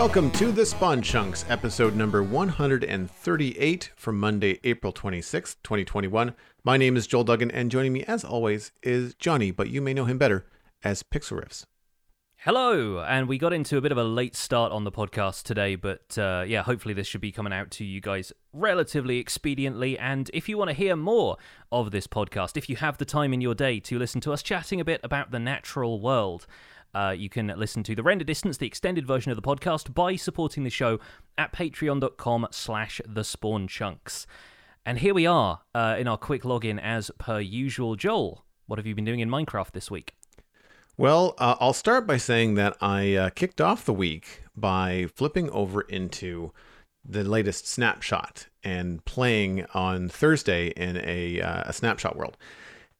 [0.00, 6.34] Welcome to the Spawn Chunks, episode number 138 from Monday, April 26th, 2021.
[6.64, 9.92] My name is Joel Duggan, and joining me, as always, is Jonny, but you may
[9.92, 10.46] know him better
[10.82, 11.66] as Pixlriffs.
[12.38, 15.74] Hello, and we got into a bit of a late start on the podcast today,
[15.74, 19.98] but uh, yeah, hopefully this should be coming out to you guys relatively expediently.
[20.00, 21.36] And if you want to hear more
[21.70, 24.42] of this podcast, if you have the time in your day to listen to us
[24.42, 26.46] chatting a bit about the natural world,
[26.94, 30.16] uh, you can listen to the render distance, the extended version of the podcast, by
[30.16, 30.98] supporting the show
[31.38, 34.26] at patreon.com slash the spawn chunks.
[34.84, 37.96] And here we are uh, in our quick login as per usual.
[37.96, 40.14] Joel, what have you been doing in Minecraft this week?
[40.96, 45.48] Well, uh, I'll start by saying that I uh, kicked off the week by flipping
[45.50, 46.52] over into
[47.04, 52.36] the latest snapshot and playing on Thursday in a, uh, a snapshot world.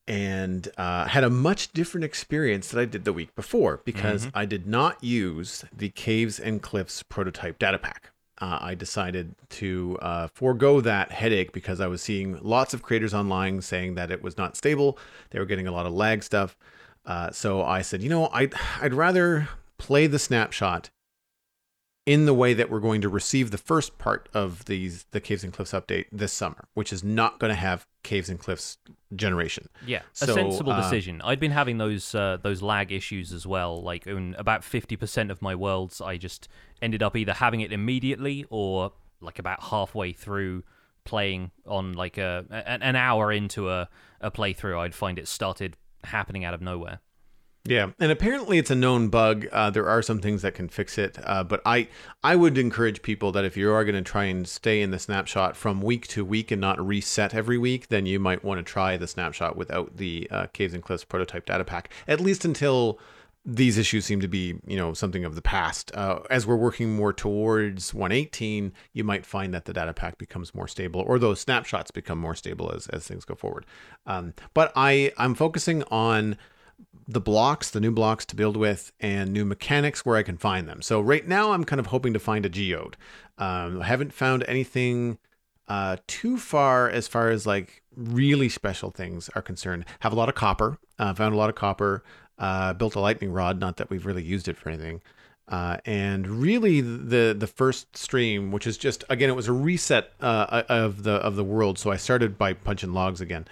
[0.08, 4.38] And uh, had a much different experience that I did the week before because Mm-hmm.
[4.38, 8.10] I did not use the Caves and Cliffs prototype data pack.
[8.40, 13.14] Uh, I decided to uh, forego that headache because I was seeing lots of creators
[13.14, 14.98] online saying that it was not stable.
[15.30, 16.56] They were getting a lot of lag stuff.
[17.06, 20.90] Uh, so I said, you know, I'd, I'd rather play the snapshot
[22.10, 25.44] in the way that we're going to receive the first part of these the Caves
[25.44, 28.78] and Cliffs update this summer, which is not going to have Caves and Cliffs
[29.14, 29.68] generation.
[29.86, 31.22] Yeah, a sensible uh, decision.
[31.22, 33.80] I'd been having those uh, those lag issues as well.
[33.80, 36.48] Like in about fifty percent of my worlds, I just
[36.82, 40.64] ended up either having it immediately or like about halfway through
[41.04, 43.88] playing on like a an, an hour into a,
[44.20, 46.98] a playthrough, I'd find it started happening out of nowhere.
[47.64, 49.46] Yeah, and apparently it's a known bug.
[49.52, 51.88] Uh, there are some things that can fix it, uh, but I
[52.22, 54.98] I would encourage people that if you are going to try and stay in the
[54.98, 58.62] snapshot from week to week and not reset every week, then you might want to
[58.62, 62.98] try the snapshot without the uh, Caves and Cliffs prototype data pack, at least until
[63.44, 65.94] these issues seem to be you know something of the past.
[65.94, 70.54] Uh, as we're working more towards 118, you might find that the data pack becomes
[70.54, 73.66] more stable, or those snapshots become more stable as as things go forward.
[74.06, 76.38] Um, but I I'm focusing on
[77.12, 80.68] the blocks, the new blocks to build with, and new mechanics where I can find
[80.68, 80.80] them.
[80.80, 82.96] So right now, I'm kind of hoping to find a geode.
[83.36, 85.18] Um, I haven't found anything
[85.66, 89.86] uh, too far as far as like really special things are concerned.
[90.00, 90.78] Have a lot of copper.
[90.98, 92.04] Uh, found a lot of copper.
[92.38, 93.58] Uh, built a lightning rod.
[93.58, 95.02] Not that we've really used it for anything.
[95.48, 100.12] Uh, and really, the the first stream, which is just again, it was a reset
[100.20, 101.76] uh, of the of the world.
[101.76, 103.48] So I started by punching logs again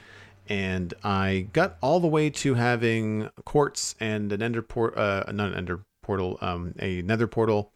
[0.48, 5.48] and I got all the way to having quartz and an ender port, uh, not
[5.48, 7.72] an ender portal, um, a nether portal,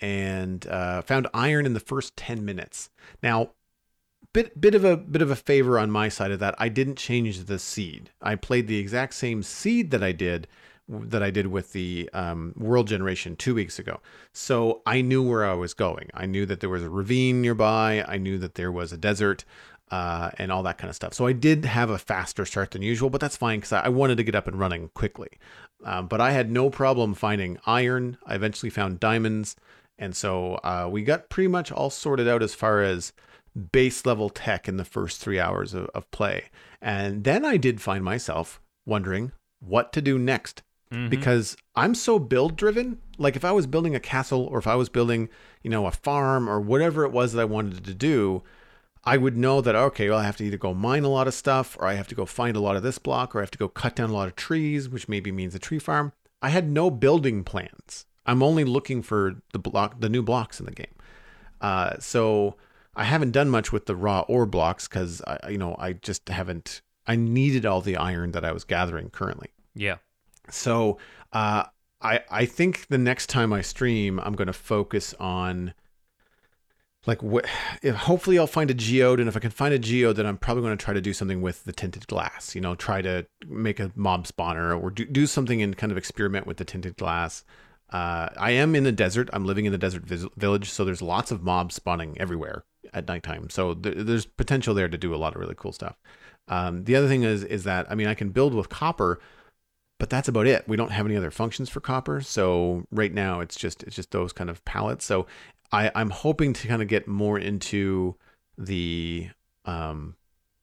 [0.00, 2.90] and uh, found iron in the first ten minutes.
[3.22, 3.50] Now,
[4.32, 6.54] bit bit of a bit of a favor on my side of that.
[6.58, 8.10] I didn't change the seed.
[8.20, 10.46] I played the exact same seed that I did
[10.88, 14.00] that I did with the um, world generation two weeks ago.
[14.32, 16.10] So I knew where I was going.
[16.14, 18.04] I knew that there was a ravine nearby.
[18.08, 19.44] I knew that there was a desert
[19.90, 21.14] uh, and all that kind of stuff.
[21.14, 24.16] So I did have a faster start than usual, but that's fine because I wanted
[24.16, 25.28] to get up and running quickly.
[25.84, 28.18] Um, but I had no problem finding iron.
[28.26, 29.56] I eventually found diamonds.
[29.98, 33.12] And so uh, we got pretty much all sorted out as far as
[33.72, 36.44] base level tech in the first three hours of, of play.
[36.80, 40.62] And then I did find myself wondering what to do next
[41.08, 42.98] because I'm so build driven.
[43.18, 45.28] Like if I was building a castle or if I was building,
[45.62, 48.42] you know, a farm or whatever it was that I wanted to do,
[49.04, 51.34] I would know that okay, well, I have to either go mine a lot of
[51.34, 53.50] stuff, or I have to go find a lot of this block, or I have
[53.52, 56.12] to go cut down a lot of trees, which maybe means a tree farm.
[56.42, 58.06] I had no building plans.
[58.26, 60.94] I'm only looking for the block, the new blocks in the game.
[61.60, 62.56] Uh, so
[62.94, 66.28] I haven't done much with the raw ore blocks because I, you know, I just
[66.28, 66.82] haven't.
[67.06, 69.48] I needed all the iron that I was gathering currently.
[69.74, 69.96] Yeah.
[70.50, 70.98] So
[71.32, 71.64] uh,
[72.02, 75.74] I I think the next time I stream, I'm going to focus on
[77.06, 77.20] like
[77.84, 80.62] hopefully, I'll find a geode, and if I can find a geode, then I'm probably
[80.62, 82.54] going to try to do something with the tinted glass.
[82.54, 85.98] You know, try to make a mob spawner or do do something and kind of
[85.98, 87.42] experiment with the tinted glass.
[87.90, 89.30] Uh, I am in the desert.
[89.32, 93.08] I'm living in the desert vis- village, so there's lots of mobs spawning everywhere at
[93.08, 93.50] nighttime.
[93.50, 95.96] So th- there's potential there to do a lot of really cool stuff.
[96.48, 99.20] Um, the other thing is is that I mean I can build with copper,
[99.98, 100.68] but that's about it.
[100.68, 104.10] We don't have any other functions for copper, so right now it's just it's just
[104.10, 105.04] those kind of palettes.
[105.04, 105.26] So
[105.72, 108.16] I I'm hoping to kind of get more into
[108.58, 109.30] the
[109.64, 110.16] um,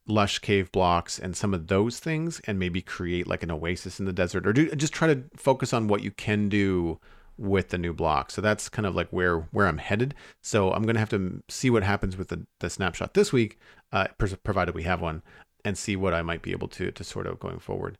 [0.08, 4.06] lush cave blocks and some of those things, and maybe create like an oasis in
[4.06, 7.00] the desert, or do just try to focus on what you can do
[7.38, 8.32] with the new block.
[8.32, 10.16] So that's kind of like where where I'm headed.
[10.42, 13.60] So I'm gonna have to see what happens with the, the snapshot this week,
[13.92, 15.22] uh, provided we have one,
[15.64, 17.98] and see what I might be able to to sort out going forward.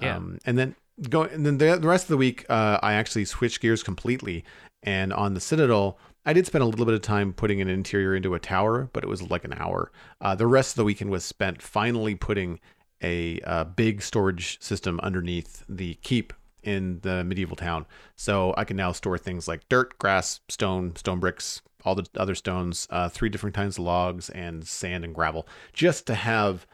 [0.00, 0.16] Yeah.
[0.16, 0.74] Um, and then
[1.08, 4.44] going and then the, the rest of the week, uh, I actually switched gears completely.
[4.82, 8.14] And on the Citadel, I did spend a little bit of time putting an interior
[8.14, 9.90] into a tower, but it was like an hour.
[10.20, 12.60] Uh, the rest of the weekend was spent finally putting
[13.02, 16.32] a, a big storage system underneath the keep
[16.62, 17.86] in the medieval town.
[18.16, 22.34] So I can now store things like dirt, grass, stone, stone bricks, all the other
[22.34, 26.66] stones, uh, three different kinds of logs, and sand and gravel, just to have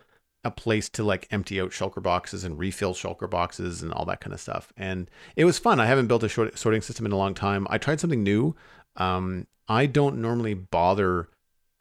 [0.43, 4.21] a place to like empty out shulker boxes and refill shulker boxes and all that
[4.21, 4.73] kind of stuff.
[4.77, 5.81] And it was fun.
[5.81, 7.67] I haven't built a short, sorting system in a long time.
[7.71, 8.55] I tried something new.
[8.97, 11.29] Um, I don't normally bother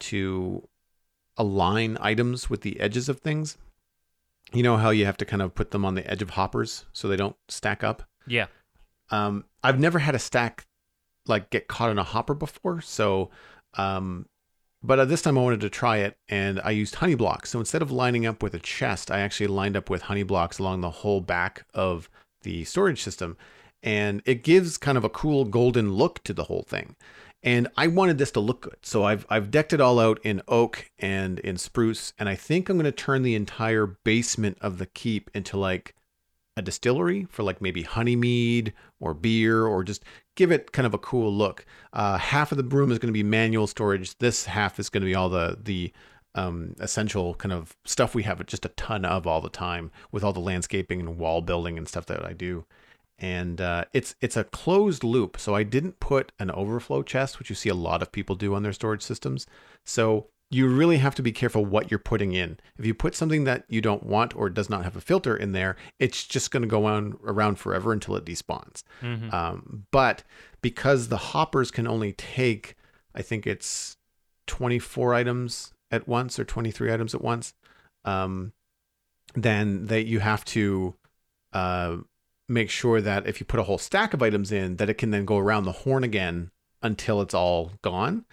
[0.00, 0.68] to
[1.36, 3.56] align items with the edges of things
[4.52, 6.84] you know how you have to kind of put them on the edge of hoppers
[6.92, 8.04] so they don't stack up.
[8.26, 8.46] Yeah.
[9.10, 10.66] Um, I've never had a stack
[11.26, 13.30] like get caught in a hopper before, so
[13.74, 14.26] um,
[14.82, 17.50] but uh, this time I wanted to try it, and I used honey blocks.
[17.50, 20.58] So instead of lining up with a chest, I actually lined up with honey blocks
[20.58, 22.08] along the whole back of
[22.42, 23.36] the storage system,
[23.86, 26.96] and it gives kind of a cool golden look to the whole thing
[27.46, 28.78] and I wanted this to look good.
[28.82, 32.68] So I've I've decked it all out in oak and in spruce, and I think
[32.68, 35.94] I'm going to turn the entire basement of the keep into like
[36.56, 40.02] a distillery for like maybe honey mead or beer or just
[40.34, 41.64] give it kind of a cool look.
[41.92, 44.18] Uh, half of the room is going to be manual storage.
[44.18, 45.92] This half is going to be all the the
[46.34, 50.24] um, essential kind of stuff we have just a ton of all the time with
[50.24, 52.66] all the landscaping and wall building and stuff that I do
[53.18, 55.38] and uh, it's it's a closed loop.
[55.38, 58.54] So I didn't put an overflow chest, which you see a lot of people do
[58.54, 59.46] on their storage systems.
[59.84, 62.58] So you really have to be careful what you're putting in.
[62.78, 65.52] If you put something that you don't want or does not have a filter in
[65.52, 68.84] there, it's just going to go on around forever until it despawns.
[69.02, 69.34] Mm-hmm.
[69.34, 70.22] Um, but
[70.62, 72.76] because the hoppers can only take,
[73.12, 73.96] I think it's
[74.46, 77.54] 24 items at once or 23 items at once,
[78.04, 78.52] um,
[79.34, 80.94] then that you have to
[81.52, 81.96] uh,
[82.48, 85.10] make sure that if you put a whole stack of items in, that it can
[85.10, 86.50] then go around the horn again
[86.82, 88.24] until it's all gone.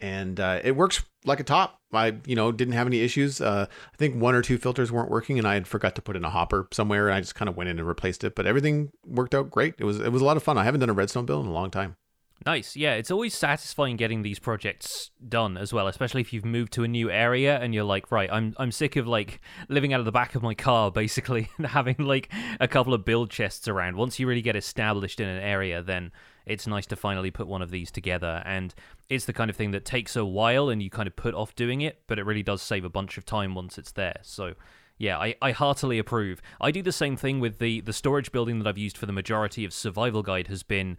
[0.00, 1.80] And uh, it works like a top.
[1.92, 3.40] I, you know, didn't have any issues.
[3.40, 6.16] Uh, I think one or two filters weren't working, and I had forgot to put
[6.16, 8.34] in a hopper somewhere, and I just kind of went in and replaced it.
[8.34, 9.74] But everything worked out great.
[9.78, 10.58] It was it was a lot of fun.
[10.58, 11.96] I haven't done a redstone build in a long time.
[12.44, 12.76] Nice.
[12.76, 16.84] Yeah, it's always satisfying getting these projects done as well, especially if you've moved to
[16.84, 20.06] a new area and you're like, right, I'm I'm sick of like living out of
[20.06, 22.30] the back of my car basically and having like
[22.60, 23.96] a couple of build chests around.
[23.96, 26.12] Once you really get established in an area, then
[26.44, 28.74] it's nice to finally put one of these together and
[29.08, 31.54] it's the kind of thing that takes a while and you kind of put off
[31.56, 34.18] doing it, but it really does save a bunch of time once it's there.
[34.22, 34.54] So
[34.98, 36.40] yeah, I, I heartily approve.
[36.60, 39.12] I do the same thing with the the storage building that I've used for the
[39.12, 40.96] majority of Survival Guide has been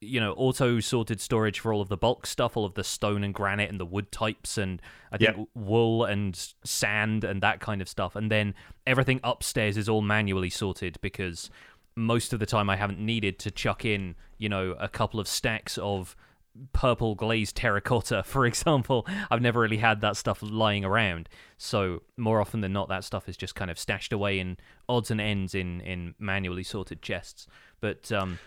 [0.00, 3.24] you know, auto sorted storage for all of the bulk stuff, all of the stone
[3.24, 4.80] and granite and the wood types, and
[5.10, 5.46] I think yep.
[5.54, 8.14] wool and sand and that kind of stuff.
[8.14, 8.54] And then
[8.86, 11.50] everything upstairs is all manually sorted because
[11.96, 15.26] most of the time I haven't needed to chuck in, you know, a couple of
[15.26, 16.14] stacks of
[16.72, 19.06] purple glazed terracotta, for example.
[19.30, 21.28] I've never really had that stuff lying around.
[21.56, 24.58] So more often than not, that stuff is just kind of stashed away in
[24.88, 27.46] odds and ends in in manually sorted chests.
[27.80, 28.38] But um,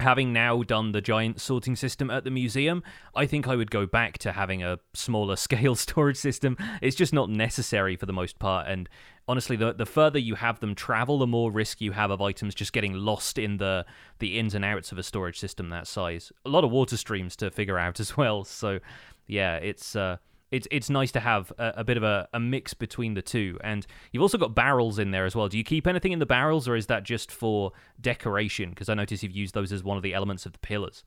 [0.00, 2.82] having now done the giant sorting system at the museum,
[3.14, 6.56] I think I would go back to having a smaller scale storage system.
[6.82, 8.68] It's just not necessary for the most part.
[8.68, 8.88] And
[9.28, 12.54] honestly, the the further you have them travel, the more risk you have of items
[12.54, 13.86] just getting lost in the
[14.18, 16.32] the ins and outs of a storage system that size.
[16.44, 18.44] A lot of water streams to figure out as well.
[18.44, 18.80] So
[19.26, 20.18] yeah, it's uh,
[20.56, 23.58] it's it's nice to have a, a bit of a, a, mix between the two.
[23.62, 25.48] And you've also got barrels in there as well.
[25.48, 28.70] Do you keep anything in the barrels, or is that just for decoration?
[28.70, 31.04] Because I notice you've used those as one of the elements of the pillars.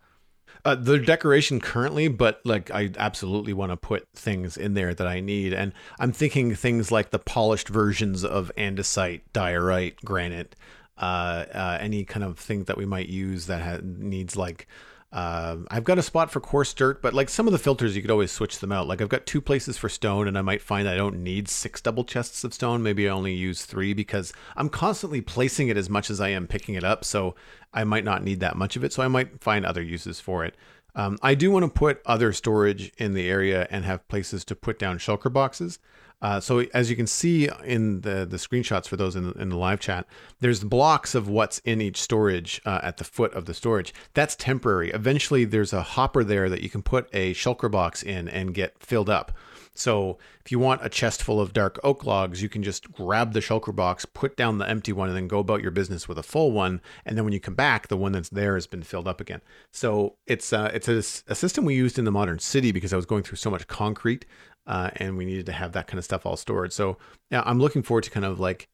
[0.66, 5.08] Uh, the decoration currently, but like I absolutely want to put things in there that
[5.08, 10.56] I need, and I'm thinking things like the polished versions of andesite, diorite, granite,
[10.98, 14.68] uh, uh, any kind of thing that we might use that ha- needs like
[15.12, 18.02] um, I've got a spot for coarse dirt, but like some of the filters, you
[18.02, 18.88] could always switch them out.
[18.88, 21.82] Like I've got two places for stone, and I might find I don't need six
[21.82, 22.84] double chests of stone.
[22.84, 26.46] Maybe I only use three because I'm constantly placing it as much as I am
[26.46, 27.04] picking it up.
[27.04, 27.36] So
[27.74, 28.94] I might not need that much of it.
[28.94, 30.56] So I might find other uses for it.
[30.96, 34.56] Um, I do want to put other storage in the area and have places to
[34.56, 35.80] put down shulker boxes.
[36.22, 39.50] Uh, so as you can see in the the screenshots for those in the, in
[39.50, 40.06] the live chat,
[40.40, 43.94] there's blocks of what's in each storage uh, at the foot of the storage.
[44.14, 44.92] That's temporary.
[44.92, 48.78] Eventually, there's a hopper there that you can put a shulker box in and get
[48.80, 49.32] filled up.
[49.80, 53.32] So if you want a chest full of dark oak logs, you can just grab
[53.32, 56.18] the shulker box, put down the empty one, and then go about your business with
[56.18, 56.82] a full one.
[57.06, 59.42] And then when you come back, the one that's there has been filled up again.
[59.72, 60.98] So it's uh, it's a,
[61.32, 63.68] a system we used in the modern city because I was going through so much
[63.68, 64.26] concrete
[64.68, 66.74] uh, and we needed to have that kind of stuff all stored.
[66.74, 66.98] So
[67.32, 68.70] I'm looking forward to kind of like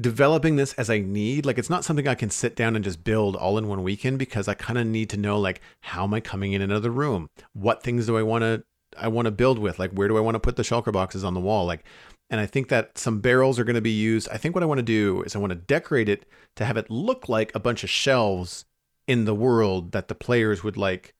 [0.00, 1.46] developing this as I need.
[1.46, 4.18] Like it's not something I can sit down and just build all in one weekend
[4.18, 7.28] because I kind of need to know like how am I coming in another room?
[7.52, 8.64] What things do I want to
[8.96, 9.78] I want to build with?
[9.78, 11.66] Like where do I want to put the shulker boxes on the wall?
[11.66, 11.84] Like
[12.30, 14.28] and I think that some barrels are going to be used.
[14.30, 16.24] I think what I want to do is I want to decorate it
[16.56, 18.64] to have it look like a bunch of shelves
[19.06, 21.14] in the world that the players would like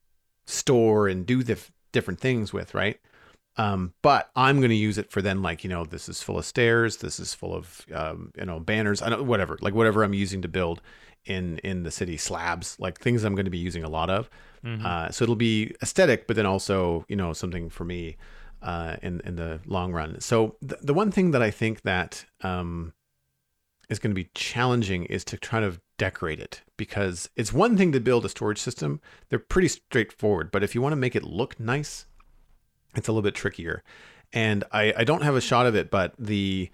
[0.47, 1.59] store and do the
[1.93, 2.99] different things with, right?
[3.57, 6.39] Um, but I'm going to use it for then, like, you know, this is full
[6.39, 10.03] of stairs, this is full of, um, you know, banners, I don't, whatever, like whatever
[10.03, 10.83] I'm using to build
[11.25, 14.29] in in the city, slabs, like things I'm going to be using a lot of.
[14.65, 14.85] Mm-hmm.
[14.85, 18.17] Uh, so it'll be aesthetic, but then also, you know, something for me
[18.63, 20.21] uh, in in the long run.
[20.21, 22.93] So the the one thing that I think that um,
[23.89, 27.93] is going to be challenging is to try to decorate it because it's one thing
[27.93, 29.01] to build a storage system.
[29.29, 32.07] They're pretty straightforward, but if you want to make it look nice,
[32.95, 33.83] it's a little bit trickier.
[34.33, 36.71] And I, I don't have a shot of it, but the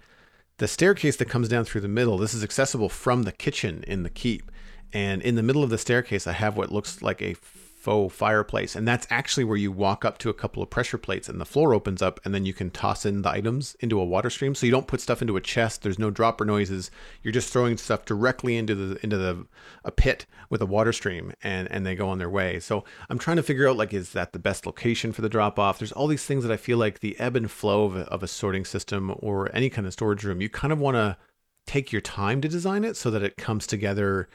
[0.57, 4.03] the staircase that comes down through the middle, this is accessible from the kitchen in
[4.03, 4.51] the keep.
[4.93, 7.35] And in the middle of the staircase, I have what looks like a
[7.81, 8.75] faux fireplace.
[8.75, 11.45] And that's actually where you walk up to a couple of pressure plates and the
[11.45, 14.53] floor opens up and then you can toss in the items into a water stream.
[14.53, 15.81] So you don't put stuff into a chest.
[15.81, 16.91] There's no dropper noises.
[17.23, 19.47] You're just throwing stuff directly into the into the
[19.83, 22.59] a pit with a water stream and and they go on their way.
[22.59, 25.57] So I'm trying to figure out like is that the best location for the drop
[25.57, 25.79] off?
[25.79, 28.21] There's all these things that I feel like the ebb and flow of a, of
[28.21, 31.17] a sorting system or any kind of storage room, you kind of want to
[31.65, 34.29] take your time to design it so that it comes together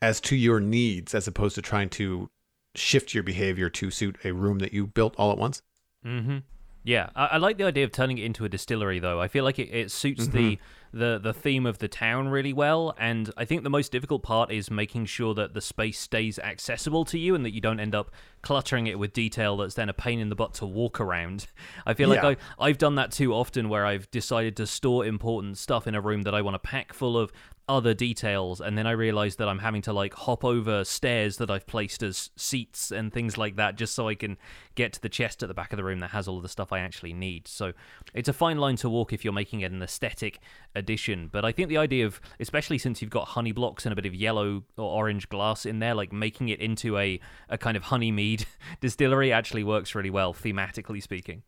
[0.00, 2.30] as to your needs as opposed to trying to
[2.74, 5.62] shift your behavior to suit a room that you built all at once.
[6.04, 6.38] Mm-hmm.
[6.84, 9.20] Yeah, I, I, like the idea of turning it into a distillery, though.
[9.20, 10.36] I feel like it, it suits mm-hmm.
[10.36, 10.58] the
[10.90, 14.50] the the theme of the town really well, and I think the most difficult part
[14.50, 17.94] is making sure that the space stays accessible to you and that you don't end
[17.94, 18.10] up
[18.40, 21.48] cluttering it with detail that's then a pain in the butt to walk around.
[21.86, 22.24] I feel yeah.
[22.24, 25.94] like I I've done that too often, where I've decided to store important stuff in
[25.94, 27.32] a room that I want to pack full of
[27.68, 31.50] other details and then I realized that I'm having to like hop over stairs that
[31.50, 34.38] I've placed as seats and things like that just so I can
[34.74, 36.48] get to the chest at the back of the room that has all of the
[36.48, 37.46] stuff I actually need.
[37.46, 37.72] So
[38.14, 40.40] it's a fine line to walk if you're making it an aesthetic
[40.74, 43.96] addition, but I think the idea of especially since you've got honey blocks and a
[43.96, 47.76] bit of yellow or orange glass in there like making it into a a kind
[47.76, 48.46] of honey mead
[48.80, 51.42] distillery actually works really well thematically speaking.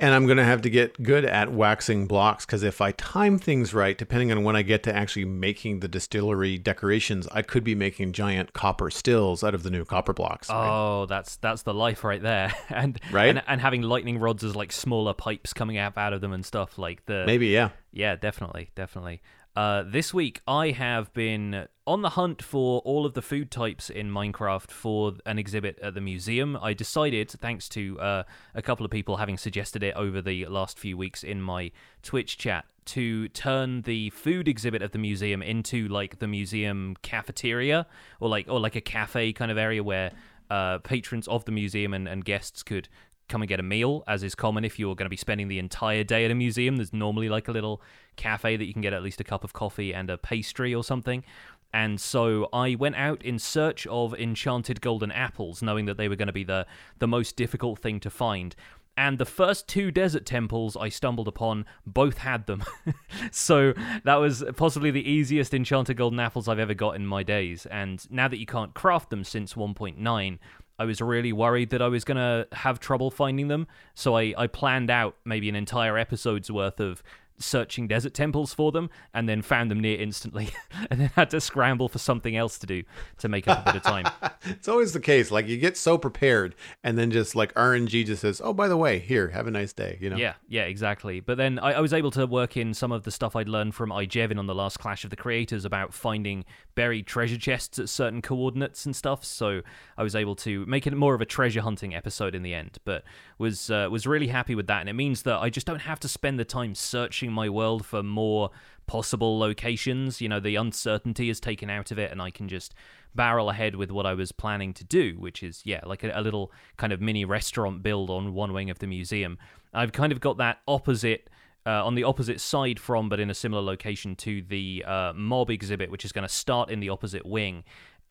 [0.00, 3.38] And I'm going to have to get good at waxing blocks because if I time
[3.38, 7.62] things right, depending on when I get to actually making the distillery decorations, I could
[7.62, 10.48] be making giant copper stills out of the new copper blocks.
[10.50, 12.52] Oh, that's that's the life right there.
[12.70, 16.20] and right, and, and, having lightning rods as like smaller pipes coming out out of
[16.20, 19.22] them and stuff like the maybe yeah yeah definitely definitely.
[19.56, 23.88] Uh, this week, I have been on the hunt for all of the food types
[23.88, 26.58] in Minecraft for an exhibit at the museum.
[26.60, 28.22] I decided, thanks to uh,
[28.54, 31.70] a couple of people having suggested it over the last few weeks in my
[32.02, 37.86] Twitch chat, to turn the food exhibit of the museum into like the museum cafeteria
[38.20, 40.10] or like or like a cafe kind of area where
[40.50, 42.88] uh, patrons of the museum and, and guests could
[43.28, 45.58] come and get a meal, as is common if you're going to be spending the
[45.58, 46.76] entire day at a museum.
[46.76, 47.80] There's normally like a little
[48.16, 50.84] cafe that you can get at least a cup of coffee and a pastry or
[50.84, 51.24] something.
[51.72, 56.14] And so I went out in search of enchanted golden apples, knowing that they were
[56.14, 56.66] going to be the,
[57.00, 58.54] the most difficult thing to find.
[58.96, 62.62] And the first two desert temples I stumbled upon both had them.
[63.32, 67.66] so that was possibly the easiest enchanted golden apples I've ever got in my days.
[67.66, 70.38] And now that you can't craft them since 1.9,
[70.78, 73.66] I was really worried that I was going to have trouble finding them.
[73.94, 77.02] So I, I planned out maybe an entire episode's worth of
[77.38, 80.50] searching desert temples for them and then found them near instantly
[80.90, 82.82] and then had to scramble for something else to do
[83.18, 84.06] to make up a bit of time.
[84.44, 85.30] it's always the case.
[85.30, 88.76] Like you get so prepared and then just like RNG just says, oh, by the
[88.76, 90.16] way, here, have a nice day, you know?
[90.16, 91.20] Yeah, yeah, exactly.
[91.20, 93.74] But then I, I was able to work in some of the stuff I'd learned
[93.74, 97.88] from iJevin on the last Clash of the Creators about finding buried treasure chests at
[97.88, 99.24] certain coordinates and stuff.
[99.24, 99.62] So
[99.96, 102.78] I was able to make it more of a treasure hunting episode in the end,
[102.84, 103.04] but
[103.38, 104.80] was uh, was really happy with that.
[104.80, 107.84] And it means that I just don't have to spend the time searching my world
[107.84, 108.50] for more
[108.86, 110.20] possible locations.
[110.20, 112.74] You know, the uncertainty is taken out of it, and I can just
[113.14, 116.20] barrel ahead with what I was planning to do, which is, yeah, like a, a,
[116.20, 119.38] little kind of mini restaurant build on one wing of the museum.
[119.72, 121.30] I've kind of got that opposite
[121.66, 125.50] uh, on the opposite side from, but in a similar location to the uh, mob
[125.50, 127.64] exhibit, which is going to start in the opposite wing.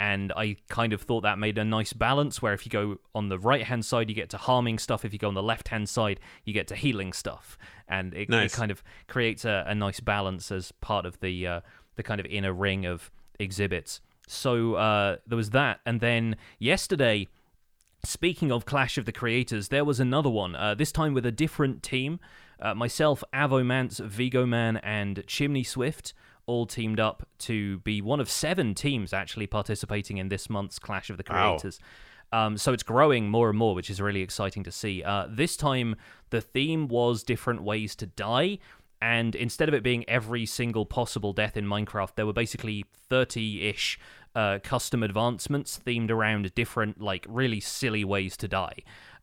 [0.03, 3.29] And I kind of thought that made a nice balance where if you go on
[3.29, 5.05] the right hand side, you get to harming stuff.
[5.05, 7.57] If you go on the left hand side, you get to healing stuff.
[7.87, 8.53] And it, nice.
[8.53, 11.61] it kind of creates a, a, nice balance as part of the, uh,
[11.95, 14.01] the kind of inner ring of exhibits.
[14.27, 15.79] So uh, there was that.
[15.85, 17.29] And then yesterday,
[18.05, 21.31] Speaking of Clash of the Creators, there was another one, uh, this time with a
[21.31, 22.19] different team.
[22.59, 26.13] Uh, myself, Avomance, Vigo Man, and Chimney Swift
[26.45, 31.09] all teamed up to be one of seven teams actually participating in this month's Clash
[31.09, 31.51] of the Wow.
[31.51, 31.79] Creators.
[32.31, 35.03] Um, so it's growing more and more, which is really exciting to see.
[35.03, 35.95] Uh, this time,
[36.31, 38.57] the theme was different ways to die.
[39.01, 43.67] And instead of it being every single possible death in Minecraft, there were basically 30
[43.67, 43.99] ish
[44.33, 48.77] uh, custom advancements themed around different, like, really silly ways to die.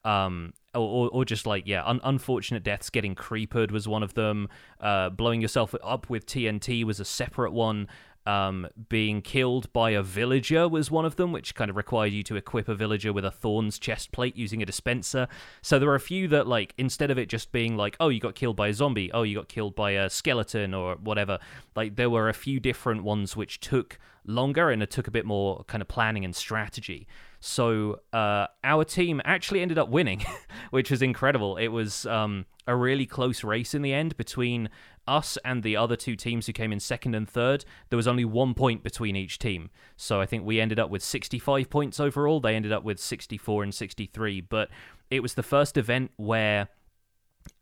[0.04, 2.90] Um, or, or, or just like, yeah, un- unfortunate deaths.
[2.90, 4.48] Getting creepered was one of them.
[4.80, 7.88] Uh, blowing yourself up with TNT was a separate one.
[8.26, 12.22] Um, being killed by a villager was one of them, which kind of required you
[12.24, 15.26] to equip a villager with a thorns chest plate using a dispenser.
[15.62, 18.20] So there are a few that, like, instead of it just being like, oh, you
[18.20, 21.38] got killed by a zombie, oh, you got killed by a skeleton or whatever,
[21.74, 25.24] like, there were a few different ones which took longer and it took a bit
[25.24, 27.08] more kind of planning and strategy.
[27.40, 30.24] So uh, our team actually ended up winning,
[30.70, 31.56] which was incredible.
[31.56, 34.68] It was um, a really close race in the end between
[35.08, 37.64] us and the other two teams who came in second and third.
[37.88, 39.70] There was only one point between each team.
[39.96, 42.40] So I think we ended up with 65 points overall.
[42.40, 44.42] They ended up with 64 and 63.
[44.42, 44.68] But
[45.10, 46.68] it was the first event where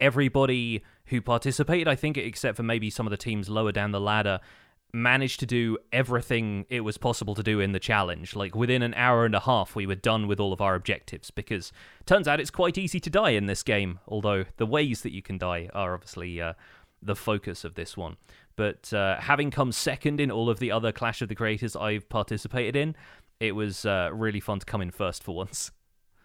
[0.00, 4.00] everybody who participated, I think, except for maybe some of the teams lower down the
[4.00, 4.40] ladder,
[4.92, 8.34] managed to do everything it was possible to do in the challenge.
[8.34, 11.30] Like within an hour and a half, we were done with all of our objectives
[11.30, 11.72] because
[12.06, 14.00] turns out it's quite easy to die in this game.
[14.08, 16.54] Although the ways that you can die are obviously uh,
[17.02, 18.16] the focus of this one.
[18.56, 22.08] But uh, having come second in all of the other Clash of the Creators I've
[22.08, 22.96] participated in,
[23.38, 25.70] it was uh, really fun to come in first for once.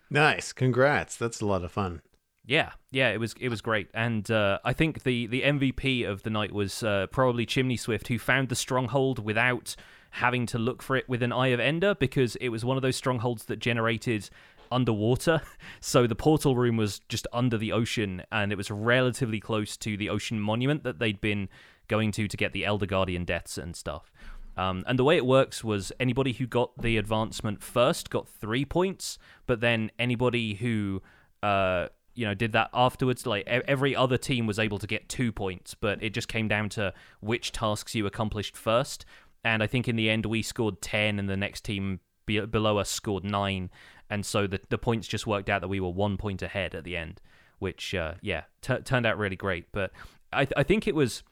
[0.09, 0.51] Nice.
[0.53, 1.15] Congrats.
[1.15, 2.01] That's a lot of fun.
[2.45, 6.23] Yeah, yeah, it was it was great, and uh, I think the the MVP of
[6.23, 9.77] the night was uh, probably Chimney Swift, who found the stronghold without
[10.11, 12.83] having to look for it with an Eye of Ender, because it was one of
[12.83, 14.29] those strongholds that generated
[14.71, 15.41] underwater.
[15.79, 19.97] So the portal room was just under the ocean, and it was relatively close to
[19.97, 21.49] the ocean monument that they'd been
[21.89, 24.11] going to to get the Elder Guardian deaths and stuff.
[24.55, 28.63] Um, and the way it works was anybody who got the advancement first got three
[28.63, 31.01] points, but then anybody who
[31.41, 35.31] uh, you know did that afterwards, like every other team was able to get two
[35.31, 39.05] points, but it just came down to which tasks you accomplished first.
[39.43, 42.77] And I think in the end we scored ten, and the next team be- below
[42.77, 43.69] us scored nine,
[44.09, 46.83] and so the the points just worked out that we were one point ahead at
[46.83, 47.21] the end,
[47.59, 49.65] which uh, yeah t- turned out really great.
[49.71, 49.91] But
[50.31, 51.23] I I think it was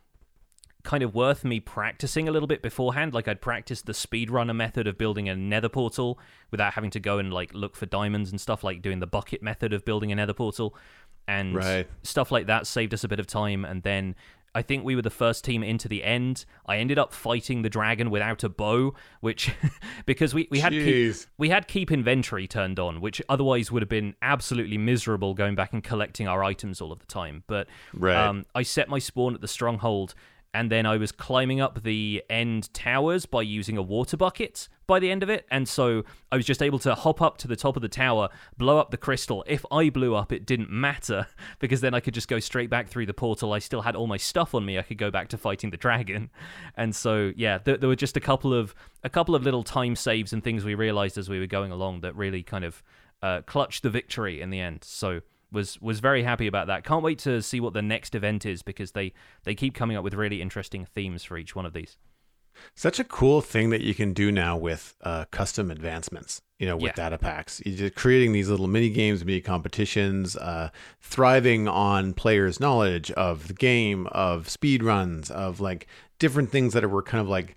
[0.84, 3.14] kind of worth me practicing a little bit beforehand.
[3.14, 7.18] Like I'd practiced the speedrunner method of building a nether portal without having to go
[7.18, 10.16] and like look for diamonds and stuff, like doing the bucket method of building a
[10.16, 10.76] nether portal.
[11.28, 11.88] And Right.
[12.04, 13.64] stuff like that saved us a bit of time.
[13.64, 14.16] And then
[14.54, 16.44] I think we were the first team into the end.
[16.66, 19.50] I ended up fighting the dragon without a bow, which
[20.06, 23.88] because we, we had keep, we had keep inventory turned on, which otherwise would have
[23.88, 27.44] been absolutely miserable going back and collecting our items all of the time.
[27.48, 28.18] But Right.
[28.18, 30.16] um, I set my spawn at the stronghold,
[30.54, 35.00] and then I was climbing up the end towers by using a water bucket by
[35.00, 35.46] the end of it.
[35.50, 38.28] And so I was just able to hop up to the top of the tower,
[38.58, 39.46] blow up the crystal.
[39.48, 41.28] If I blew up, it didn't matter
[41.60, 43.54] because then I could just go straight back through the portal.
[43.54, 44.78] I still had all my stuff on me.
[44.78, 46.30] I could go back to fighting the dragon.
[46.76, 49.96] And so yeah, there, there were just a couple of a couple of little time
[49.96, 52.82] saves and things we realized as we were going along that really kind of
[53.22, 54.84] uh, clutched the victory in the end.
[54.84, 56.84] So was was very happy about that.
[56.84, 60.04] Can't wait to see what the next event is because they they keep coming up
[60.04, 61.98] with really interesting themes for each one of these.
[62.76, 66.76] Such a cool thing that you can do now with uh, custom advancements, you know,
[66.76, 67.04] with Yeah.
[67.10, 67.62] data packs.
[67.66, 73.48] You're just creating these little mini games, mini competitions, uh, thriving on players' knowledge of
[73.48, 75.88] the game, of speed runs, of like
[76.20, 77.56] different things that were kind of like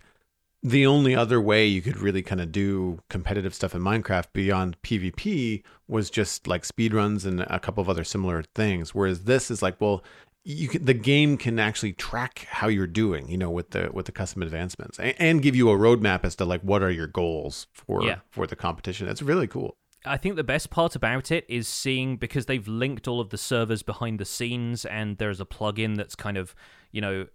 [0.66, 4.80] the only other way you could really kind of do competitive stuff in Minecraft beyond
[4.80, 8.94] PvP was just like speed runs and a couple of other similar things.
[8.94, 10.02] Whereas this is like, well,
[10.42, 14.06] you can, the game can actually track how you're doing, you know, with the with
[14.06, 17.06] the custom advancements, and, and give you a roadmap as to like what are your
[17.08, 18.16] goals for Yeah.
[18.30, 19.06] for the competition.
[19.06, 19.76] It's really cool.
[20.06, 23.38] I think the best part about it is seeing because they've linked all of the
[23.38, 26.54] servers behind the scenes, and there's a plugin that's kind of,
[26.90, 27.26] you know,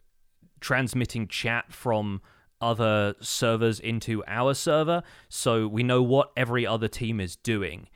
[0.59, 2.21] transmitting chat from
[2.61, 5.03] other servers into our server.
[5.29, 7.87] So we know what every other team is doing.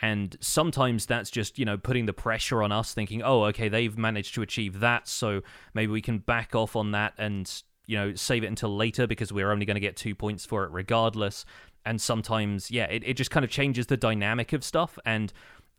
[0.00, 3.96] And sometimes that's just, you know, putting the pressure on us thinking, oh, okay, they've
[3.96, 5.06] managed to achieve that.
[5.06, 5.42] So
[5.74, 7.50] maybe we can back off on that and,
[7.86, 10.64] you know, save it until later because we're only going to get two points for
[10.64, 11.44] it regardless.
[11.84, 14.98] And sometimes, yeah, it, it just kind of changes the dynamic of stuff.
[15.04, 15.32] And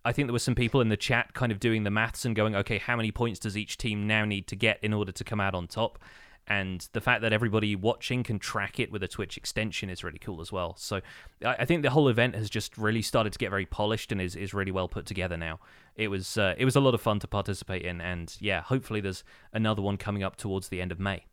[0.05, 2.35] I think there were some people in the chat kind of doing the maths and
[2.35, 5.23] going, okay, how many points does each team now need to get in order to
[5.23, 5.99] come out on top?
[6.47, 10.19] And the fact that everybody watching can track it with a Twitch extension is really
[10.19, 10.75] cool as well.
[10.77, 10.99] So
[11.45, 14.35] I think the whole event has just really started to get very polished and is,
[14.35, 15.59] is really well put together now.
[15.95, 18.99] It was uh, it was a lot of fun to participate in, and yeah, hopefully
[18.99, 21.25] there's another one coming up towards the end of May.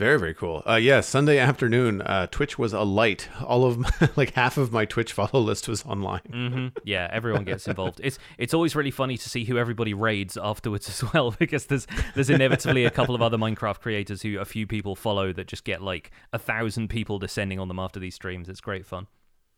[0.00, 0.62] Very, very cool.
[0.66, 3.28] Uh, yeah, Sunday afternoon, uh, Twitch was alight.
[3.44, 6.22] All of my, like half of my Twitch follow list was online.
[6.22, 8.00] hmm Yeah, everyone gets involved.
[8.02, 11.86] It's it's always really funny to see who everybody raids afterwards as well, because there's
[12.14, 15.64] there's inevitably a couple of other Minecraft creators who a few people follow that just
[15.64, 18.48] get like a thousand people descending on them after these streams.
[18.48, 19.06] It's great fun.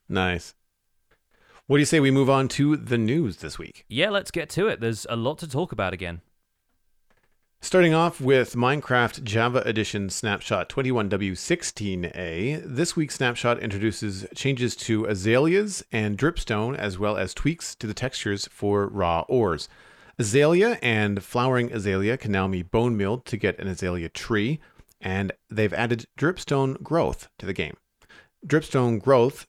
[0.09, 0.57] Nice.
[1.68, 3.85] What do you say we move on to the news this week?
[3.88, 4.81] Yeah, let's get to it.
[4.81, 6.20] There's a lot to talk about again.
[7.64, 15.85] Starting off with Minecraft Java Edition Snapshot 21W16A, this week's snapshot introduces changes to azaleas
[15.92, 19.68] and dripstone, as well as tweaks to the textures for raw ores.
[20.18, 24.59] Azalea and flowering azalea can now be bone milled to get an azalea tree,
[25.01, 27.77] and they've added dripstone growth to the game.
[28.44, 29.46] Dripstone growth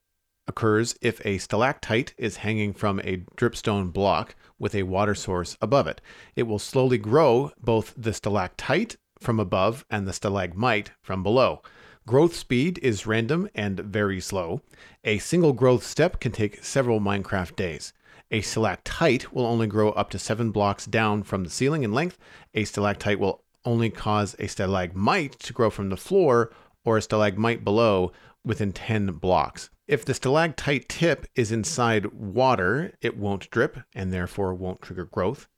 [0.47, 5.87] occurs if a stalactite is hanging from a dripstone block with a water source above
[5.87, 6.01] it.
[6.35, 11.61] It will slowly grow both the stalactite from above and the stalagmite from below.
[12.05, 14.61] Growth speed is random and very slow.
[15.05, 17.93] A single growth step can take several Minecraft days.
[18.29, 22.17] A stalactite will only grow up to seven blocks down from the ceiling in length.
[22.53, 26.51] A stalactite will only cause a stalagmite to grow from the floor
[26.83, 28.11] or a stalagmite below
[28.43, 29.69] within 10 blocks.
[29.85, 35.49] If the stalactite tip is inside water, it won't drip and therefore won't trigger growth.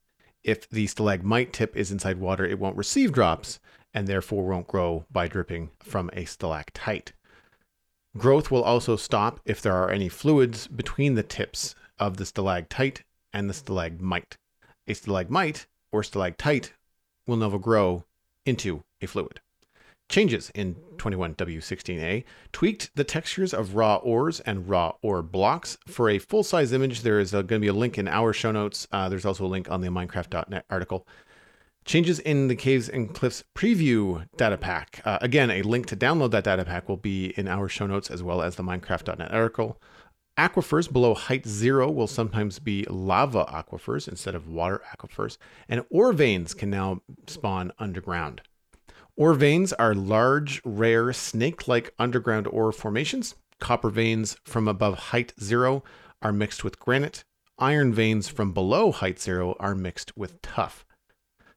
[0.43, 3.59] If the stalagmite tip is inside water, it won't receive drops
[3.93, 7.13] and therefore won't grow by dripping from a stalactite.
[8.17, 13.03] Growth will also stop if there are any fluids between the tips of the stalactite
[13.31, 14.37] and the stalagmite.
[14.87, 16.73] A stalagmite or stalactite
[17.27, 18.05] will never grow
[18.45, 19.39] into a fluid.
[20.07, 25.77] Changes in 21W16A tweaked the textures of raw ores and raw ore blocks.
[25.87, 28.51] For a full size image, there is going to be a link in our show
[28.51, 28.87] notes.
[28.91, 31.07] Uh, there's also a link on the Minecraft.net article.
[31.85, 35.01] Changes in the Caves and Cliffs preview data pack.
[35.05, 38.09] Uh, again, a link to download that data pack will be in our show notes
[38.09, 39.79] as well as the Minecraft.net article.
[40.37, 45.37] Aquifers below height zero will sometimes be lava aquifers instead of water aquifers,
[45.69, 48.41] and ore veins can now spawn underground.
[49.17, 53.35] Ore veins are large, rare, snake like underground ore formations.
[53.61, 55.83] Copper veins from above height zero
[56.21, 57.23] are mixed with granite.
[57.57, 60.85] Iron veins from below height zero are mixed with tuff.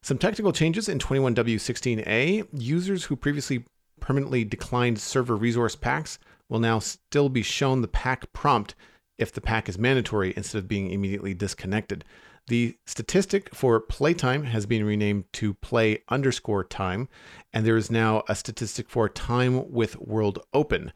[0.01, 2.47] Some technical changes in 21W16A.
[2.53, 3.65] Users who previously
[3.99, 6.17] permanently declined server resource packs
[6.47, 8.73] will now still be shown the pack prompt
[9.17, 12.05] if the pack is mandatory instead of being immediately disconnected.
[12.49, 17.07] The statistic for playtime has been renamed to play underscore time,
[17.53, 20.91] and there is now a statistic for time with world open,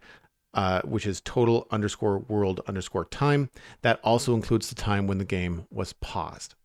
[0.56, 3.52] uh, which is total underscore world underscore time.
[3.84, 6.56] That also includes the time when the game was paused.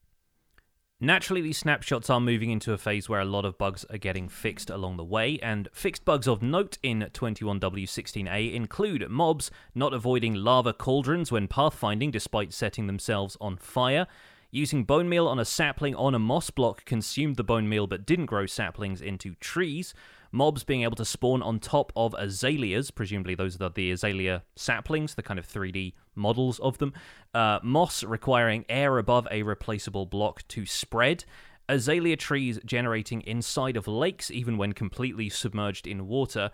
[0.98, 4.26] Naturally, these snapshots are moving into a phase where a lot of bugs are getting
[4.26, 10.32] fixed along the way, and fixed bugs of note in 21W16A include mobs not avoiding
[10.34, 14.06] lava cauldrons when pathfinding despite setting themselves on fire,
[14.50, 18.06] using bone meal on a sapling on a moss block consumed the bone meal but
[18.06, 19.94] didn't grow saplings into trees,
[20.32, 25.14] mobs being able to spawn on top of azaleas, presumably those are the azalea saplings,
[25.14, 26.92] the kind of 3D models of them,
[27.34, 31.24] uh, moss requiring air above a replaceable block to spread,
[31.68, 36.50] azalea trees generating inside of lakes even when completely submerged in water.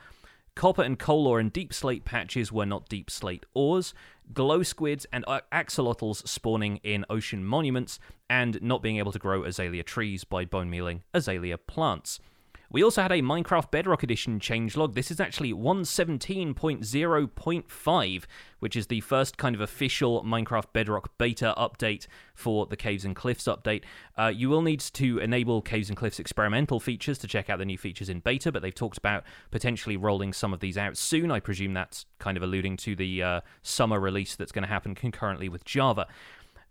[0.54, 3.92] Copper and coal ore in deep slate patches were not deep slate ores,
[4.33, 9.45] glow squids and uh, axolotls spawning in ocean monuments, and not being able to grow
[9.45, 12.21] azalea trees by bone mealing azalea plants.
[12.70, 14.94] We also had a Minecraft Bedrock Edition changelog.
[14.94, 18.24] This is actually 117.0.5,
[18.59, 23.14] which is the first kind of official Minecraft Bedrock beta update for the Caves and
[23.14, 23.83] Cliffs update.
[24.18, 27.64] Uh, you will need to enable Caves and Cliffs experimental features to check out the
[27.64, 31.31] new features in beta, but they've talked about potentially rolling some of these out soon.
[31.31, 34.94] I presume that's kind of alluding to the uh, summer release that's going to happen
[34.94, 36.07] concurrently with Java.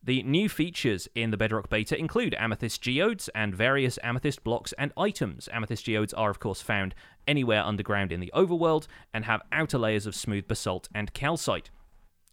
[0.06, 4.92] The new features in the Bedrock beta include amethyst geodes and various amethyst blocks and
[4.98, 5.48] items.
[5.54, 6.94] Amethyst geodes are, of course, found
[7.26, 11.70] anywhere underground in the overworld and have outer layers of smooth basalt and calcite.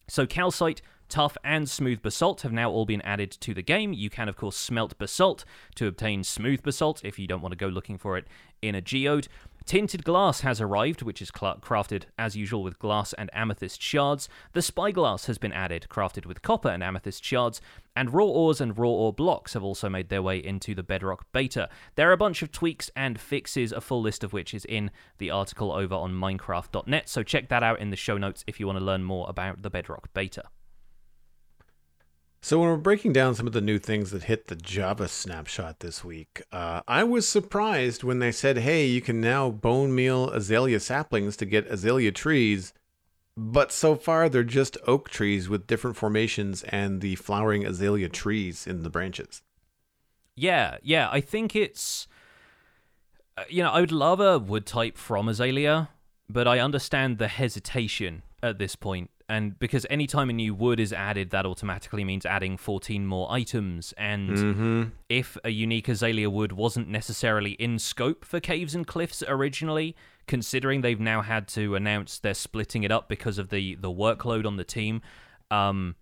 [0.08, 3.92] So, calcite, tuff, and smooth basalt have now all been added to the game.
[3.92, 5.44] You can, of course, smelt basalt
[5.76, 8.26] to obtain smooth basalt if you don't want to go looking for it
[8.60, 9.28] in a geode.
[9.70, 14.28] Tinted glass has arrived, which is cl- crafted as usual with glass and amethyst shards.
[14.52, 17.60] The spyglass has been added, crafted with copper and amethyst shards.
[17.94, 21.30] And raw ores and raw ore blocks have also made their way into the Bedrock
[21.30, 21.68] beta.
[21.94, 24.90] There are a bunch of tweaks and fixes, a full list of which is in
[25.18, 27.08] the article over on Minecraft.net.
[27.08, 29.62] So check that out in the show notes if you want to learn more about
[29.62, 30.46] the Bedrock beta.
[32.42, 35.80] So when we're breaking down some of the new things that hit the Java snapshot
[35.80, 40.30] this week, uh, I was surprised when they said, "Hey, you can now bone meal
[40.30, 42.72] azalea saplings to get azalea trees."
[43.36, 48.66] But so far, they're just oak trees with different formations and the flowering azalea trees
[48.66, 49.42] in the branches.
[50.34, 51.08] Yeah, yeah.
[51.12, 52.08] I think it's.
[53.36, 55.90] uh, You know, I would love a wood type from Azalea,
[56.28, 59.10] but I understand the hesitation at this point.
[59.30, 63.94] And because anytime a new wood is added, that automatically means adding 14 more items.
[63.96, 64.82] And Mm-hmm.
[65.08, 69.94] if a unique Azalea wood wasn't necessarily in scope for Caves and Cliffs originally,
[70.26, 74.46] considering they've now had to announce they're splitting it up because of the, the workload
[74.46, 75.00] on the team,
[75.50, 75.94] um,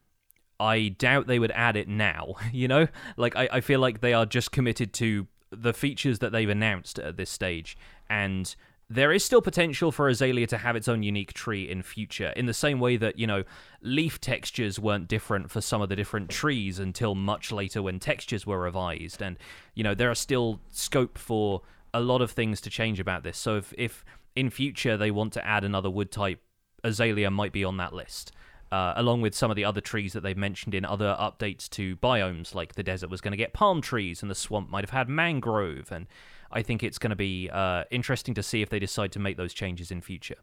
[0.60, 2.34] I doubt they would add it now.
[2.52, 6.32] You know, like I, I feel like they are just committed to the features that
[6.32, 7.76] they've announced at this stage,
[8.10, 8.54] and
[8.90, 12.30] there is still potential for Azalea to have its own unique tree in future.
[12.36, 13.44] In the same way that you know,
[13.82, 18.46] leaf textures weren't different for some of the different trees until much later when textures
[18.46, 19.36] were revised, and
[19.74, 23.38] you know there are still scope for a lot of things to change about this.
[23.38, 26.40] So if if in future they want to add another wood type,
[26.84, 28.32] Azalea might be on that list
[28.70, 31.96] uh, along with some of the other trees that they've mentioned in other updates to
[31.96, 34.90] biomes, like the desert was going to get palm trees and the swamp might have
[34.90, 35.90] had mangrove.
[35.90, 36.06] And
[36.50, 39.36] I think it's going to be uh, interesting to see if they decide to make
[39.36, 40.38] those changes in future.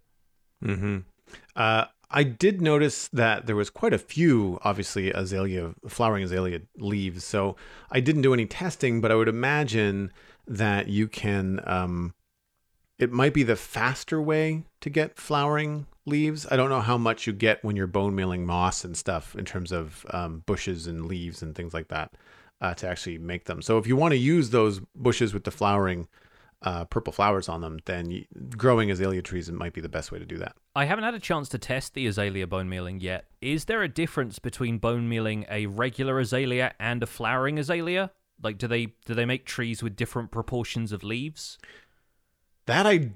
[0.63, 0.99] Mm-hmm.
[1.55, 7.23] Uh, I did notice that there was quite a few, obviously, azalea, flowering azalea leaves.
[7.23, 7.55] So
[7.91, 10.11] I didn't do any testing, but I would imagine
[10.47, 11.61] that you can.
[11.65, 12.13] Um,
[12.97, 16.45] it might be the faster way to get flowering leaves.
[16.49, 19.43] I don't know how much you get when you're bone mealing moss and stuff in
[19.43, 22.13] terms of um, bushes and leaves and things like that
[22.61, 23.61] uh, to actually make them.
[23.61, 26.07] So if you want to use those bushes with the flowering
[26.61, 28.25] uh, purple flowers on them, then you,
[28.57, 30.55] growing azalea trees might be the best way to do that.
[30.75, 33.25] I haven't had a chance to test the azalea bone mealing yet.
[33.41, 38.11] Is there a difference between bone mealing a regular azalea and a flowering azalea?
[38.41, 41.57] Like, do they do they make trees with different proportions of leaves?
[42.65, 43.11] That I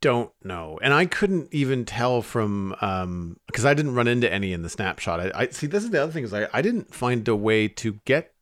[0.00, 4.52] don't know, and I couldn't even tell from um because I didn't run into any
[4.52, 5.20] in the snapshot.
[5.20, 5.66] I, I see.
[5.66, 8.34] This is the other thing is I I didn't find a way to get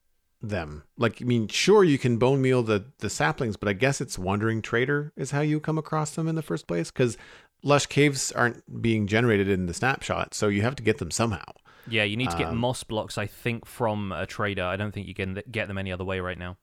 [0.49, 0.83] them.
[0.97, 4.19] Like I mean, sure you can bone meal the the saplings, but I guess it's
[4.19, 7.17] wandering trader is how you come across them in the first place because
[7.63, 11.45] lush caves aren't being generated in the snapshot, so you have to get them somehow.
[11.89, 14.65] Yeah, you need to get Um, moss blocks, I think, from a trader.
[14.65, 16.57] I don't think you can get them any other way right now.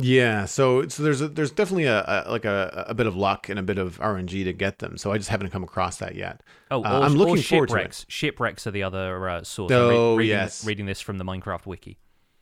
[0.00, 3.48] Yeah, so so there's a, there's definitely a, a like a, a bit of luck
[3.48, 4.96] and a bit of RNG to get them.
[4.96, 6.42] So I just haven't come across that yet.
[6.70, 7.92] Oh, Uh, I'm looking or forward to it.
[7.92, 8.06] shipwrecks.
[8.08, 9.72] Shipwrecks are the other uh, source.
[9.72, 10.64] I'm Oh, reading, yes.
[10.64, 11.98] reading this from the Minecraft wiki.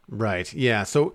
[0.09, 0.53] Right.
[0.53, 0.85] Yeah.
[0.85, 1.15] So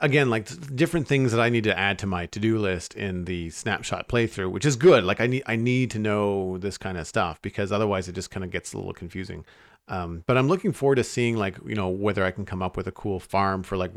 [0.00, 3.50] again, like different things that I need to add to my to-do list in the
[3.50, 5.04] snapshot playthrough, which is good.
[5.04, 8.30] Like I need I need to know this kind of stuff because otherwise it just
[8.30, 9.44] kind of gets a little confusing.
[9.86, 12.76] Um, but I'm looking forward to seeing like you know whether I can come up
[12.76, 13.92] with a cool farm for like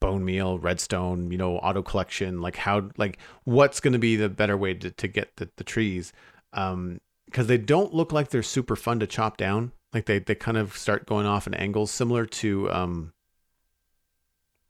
[0.00, 4.28] bone meal, redstone, you know, auto collection, like how like what's going to be the
[4.28, 6.12] better way to to get the the trees.
[6.52, 9.72] Um, because they don't look like they're super fun to chop down.
[9.94, 13.12] Like they they kind of start going off in angles similar to um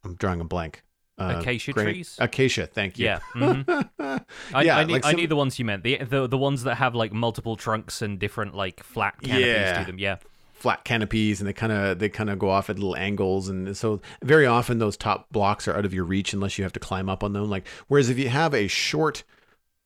[0.05, 0.83] I'm drawing a blank.
[1.19, 2.17] Uh, Acacia trees?
[2.19, 3.05] Acacia, thank you.
[3.05, 3.19] Yeah.
[3.35, 4.25] mhm.
[4.55, 5.83] I, Yeah, I, knew, like I some- knew the ones you meant.
[5.85, 9.79] The, the the ones that have like multiple trunks and different like flat canopies Yeah.
[9.81, 9.99] to them.
[9.99, 10.17] Yeah.
[10.55, 13.77] Flat canopies, and they kind of they kind of go off at little angles, and
[13.77, 16.81] so very often those top blocks are out of your reach unless you have to
[16.81, 17.49] climb up on them.
[17.51, 19.23] Like whereas if you have a short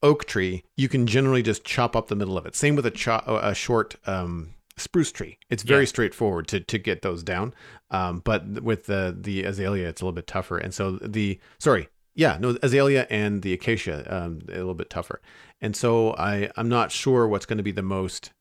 [0.03, 2.55] oak tree, you can generally just chop up the middle of it.
[2.55, 5.37] Same with a cho- a short um, spruce tree.
[5.49, 5.87] It's very Yeah.
[5.89, 7.53] straightforward to to get those down.
[7.91, 10.57] Um, but with the the azalea, it's a little bit tougher.
[10.57, 15.21] And so the sorry, yeah, no azalea and the acacia um, a little bit tougher.
[15.61, 18.31] And so I I'm not sure what's going to be the most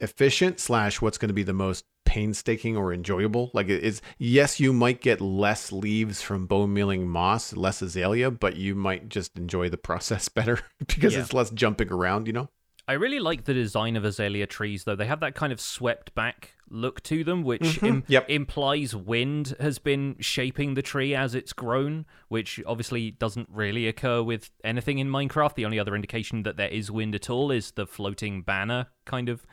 [0.00, 3.50] efficient slash what's going to be the most painstaking or enjoyable.
[3.52, 8.30] Like it is yes, you might get less leaves from bone mealing moss, less azalea,
[8.30, 11.20] but you might just enjoy the process better because Yeah.
[11.20, 12.26] it's less jumping around.
[12.26, 12.50] You know.
[12.88, 14.96] I really like the design of azalea trees, though.
[14.96, 18.28] They have that kind of swept back look to them, which im- Yep.
[18.30, 24.22] implies wind has been shaping the tree as it's grown, which obviously doesn't really occur
[24.22, 25.54] with anything in Minecraft.
[25.54, 29.28] The only other indication that there is wind at all is the floating banner kind
[29.28, 29.46] of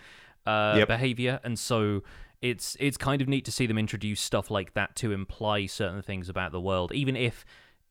[0.48, 0.88] uh, Yep.
[0.88, 2.04] behavior, and so
[2.42, 6.02] it's it's kind of neat to see them introduce stuff like that to imply certain
[6.02, 7.44] things about the world, even if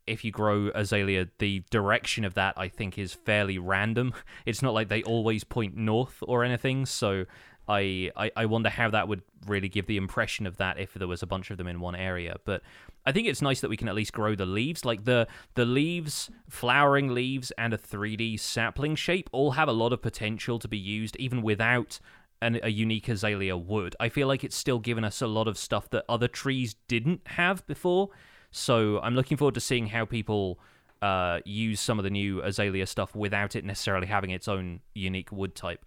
[0.07, 4.13] if you grow azalea, the direction of that I think is fairly random.
[4.47, 6.87] It's not like they always point north or anything.
[6.87, 7.25] So
[7.67, 11.09] I, I I wonder how that would really give the impression of that if there
[11.09, 12.37] was a bunch of them in one area.
[12.45, 12.63] But
[13.07, 14.85] I think it's nice that we can at least grow the leaves.
[14.85, 19.93] Like the the leaves, flowering leaves, and a 3D sapling shape all have a lot
[19.93, 22.01] of potential to be used even without
[22.43, 23.97] a unique azalea wood.
[23.99, 27.23] I feel like it's still given us a lot of stuff that other trees didn't
[27.27, 28.11] have before.
[28.55, 30.61] So I'm looking forward to seeing how people
[31.03, 35.33] uh, use some of the new azalea stuff without it necessarily having its own unique
[35.33, 35.85] wood type.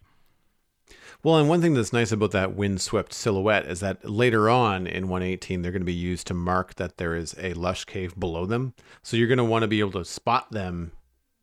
[1.23, 5.07] Well, and one thing that's nice about that windswept silhouette is that later on in
[5.07, 8.45] 118, they're going to be used to mark that there is a lush cave below
[8.45, 8.73] them.
[9.01, 10.91] So you're going to want to be able to spot them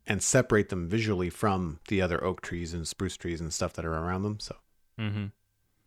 [0.05, 3.85] and separate them visually from the other oak trees and spruce trees and stuff that
[3.85, 4.39] are around them.
[4.39, 4.55] So,
[4.99, 5.25] mm-hmm.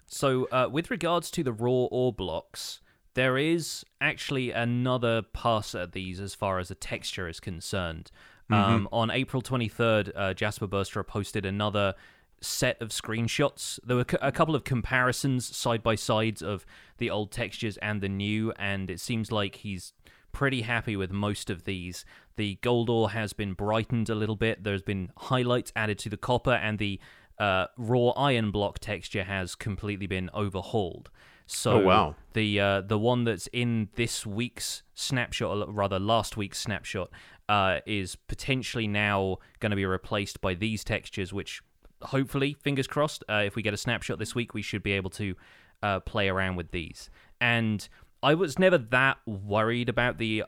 [0.08, 2.80] so uh, with regards to the raw ore blocks,
[3.14, 8.10] there is actually another pass at these as far as the texture is concerned.
[8.50, 8.72] Mm-hmm.
[8.72, 11.94] Um, on April 23rd, uh, Jasper Boerstra posted another
[12.40, 13.78] set of screenshots.
[13.84, 16.64] There were a couple of comparisons side by sides of
[16.98, 19.92] the old textures and the new, and it seems like he's
[20.32, 22.04] pretty happy with most of these.
[22.36, 24.62] The gold ore has been brightened a little bit.
[24.64, 27.00] There's been highlights added to the copper, and the
[27.38, 31.10] uh, raw iron block texture has completely been overhauled.
[31.50, 32.14] So oh, wow.
[32.34, 37.10] the uh, the one that's in this week's snapshot, or rather last week's snapshot,
[37.48, 41.62] uh, is potentially now going to be replaced by these textures, which
[42.02, 45.10] hopefully, fingers crossed, uh, if we get a snapshot this week, we should be able
[45.10, 45.34] to
[45.82, 47.08] uh, play around with these.
[47.40, 47.88] And
[48.22, 50.44] I was never that worried about the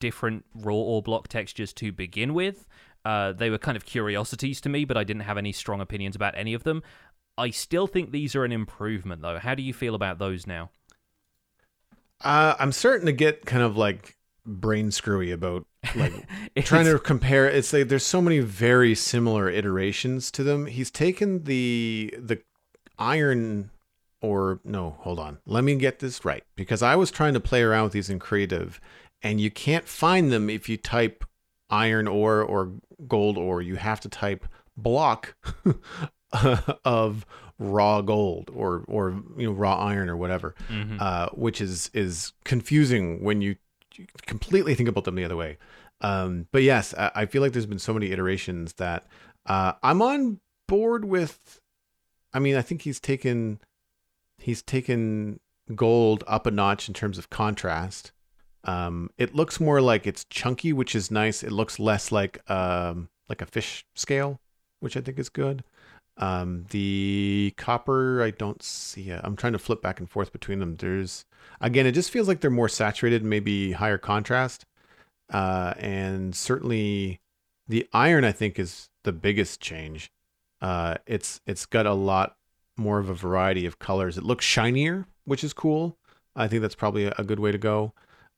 [0.00, 2.66] different raw ore block textures to begin with.
[3.04, 6.14] Uh, they were kind of curiosities to me, but I didn't have any strong opinions
[6.14, 6.82] about any of them.
[7.38, 9.38] I still think these are an improvement, though.
[9.38, 10.70] How do you feel about those now?
[12.20, 15.64] Uh, I'm starting to get kind of like brain screwy about
[15.94, 16.12] like
[16.64, 21.44] trying to compare it's like there's so many very similar iterations to them he's taken
[21.44, 22.40] the the
[22.98, 23.70] iron
[24.20, 27.62] or no hold on let me get this right because i was trying to play
[27.62, 28.80] around with these in creative
[29.22, 31.24] and you can't find them if you type
[31.70, 32.72] iron ore or
[33.06, 34.44] gold ore you have to type
[34.76, 35.36] block
[36.84, 37.26] of
[37.58, 40.96] raw gold or or you know raw iron or whatever mm-hmm.
[41.00, 43.56] uh, which is is confusing when you
[44.26, 45.58] completely think about them the other way.
[46.00, 49.06] Um, but yes, I, I, feel like there's been so many iterations that
[49.46, 51.60] uh, I'm on board with.
[52.34, 53.60] I mean, I think he's taken
[54.38, 55.38] he's taken
[55.74, 58.12] gold up a notch in terms of contrast.
[58.64, 61.42] Um, it looks more like it's chunky, which is nice.
[61.42, 64.40] It looks less like um, like a fish scale,
[64.80, 65.62] which I think is good.
[66.22, 69.20] Um, the copper, I don't see it.
[69.24, 70.76] I'm trying to flip back and forth between them.
[70.76, 71.24] There's
[71.60, 74.64] again, it just feels like they're more saturated, maybe higher contrast.
[75.32, 77.20] Uh, and certainly
[77.66, 80.12] the iron, I think, is the biggest change.
[80.60, 82.36] Uh, it's it's got a lot
[82.76, 84.16] more of a variety of colors.
[84.16, 85.98] It looks shinier, which is cool.
[86.36, 87.94] I think that's probably a good way to go.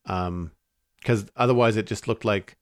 [0.06, 0.52] Um,
[1.00, 2.56] because otherwise it just looked like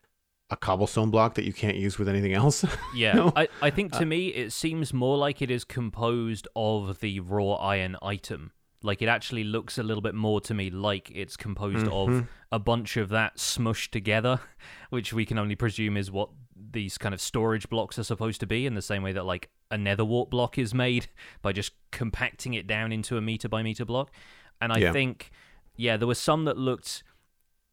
[0.53, 2.65] a cobblestone block that you can't use with anything else.
[2.95, 3.33] yeah, know?
[3.35, 7.21] I, I think to uh, me it seems more like it is composed of the
[7.21, 11.37] raw iron item like it actually looks a little bit more to me like it's
[11.37, 12.19] composed mm-hmm.
[12.19, 14.41] of a bunch of that smushed together,
[14.91, 18.47] which we can only presume is what these kind of storage blocks are supposed to
[18.47, 21.09] be in the same way that like a nether wart block is made
[21.43, 24.11] by just compacting it down into a meter by meter block.
[24.61, 24.93] And I yeah.
[24.93, 25.31] think
[25.77, 27.03] yeah, there were some that looked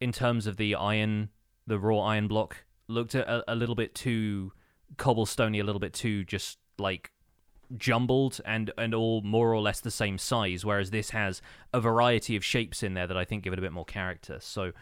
[0.00, 1.30] in terms of the iron,
[1.66, 4.52] the raw iron block looked a, a little bit too
[4.96, 7.12] cobblestoney, a little bit too just like
[7.76, 11.40] jumbled and and all more or less the same size whereas this has
[11.72, 14.38] a variety of shapes in there that I think give it a bit more character.
[14.40, 14.72] So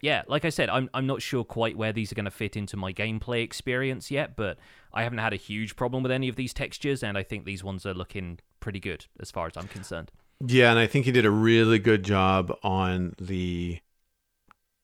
[0.00, 2.56] yeah like I said I'm I'm not sure quite where these are going to fit
[2.56, 4.58] into my gameplay experience yet but
[4.92, 7.64] I haven't had a huge problem with any of these textures and I think these
[7.64, 10.12] ones are looking pretty good as far as I'm concerned.
[10.46, 13.80] Yeah and I think he did a really good job on the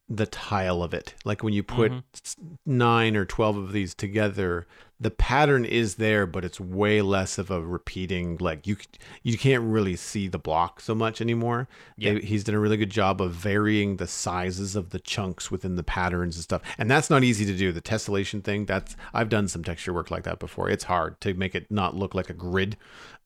[0.09, 1.15] the tile of it.
[1.25, 2.55] Like when you put mm-hmm.
[2.67, 4.67] nine or 12 of these together,
[5.01, 8.37] the pattern is there, but it's way less of a repeating.
[8.39, 8.77] Like you,
[9.23, 11.69] you can't really see the block so much anymore.
[11.97, 12.15] Yeah.
[12.15, 15.83] he's done a really good job of varying the sizes of the chunks within the
[15.83, 16.63] patterns and stuff.
[16.79, 17.73] And that's not easy to do.
[17.73, 20.69] The tessellation thing, that's, I've done some texture work like that before.
[20.69, 22.77] It's hard to make it not look like a grid.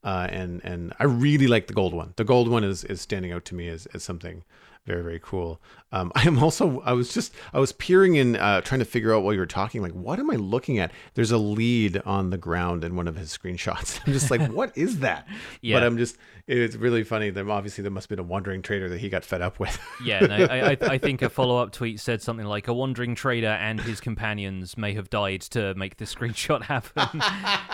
[0.04, 2.14] Uh, and, and I really like the gold one.
[2.16, 4.44] The gold one is, is standing out to me as, as something
[4.86, 5.60] very very cool.
[5.92, 9.14] Um, I am also I was just I was peering in uh, trying to figure
[9.14, 10.92] out while you were talking like what am I looking at?
[11.14, 14.00] There's a lead on the ground in one of his screenshots.
[14.06, 15.26] I'm just like what is that?
[15.62, 15.76] Yeah.
[15.76, 17.30] But I'm just it's really funny.
[17.30, 19.80] That obviously there must have been a wandering trader that he got fed up with.
[20.04, 23.14] yeah, no, I, I, I think a follow up tweet said something like a wandering
[23.14, 27.20] trader and his companions may have died to make this screenshot happen.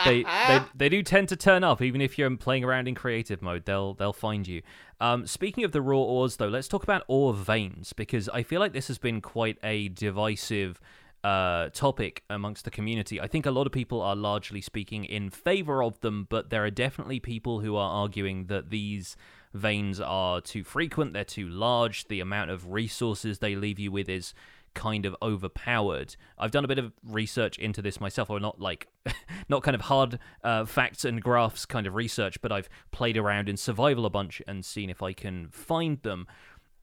[0.05, 3.43] they, they they do tend to turn up even if you're playing around in creative
[3.43, 3.67] mode.
[3.67, 4.63] They'll they'll find you.
[5.01, 8.61] Um, speaking of the raw ores, though, let's talk about ore veins because I feel
[8.61, 10.81] like this has been quite a divisive
[11.25, 13.21] uh, topic amongst the community.
[13.21, 16.65] I think a lot of people are largely speaking in favor of them, but there
[16.65, 19.17] are definitely people who are arguing that these
[19.55, 24.09] veins are too frequent, they're too large, the amount of resources they leave you with
[24.09, 24.35] is
[24.75, 26.17] kind of overpowered.
[26.39, 28.89] I've done a bit of research into this myself, or not like
[29.49, 33.49] not kind of hard uh, facts and graphs kind of research, but I've played around
[33.49, 36.27] in survival a bunch and seen if I can find them.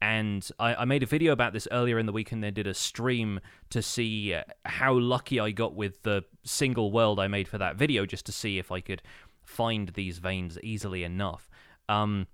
[0.02, 2.66] And I, I made a video about this earlier in the week and then did
[2.66, 4.34] a stream to see
[4.64, 8.32] how lucky I got with the single world I made for that video, just to
[8.32, 9.02] see if I could
[9.42, 11.50] find these veins easily enough.
[11.88, 12.28] Um,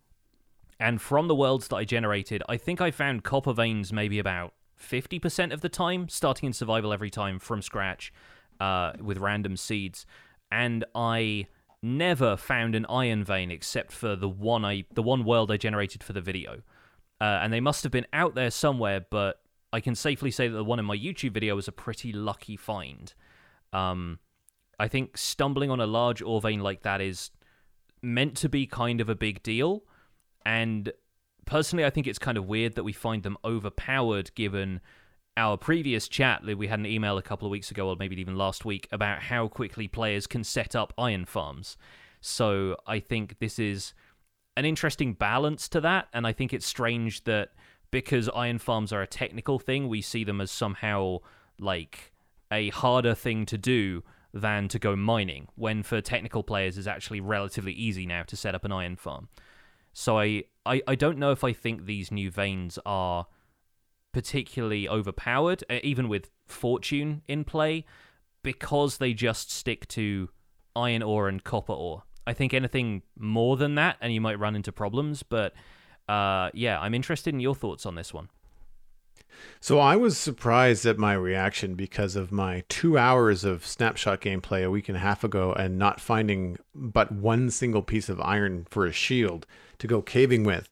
[0.78, 4.52] and from the worlds that I generated, I think I found copper veins maybe about
[4.80, 8.12] 50% of the time, starting in survival every time from scratch
[8.60, 10.06] uh, with random seeds.
[10.50, 11.46] And I
[11.82, 16.02] never found an iron vein except for the one I the one world I generated
[16.02, 16.62] for the video.
[17.20, 19.40] Uh, and they must have been out there somewhere, but
[19.72, 22.56] I can safely say that the one in my YouTube video was a pretty lucky
[22.56, 23.12] find.
[23.72, 24.18] Um,
[24.78, 27.30] I think stumbling on a large ore vein like that is
[28.02, 29.84] meant to be kind of a big deal,
[30.44, 30.92] and
[31.46, 34.80] personally, I think it's kind of weird that we find them overpowered given
[35.36, 38.36] our previous chat we had an email a couple of weeks ago or maybe even
[38.36, 41.76] last week about how quickly players can set up iron farms.
[42.20, 43.92] So I think this is
[44.56, 47.50] an interesting balance to that and I think it's strange that
[47.90, 51.18] because iron farms are a technical thing, we see them as somehow
[51.60, 52.12] like
[52.50, 57.20] a harder thing to do than to go mining when for technical players is actually
[57.20, 59.28] relatively easy now to set up an iron farm.
[59.98, 63.28] So I, I, I don't know if I think these new veins are
[64.12, 67.86] particularly overpowered, even with fortune in play,
[68.42, 70.28] because they just stick to
[70.76, 72.02] iron ore and copper ore.
[72.26, 75.22] I think anything more than that, and you might run into problems.
[75.22, 75.54] But
[76.06, 78.28] uh, yeah, I'm interested in your thoughts on this one.
[79.60, 84.62] So I was surprised at my reaction because of my two hours of snapshot gameplay
[84.62, 88.66] a week and a half ago and not finding but one single piece of iron
[88.68, 89.46] for a shield
[89.78, 90.68] to go caving with.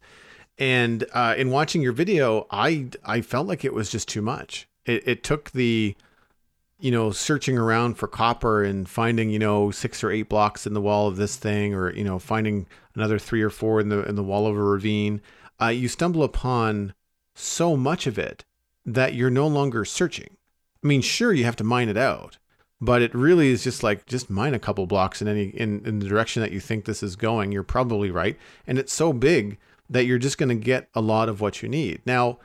[0.58, 4.68] And uh, in watching your video, I I felt like it was just too much.
[4.86, 5.96] It, it took the,
[6.78, 10.74] you know, searching around for copper and finding you know six or eight blocks in
[10.74, 14.04] the wall of this thing, or you know finding another three or four in the
[14.08, 15.20] in the wall of a ravine.
[15.60, 16.94] Uh, you stumble upon
[17.34, 18.44] so much of it
[18.86, 20.36] that you're no longer searching.
[20.82, 22.38] I mean, sure, you have to mine it out,
[22.80, 25.98] but it really is just like just mine a couple blocks in any in, in
[25.98, 27.52] the direction that you think this is going.
[27.52, 29.58] You're probably right, and it's so big
[29.88, 32.00] that you're just going to get a lot of what you need.
[32.06, 32.38] Now,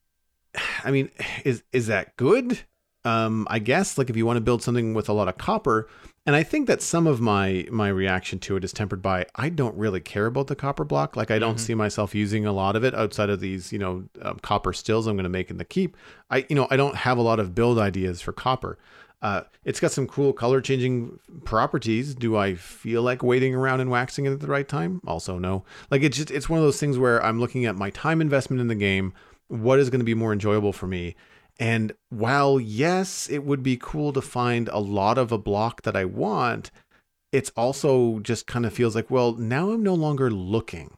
[0.84, 1.10] I mean,
[1.44, 2.60] is is that good?
[3.04, 5.88] Um, I guess like if you want to build something with a lot of copper,
[6.26, 9.48] and I think that some of my my reaction to it is tempered by I
[9.48, 11.16] don't really care about the copper block.
[11.16, 11.64] Like I don't mm-hmm.
[11.64, 15.06] see myself using a lot of it outside of these you know um, copper stills
[15.06, 15.96] I'm going to make in the keep.
[16.30, 18.78] I you know I don't have a lot of build ideas for copper.
[19.20, 22.14] Uh, it's got some cool color changing properties.
[22.14, 25.00] Do I feel like waiting around and waxing it at the right time?
[25.06, 25.64] Also, no.
[25.90, 28.60] Like it's just it's one of those things where I'm looking at my time investment
[28.60, 29.12] in the game.
[29.48, 31.16] What is going to be more enjoyable for me?
[31.58, 35.96] And while yes, it would be cool to find a lot of a block that
[35.96, 36.70] I want,
[37.32, 40.97] it's also just kind of feels like, well, now I'm no longer looking.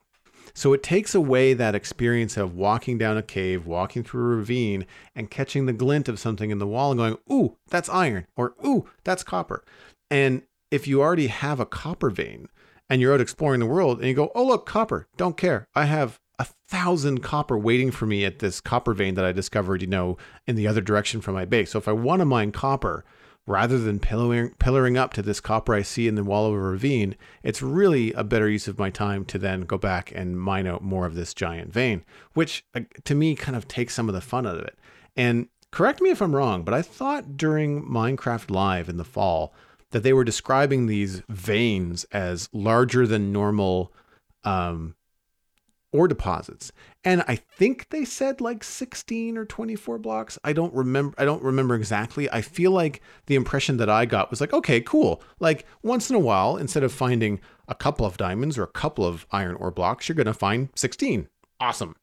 [0.60, 4.84] So it takes away that experience of walking down a cave, walking through a ravine,
[5.14, 8.52] and catching the glint of something in the wall and going, ooh, that's iron, or
[8.62, 9.64] ooh, that's copper.
[10.10, 12.46] And if you already have a copper vein
[12.90, 15.66] and you're out exploring the world and you go, oh, look, copper, don't care.
[15.74, 19.80] I have a thousand copper waiting for me at this copper vein that I discovered,
[19.80, 21.70] you know, in the other direction from my base.
[21.70, 23.02] So if I want to mine copper,
[23.46, 26.58] rather than pillaring, pillaring up to this copper I see in the wall of a
[26.58, 30.66] ravine, it's really a better use of my time to then go back and mine
[30.66, 32.64] out more of this giant vein, which
[33.04, 34.78] to me kind of takes some of the fun out of it.
[35.16, 39.52] And correct me if I'm wrong, but I thought during Minecraft Live in the fall
[39.90, 43.92] that they were describing these veins as larger than normal
[44.44, 44.94] um,
[45.92, 46.72] ore deposits.
[47.04, 50.38] And I think they said like 16 or 24 blocks.
[50.44, 52.30] I don't remember I don't remember exactly.
[52.30, 55.22] I feel like the impression that I got was like, okay, cool.
[55.38, 59.04] Like once in a while, instead of finding a couple of diamonds or a couple
[59.04, 61.28] of iron ore blocks, you're to find 16.
[61.60, 61.96] Awesome.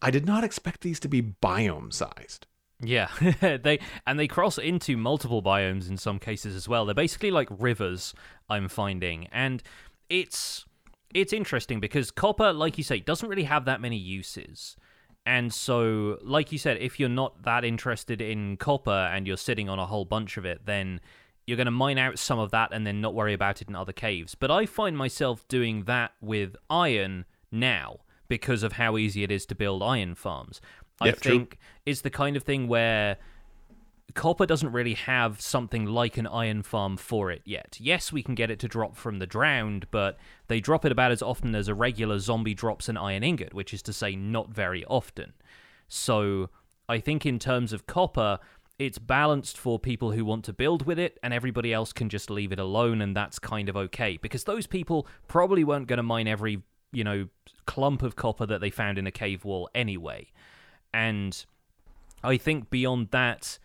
[0.00, 2.46] I did not expect these to be biome sized.
[2.84, 3.08] Yeah,
[3.40, 6.84] they and they cross into multiple biomes in some cases as well.
[6.84, 8.12] They're basically like rivers
[8.50, 9.62] I'm finding and
[10.08, 10.66] it's
[11.14, 14.76] it's interesting because copper, like you say, doesn't really have that many uses.
[15.24, 19.68] And so, like you said, if you're not that interested in copper and you're sitting
[19.68, 21.00] on a whole bunch of it, then
[21.46, 23.76] you're going to mine out some of that and then not worry about it in
[23.76, 24.34] other caves.
[24.34, 29.46] But I find myself doing that with iron now because of how easy it is
[29.46, 30.60] to build iron farms.
[31.00, 31.58] I think true.
[31.84, 33.18] it's the kind of thing where
[34.14, 37.76] copper doesn't really have something like an iron farm for it yet.
[37.80, 41.12] Yes, we can get it to drop from the drowned, but they drop it about
[41.12, 44.50] as often as a regular zombie drops an iron ingot, which is to say, not
[44.50, 45.32] very often.
[45.88, 46.50] So
[46.88, 48.38] I think in terms of copper,
[48.78, 52.30] it's balanced for people who want to build with it, and everybody else can just
[52.30, 54.16] leave it alone, and that's kind of okay.
[54.16, 57.28] Because those people probably weren't going to mine every, you know,
[57.66, 60.30] clump of copper that they found in a cave wall anyway.
[60.92, 61.44] And
[62.24, 63.58] I think beyond that,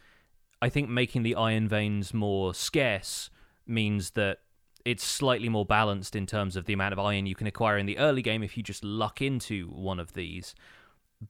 [0.62, 3.30] I think making the iron veins more scarce
[3.66, 4.40] means that
[4.86, 7.86] it's slightly more balanced in terms of the amount of iron you can acquire in
[7.86, 10.56] the early game if you just luck into one of these.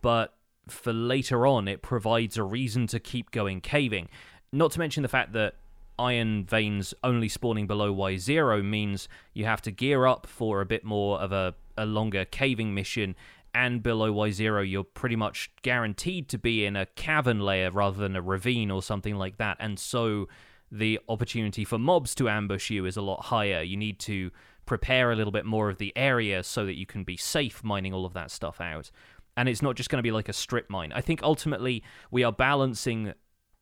[0.02, 0.36] But
[0.68, 4.10] for later on, it provides a reason to keep going caving.
[4.52, 5.56] Not to mention the fact that
[5.98, 10.84] iron veins only spawning below Y0 means you have to gear up for a bit
[10.84, 13.16] more of a, a longer caving mission
[13.58, 18.16] and below Y0, you're pretty much guaranteed to be in a cavern layer rather than
[18.16, 19.58] a ravine or something like that.
[19.60, 20.28] And so
[20.72, 23.64] the opportunity for mobs to ambush you is a lot higher.
[23.64, 24.30] You need to
[24.68, 27.96] prepare a little bit more of the area so that you can be safe mining
[27.96, 28.92] all of that stuff out.
[29.36, 30.94] And it's not just going to be like a strip mine.
[30.94, 33.14] I think ultimately we are balancing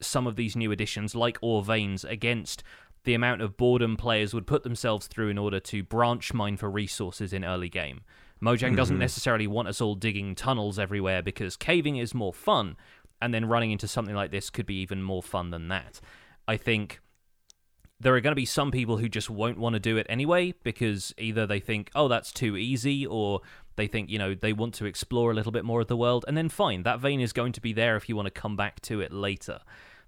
[0.02, 2.64] some of these new additions, like ore veins, against
[3.06, 6.70] the amount of boredom players would put themselves through in order to branch mine for
[6.70, 8.02] resources in early game.
[8.42, 8.76] Mojang mm-hmm.
[8.76, 12.76] doesn't necessarily want us all digging tunnels everywhere because caving is more fun,
[13.22, 16.02] and then running into something like this could be even more fun than that.
[16.48, 17.00] I think
[18.00, 20.54] there are going to be some people who just won't want to do it anyway
[20.64, 23.42] because either they think, oh, that's too easy, or
[23.78, 26.26] they think, you know, they want to explore a little bit more of the world,
[26.28, 28.56] and then fine, that vein is going to be there if you want to come
[28.56, 29.60] back to it later.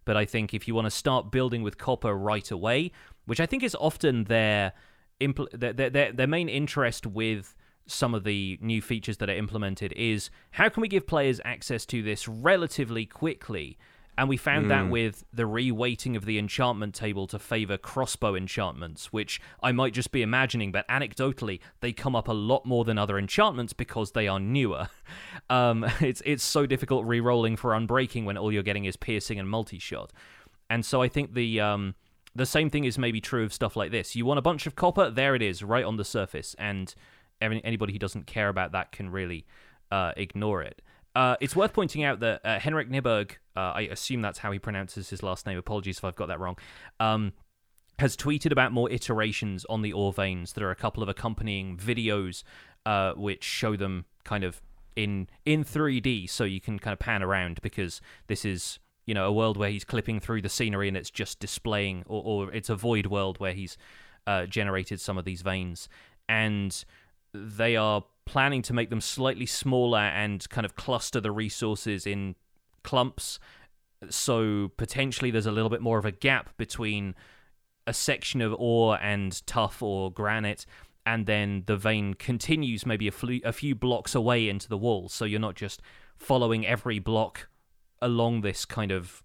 [0.06, 2.92] But I think if you want to start building with copper right away,
[3.26, 4.74] which I think is often their,
[5.20, 7.56] impl- their, their, their main interest with
[7.88, 11.86] some of the new features that are implemented is how can we give players access
[11.88, 13.78] to this relatively quickly?
[14.18, 14.70] And we found mm.
[14.70, 14.90] that hmm.
[14.90, 20.12] with the reweighting of the enchantment table to favor crossbow enchantments, which I might just
[20.12, 24.28] be imagining, but anecdotally, they come up a lot more than other enchantments because they
[24.28, 24.90] are newer.
[25.50, 29.50] Um, it's it's so difficult re-rolling for unbreaking when all you're getting is piercing and
[29.50, 30.12] multi-shot.
[30.70, 31.96] And so I think the um,
[32.36, 34.16] the same thing is maybe true of stuff like this.
[34.16, 36.94] You want a bunch of copper, there it is, right on the surface, and
[37.42, 39.46] anybody who doesn't care about that can really
[39.92, 40.82] uh, ignore it.
[41.16, 44.60] Uh, it's worth pointing out that uh, Henrik Kniberg, uh, I assume that's how he
[44.60, 45.58] pronounces his last name.
[45.58, 46.58] Apologies if I've got that wrong.
[47.00, 47.34] Um,
[48.00, 50.54] has tweeted about more iterations on the ore veins.
[50.54, 52.44] There are a couple of accompanying videos
[52.86, 54.62] uh, which show them kind of
[54.96, 58.78] in in 3D, so you can kind of pan around because this is
[59.08, 62.22] you know a world where he's clipping through the scenery and it's just displaying, or,
[62.24, 63.78] or it's a void world where he's
[64.28, 65.90] uh, generated some of these veins
[66.30, 66.86] and
[67.46, 72.36] they are planning to make them slightly smaller and kind of cluster the resources in
[72.84, 73.40] clumps.
[74.10, 77.16] So potentially there's a little bit more of a gap between
[77.88, 80.66] a section of ore and tuff or granite,
[81.06, 85.08] and then the vein continues maybe a, fl- a few blocks away into the wall.
[85.08, 85.82] So you're not just
[86.18, 87.48] following every block
[88.02, 89.24] along this kind of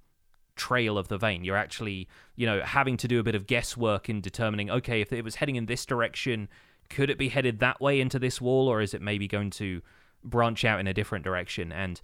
[0.55, 1.45] trail of the vein.
[1.45, 5.13] You're actually, you know, having to do a bit of guesswork in determining, okay, if
[5.13, 6.49] it was heading in this direction,
[6.93, 9.83] could it be headed that way into this wall, or is it maybe going to
[10.23, 11.73] branch out in a different direction?
[11.73, 12.01] And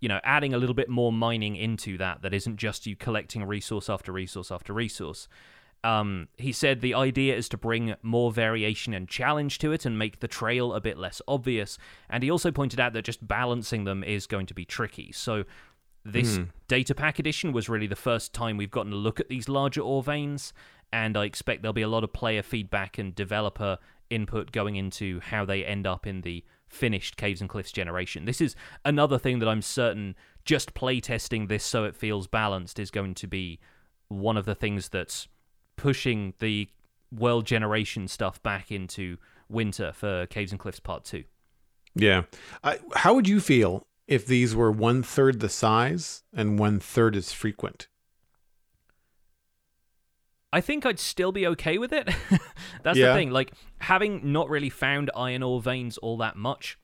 [0.00, 3.44] you know, adding a little bit more mining into that that isn't just you collecting
[3.44, 5.28] resource after resource after resource.
[5.84, 9.98] Um, he said the idea is to bring more variation and challenge to it and
[9.98, 11.78] make the trail a bit less obvious.
[12.10, 15.12] And he also pointed out that just balancing them is going to be tricky.
[15.12, 15.44] So
[16.04, 16.48] this mm.
[16.68, 19.80] data pack edition was really the first time we've gotten a look at these larger
[19.80, 20.52] ore veins,
[20.92, 23.78] and I expect there'll be a lot of player feedback and developer
[24.10, 28.24] input going into how they end up in the finished Caves and Cliffs generation.
[28.24, 28.54] This is
[28.84, 33.26] another thing that I'm certain just playtesting this so it feels balanced is going to
[33.26, 33.58] be
[34.08, 35.28] one of the things that's
[35.76, 36.68] pushing the
[37.10, 39.16] world generation stuff back into
[39.48, 41.24] winter for Caves and Cliffs Part 2.
[41.94, 42.22] Yeah.
[42.94, 47.32] How would you feel if these were one third the size and one third as
[47.32, 47.88] frequent?
[50.52, 52.08] I think I'd still be okay with it.
[52.82, 53.08] That's yeah.
[53.08, 53.30] the thing.
[53.30, 56.78] Like, having not really found iron ore veins all that much,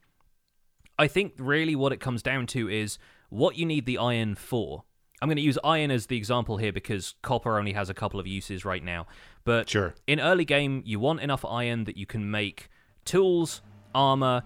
[0.99, 2.97] I think really what it comes down to is
[3.29, 4.83] what you need the iron for.
[5.21, 8.19] I'm going to use iron as the example here because copper only has a couple
[8.19, 9.07] of uses right now.
[9.43, 9.95] But sure.
[10.05, 12.69] in early game, you want enough iron that you can make
[13.05, 13.61] tools,
[13.93, 14.43] armor,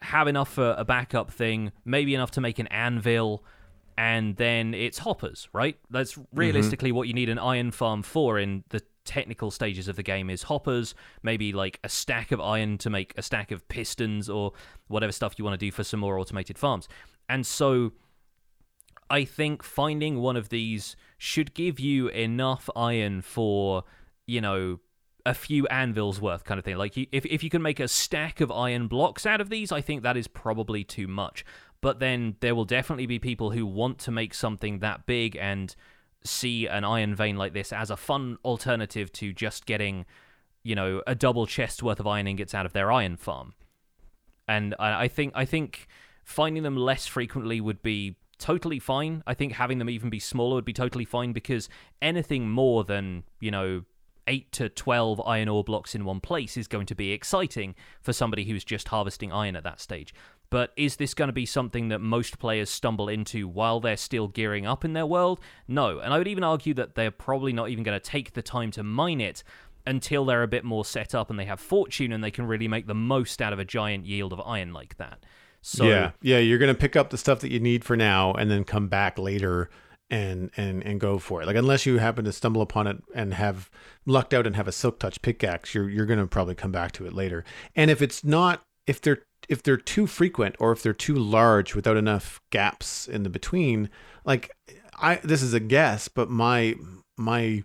[0.00, 3.44] have enough for a backup thing, maybe enough to make an anvil,
[3.96, 5.76] and then it's hoppers, right?
[5.90, 6.38] That's mm-hmm.
[6.38, 6.96] realistically mm-hmm.
[6.96, 10.44] what you need an iron farm for in the technical stages of the game is
[10.44, 14.52] hoppers, maybe like a stack of iron to make a stack of pistons or
[14.88, 16.88] whatever stuff you want to do for some more automated farms.
[17.28, 17.92] And so
[19.10, 23.84] I think finding one of these should give you enough iron for,
[24.26, 24.80] you know,
[25.24, 26.76] a few anvils worth kind of thing.
[26.76, 29.80] Like if if you can make a stack of iron blocks out of these, I
[29.80, 31.44] think that is probably too much.
[31.82, 35.74] But then there will definitely be people who want to make something that big and
[36.24, 40.06] see an iron vein like this as a fun alternative to just getting,
[40.62, 43.52] you know, a double chest worth of iron ingots out of their iron farm.
[44.48, 45.88] And I, think I think
[46.24, 49.22] finding them less frequently would be totally fine.
[49.26, 51.68] I think having them even be smaller would be totally fine because
[52.00, 53.82] anything more than, you know,
[54.26, 58.12] 8 to 12 iron ore blocks in one place is going to be exciting for
[58.12, 60.14] somebody who's just harvesting iron at that stage.
[60.52, 64.28] But is this going to be something that most players stumble into while they're still
[64.28, 65.40] gearing up in their world?
[65.66, 65.98] No.
[65.98, 68.70] And I would even argue that they're probably not even going to take the time
[68.72, 69.42] to mine it
[69.86, 72.68] until they're a bit more set up and they have fortune and they can really
[72.68, 75.24] make the most out of a giant yield of iron like that.
[75.62, 78.50] So yeah, yeah, you're gonna pick up the stuff that you need for now, and
[78.50, 79.70] then come back later
[80.10, 81.46] and and and go for it.
[81.46, 83.70] Like unless you happen to stumble upon it and have
[84.04, 87.06] lucked out and have a silk touch pickaxe, you're you're gonna probably come back to
[87.06, 87.44] it later.
[87.76, 91.74] And if it's not, if they're if they're too frequent or if they're too large
[91.74, 93.90] without enough gaps in the between,
[94.24, 94.50] like
[95.00, 96.74] I this is a guess, but my
[97.16, 97.64] my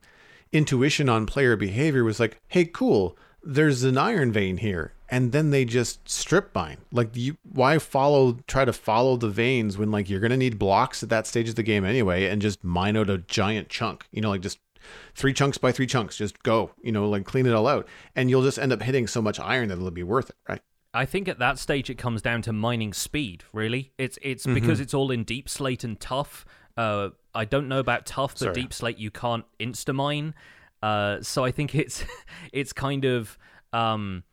[0.52, 5.52] intuition on player behavior was like, hey, cool, there's an iron vein here and then
[5.52, 6.78] they just strip mine.
[6.92, 11.04] Like you why follow try to follow the veins when like you're to need blocks
[11.04, 14.06] at that stage of the game anyway and just mine out a giant chunk.
[14.12, 14.60] You know, like just
[15.16, 18.30] three chunks by three chunks, just go, you know, like clean it all out and
[18.30, 20.62] you'll just end up hitting so much iron that it'll be worth it, right?
[20.98, 23.92] I think at that stage it comes down to mining speed, really.
[23.98, 24.56] It's it's mm-hmm.
[24.56, 26.46] because it's all in deepslate and tuff.
[26.76, 28.56] Uh, I don't know about tuff, but Sorry.
[28.56, 30.34] deepslate you can't insta mine.
[30.82, 32.04] Uh, so I think it's
[32.52, 33.38] it's kind of
[33.74, 34.24] um,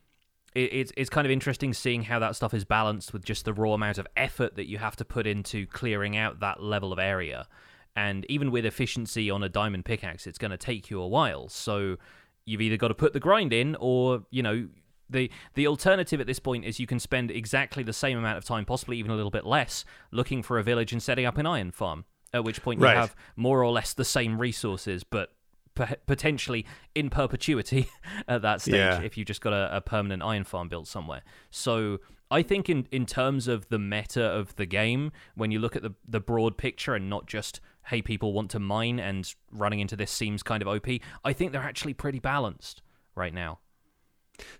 [0.54, 3.52] it, it's it's kind of interesting seeing how that stuff is balanced with just the
[3.52, 6.98] raw amount of effort that you have to put into clearing out that level of
[6.98, 7.46] area.
[7.94, 11.48] And even with efficiency on a diamond pickaxe, it's going to take you a while.
[11.48, 11.98] So
[12.44, 14.68] you've either got to put the grind in, or you know,
[15.09, 18.44] the the alternative at this point is you can spend exactly the same amount of
[18.44, 21.46] time, possibly even a little bit less, looking for a village and setting up an
[21.46, 22.05] iron farm.
[22.32, 22.96] At which point you right.
[22.96, 25.30] have more or less the same resources, but
[25.74, 27.88] potentially in perpetuity
[28.28, 29.00] at that stage yeah.
[29.00, 31.22] if you just got a, a, permanent iron farm built somewhere.
[31.50, 31.98] So
[32.30, 35.82] I think in in terms of the meta of the game, when you look at
[35.82, 39.96] the the broad picture and not just hey people want to mine and running into
[39.96, 40.86] this seems kind of OP,
[41.24, 42.82] I think they're actually pretty balanced
[43.14, 43.59] right now.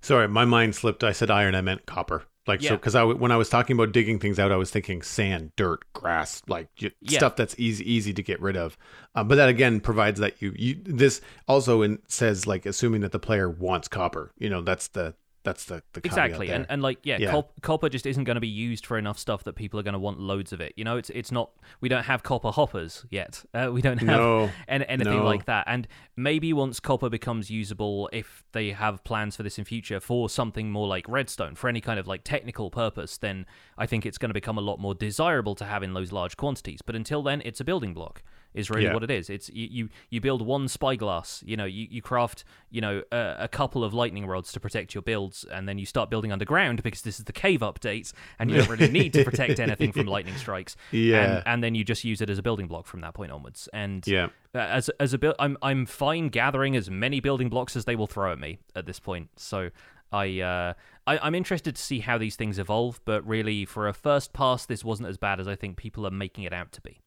[0.01, 1.05] Sorry, my mind slipped.
[1.05, 2.25] I said iron, I meant copper.
[2.47, 2.71] Like yeah.
[2.71, 5.53] so, because I when I was talking about digging things out, I was thinking sand,
[5.57, 6.91] dirt, grass, like yeah.
[7.19, 8.77] stuff that's easy easy to get rid of.
[9.15, 13.13] Uh, but that again provides that you you this also in, says like assuming that
[13.13, 14.31] the player wants copper.
[14.39, 15.15] You know, that's the
[15.45, 17.43] that's the, the exactly, and and like yeah, yeah.
[17.61, 19.99] copper just isn't going to be used for enough stuff that people are going to
[19.99, 20.73] want loads of it.
[20.77, 21.51] You know, it's it's not.
[21.83, 23.45] We don't have copper hoppers yet.
[23.53, 25.25] Uh, we don't have no, any, anything no.
[25.25, 25.65] like that.
[25.69, 25.87] And
[26.17, 30.71] maybe once copper becomes usable, if they have plans for this in future for something
[30.71, 33.45] more like redstone for any kind of like technical purpose, then
[33.77, 36.39] I think it's going to become a lot more desirable to have in those large
[36.39, 36.81] quantities.
[36.81, 38.23] But until then, it's a building block
[38.55, 38.95] is really yeah.
[38.95, 39.29] what it is.
[39.29, 43.37] It's you, you, you build one spyglass, you know, you, you craft, you know, a,
[43.41, 46.83] a, couple of lightning rods to protect your builds, and then you start building underground
[46.83, 50.07] because this is the cave update, and you don't really need to protect anything from
[50.15, 50.77] lightning strikes.
[50.93, 53.33] Yeah, and, and, then you just use it as a building block from that point
[53.33, 53.69] onwards.
[53.73, 57.85] And yeah, as as a build, I'm I'm fine gathering as many building blocks as
[57.85, 59.31] they will throw at me at this point.
[59.37, 59.71] So
[60.15, 60.73] I, uh,
[61.07, 64.65] I am interested to see how these things evolve, but really, for a first pass,
[64.65, 67.01] this wasn't as bad as I think people are making it out to be.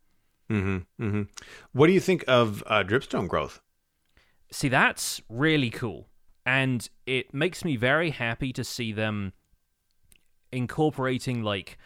[0.50, 1.22] Mm-hmm, mm-hmm.
[1.74, 3.62] What do you think of uh, dripstone growth?
[4.52, 6.08] See, that's really cool,
[6.46, 9.34] and it makes me very happy to see them
[10.52, 11.78] incorporating like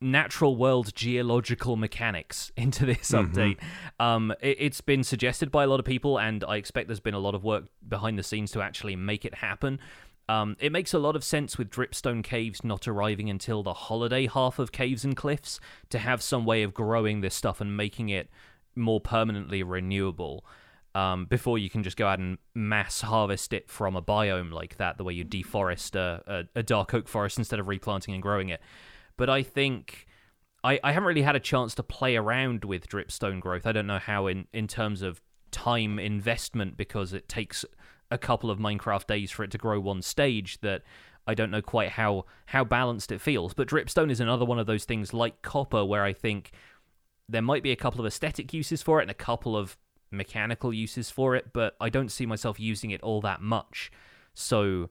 [0.00, 3.32] natural world geological mechanics into this mm-hmm.
[3.32, 3.58] update.
[3.98, 7.14] Um, it, has been suggested by a lot of people, and I expect there's been
[7.14, 9.80] a lot of work behind the scenes to actually make it happen.
[10.28, 14.26] Um, it makes a lot of sense with dripstone caves not arriving until the holiday
[14.26, 15.60] half of caves and cliffs
[15.90, 18.28] to have some way of growing this stuff and making it
[18.74, 20.44] more permanently renewable.
[20.96, 24.78] Um, before you can just go out and mass harvest it from a biome like
[24.78, 28.22] that, the way you deforest a, a, a, dark oak forest instead of replanting and
[28.22, 28.62] growing it.
[29.18, 30.06] But I think
[30.64, 33.66] I, I haven't really had a chance to play around with dripstone growth.
[33.66, 35.20] I don't know how, in, in terms of
[35.50, 37.64] time investment, because it takes
[38.10, 40.82] a couple of Minecraft days for it to grow one stage that
[41.26, 43.54] I don't know quite how how balanced it feels.
[43.54, 46.52] But dripstone is another one of those things like copper where I think
[47.28, 49.76] there might be a couple of aesthetic uses for it and a couple of
[50.10, 53.90] mechanical uses for it, but I don't see myself using it all that much.
[54.34, 54.90] So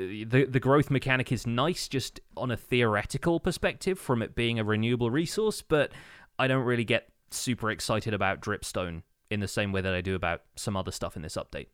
[0.00, 4.58] uh, the the growth mechanic is nice just on a theoretical perspective from it being
[4.58, 5.92] a renewable resource, but
[6.38, 10.14] I don't really get super excited about dripstone in the same way that I do
[10.14, 11.68] about some other stuff in this update.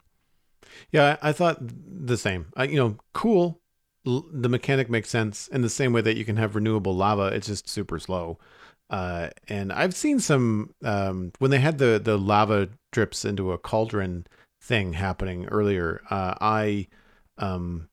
[0.91, 2.47] Yeah, I, thought the same.
[2.57, 3.61] I, you know, cool.
[4.05, 7.27] The mechanic makes sense in the same way that you can have renewable lava.
[7.27, 8.39] It's just super slow.
[8.91, 13.59] Uh, and I've seen some um, when they had the the lava drips into a
[13.59, 14.27] cauldron
[14.63, 16.01] thing happening earlier.
[16.09, 16.87] Uh, I
[17.37, 17.91] um,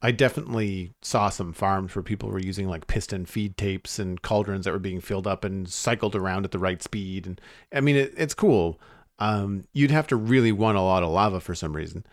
[0.00, 4.64] I definitely saw some farms where people were using like piston feed tapes and cauldrons
[4.64, 7.26] that were being filled up and cycled around at the right speed.
[7.26, 7.40] And
[7.74, 8.78] I mean, it, it's cool.
[9.18, 12.04] Um, you'd have to really want a lot of lava for some reason.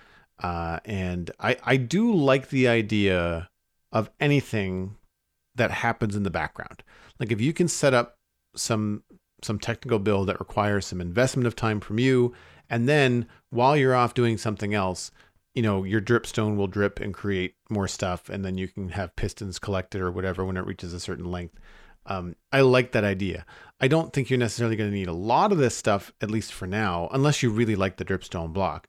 [0.42, 3.50] Uh, and I, I do like the idea
[3.92, 4.98] of anything
[5.56, 6.84] that happens in the background.
[7.20, 8.18] Like if you can set up
[8.56, 9.04] some
[9.42, 12.34] some technical build that requires some investment of time from you,
[12.70, 15.12] and then while you're off doing something else,
[15.54, 19.16] you know, your dripstone will drip and create more stuff, and then you can have
[19.16, 21.60] pistons collected or whatever when it reaches a certain length.
[22.06, 23.46] Um, I like that idea.
[23.80, 26.54] I don't think you're necessarily going to need a lot of this stuff, at least
[26.54, 28.88] for now, unless you really like the dripstone block.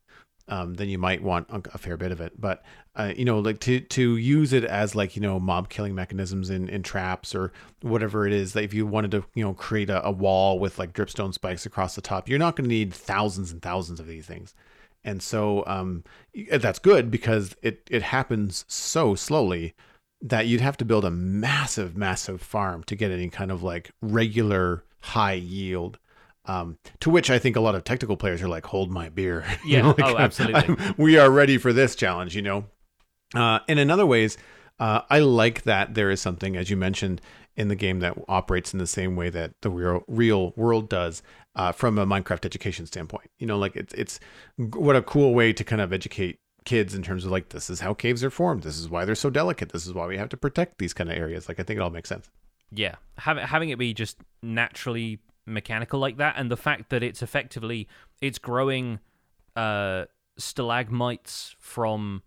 [0.48, 2.40] Um, then you might want a fair bit of it.
[2.40, 2.62] But
[2.94, 6.50] uh, you know, like to to use it as like you know mob killing mechanisms
[6.50, 7.52] in in traps or
[7.82, 10.78] whatever it is that if you wanted to you know create a, a wall with
[10.78, 14.06] like dripstone spikes across the top, you're not going to need thousands and thousands of
[14.06, 14.54] these things.
[15.02, 16.04] And so um,
[16.52, 19.74] that's good because it it happens so slowly
[20.22, 23.90] that you'd have to build a massive, massive farm to get any kind of like
[24.00, 25.98] regular high yield.
[26.46, 29.44] Um, to which I think a lot of technical players are like, "Hold my beer."
[29.64, 29.78] Yeah.
[29.78, 30.76] you know, like, oh, absolutely.
[30.76, 32.36] I'm, we are ready for this challenge.
[32.36, 32.64] You know.
[33.34, 34.38] Uh, and in other ways,
[34.78, 37.20] uh, I like that there is something, as you mentioned,
[37.56, 41.22] in the game that operates in the same way that the real real world does,
[41.56, 43.30] uh, from a Minecraft education standpoint.
[43.38, 44.20] You know, like it's it's
[44.56, 47.80] what a cool way to kind of educate kids in terms of like this is
[47.80, 48.62] how caves are formed.
[48.62, 49.70] This is why they're so delicate.
[49.70, 51.48] This is why we have to protect these kind of areas.
[51.48, 52.28] Like i think it all makes sense.
[52.70, 52.96] Yeah.
[53.16, 57.86] Having it be just naturally mechanical like that and the fact that it's effectively
[58.20, 58.98] it's growing
[59.54, 60.04] uh
[60.36, 62.20] stalagmites from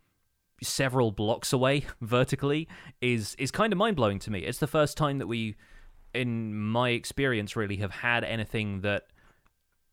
[0.63, 2.67] several blocks away vertically
[3.01, 4.39] is is kind of mind-blowing to me.
[4.39, 5.55] It's the first time that we
[6.13, 9.07] in my experience really have had anything that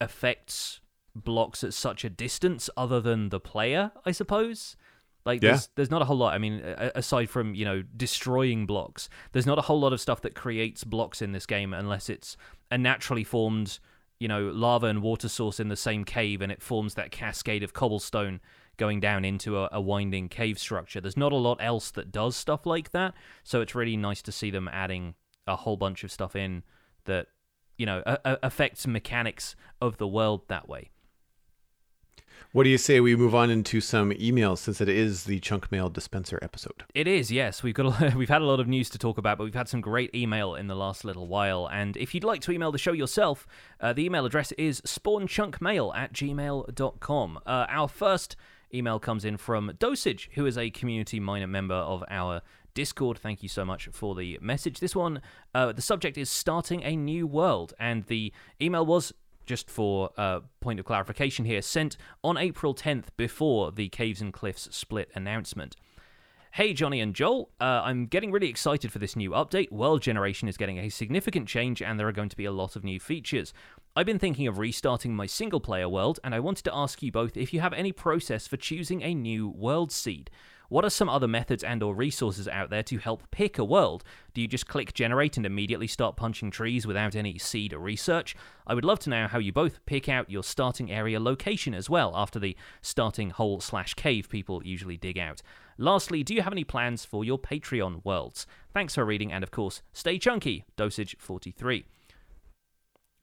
[0.01, 0.81] affects
[1.25, 4.77] blocks at such a distance other than the player, I suppose.
[5.25, 5.51] Like Yeah.
[5.51, 6.35] there's there's not a whole lot.
[6.35, 6.61] I mean,
[6.95, 10.85] aside from you know destroying blocks, there's not a whole lot of stuff that creates
[10.85, 12.37] blocks in this game unless it's
[12.71, 13.79] a naturally formed,
[14.21, 17.63] you know, lava and water source in the same cave, and it forms that cascade
[17.65, 18.41] of cobblestone
[18.77, 21.01] going down into a, a winding cave structure.
[21.01, 24.31] There's not a lot else that does stuff like that, so it's really nice to
[24.33, 25.15] see them adding
[25.47, 26.63] a whole bunch of stuff in
[27.07, 27.27] that
[27.79, 30.91] you know a- a- affects mechanics of the world that way.
[32.57, 35.71] What do you say we move on into some emails since it is the chunk
[35.71, 37.63] mail dispenser episode It is, yes.
[37.63, 39.69] We've got a, we've had a lot of news to talk about, but we've had
[39.69, 41.69] some great email in the last little while.
[41.71, 43.47] And if you'd like to email the show yourself,
[43.79, 47.39] uh, the email address is spawnchunkmail at gmail.com.
[47.45, 48.37] Uh, our first
[48.73, 52.41] email comes in from Dosage, who is a community miner member of our
[52.73, 53.19] Discord.
[53.19, 54.81] Thank you so much for the message.
[54.81, 55.21] This one,
[55.55, 58.33] uh, the subject is starting a new world, and the
[58.63, 59.13] email was
[59.47, 64.33] just for uh, point of clarification here, sent on April 10th before the Caves and
[64.33, 65.77] Cliffs split announcement.
[66.57, 67.51] Hey, Jonny and Joel.
[67.61, 69.71] Uh, I'm getting really excited for this new update.
[69.71, 72.77] World Generation is getting a significant change, and there are going to be a lot
[72.77, 73.53] of new features.
[73.95, 77.13] I've been thinking of restarting my single player world, and I wanted to ask you
[77.13, 80.31] both if you have any process for choosing a new world seed.
[80.69, 84.03] What are some other methods and or resources out there to help pick a world?
[84.35, 88.35] Do you just click generate and immediately start punching trees without any seed or research?
[88.67, 91.89] I would love to know how you both pick out your starting area location as
[91.89, 95.41] well after the starting hole slash cave people usually dig out.
[95.79, 98.47] Lastly, do you have any plans for your Patreon worlds?
[98.75, 101.87] Thanks for reading and of course, stay chunky, dosage 43.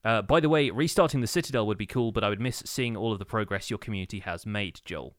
[0.06, 2.98] Uh, by the way, restarting the Citadel would be cool, but I would miss seeing
[2.98, 5.16] all of the progress your community has made, Joel.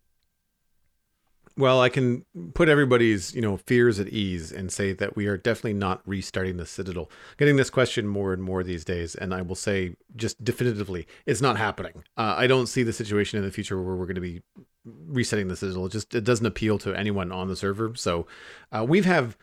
[1.57, 2.25] Well, I can
[2.55, 6.57] put everybody's, you know, fears at ease and say that we are definitely not restarting
[6.57, 7.09] the Citadel.
[7.39, 11.41] Getting this question more and more these days, and I will say just definitively, it's
[11.41, 12.03] not happening.
[12.17, 14.43] Uh, I don't see the situation in the future where we're going to be
[15.07, 15.87] resetting the Citadel.
[15.87, 17.95] It just it doesn't appeal to anyone on the server.
[17.95, 18.27] So
[18.73, 19.37] uh, we have,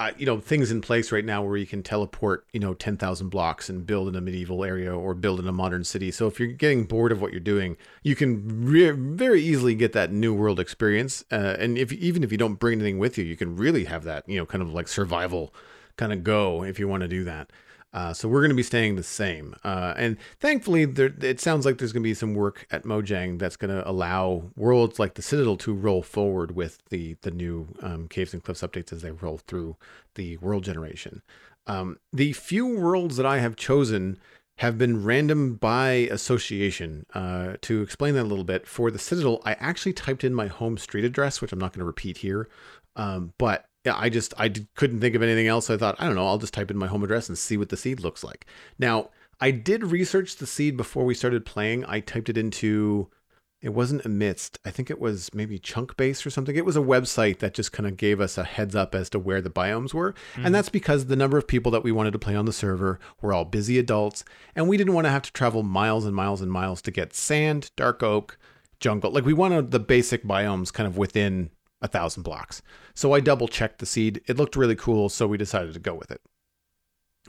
[0.00, 2.96] uh, you know, things in place right now where you can teleport, you know, ten
[2.96, 6.10] thousand blocks and build in a medieval area or build in a modern city.
[6.10, 9.92] So if you're getting bored of what you're doing, you can re- very easily get
[9.92, 11.22] that new world experience.
[11.30, 14.04] Uh, and if even if you don't bring anything with you, you can really have
[14.04, 15.54] that, you know, kind of like survival
[15.98, 17.50] kind of go if you want to do that.
[17.92, 19.54] Uh, so we're going to be staying the same.
[19.64, 23.38] Uh, and thankfully, there, it sounds like there's going to be some work at Mojang
[23.38, 27.74] that's going to allow worlds like the Citadel to roll forward with the the new
[27.82, 29.76] um, Caves and Cliffs updates as they roll through
[30.14, 31.22] the world generation.
[31.66, 34.18] Um, the few worlds that I have chosen
[34.58, 37.06] have been random by association.
[37.14, 40.48] Uh, to explain that a little bit, for the Citadel, I actually typed in my
[40.48, 42.48] home street address, which I'm not going to repeat here.
[42.94, 45.70] Um, but yeah, I just I couldn't think of anything else.
[45.70, 46.26] I thought I don't know.
[46.26, 48.46] I'll just type in my home address and see what the seed looks like.
[48.78, 49.10] Now
[49.40, 51.84] I did research the seed before we started playing.
[51.86, 53.08] I typed it into
[53.62, 54.58] it wasn't amidst.
[54.64, 56.56] I think it was maybe Chunkbase or something.
[56.56, 59.18] It was a website that just kind of gave us a heads up as to
[59.18, 60.12] where the biomes were.
[60.12, 60.46] Mm-hmm.
[60.46, 62.98] And that's because the number of people that we wanted to play on the server
[63.20, 64.24] were all busy adults.
[64.56, 67.12] And we didn't want to have to travel miles and miles and miles to get
[67.12, 68.38] sand, dark oak,
[68.78, 69.10] jungle.
[69.10, 71.50] Like we wanted the basic biomes kind of within
[71.82, 72.62] a thousand blocks.
[72.94, 74.20] So I double checked the seed.
[74.26, 76.20] It looked really cool, so we decided to go with it.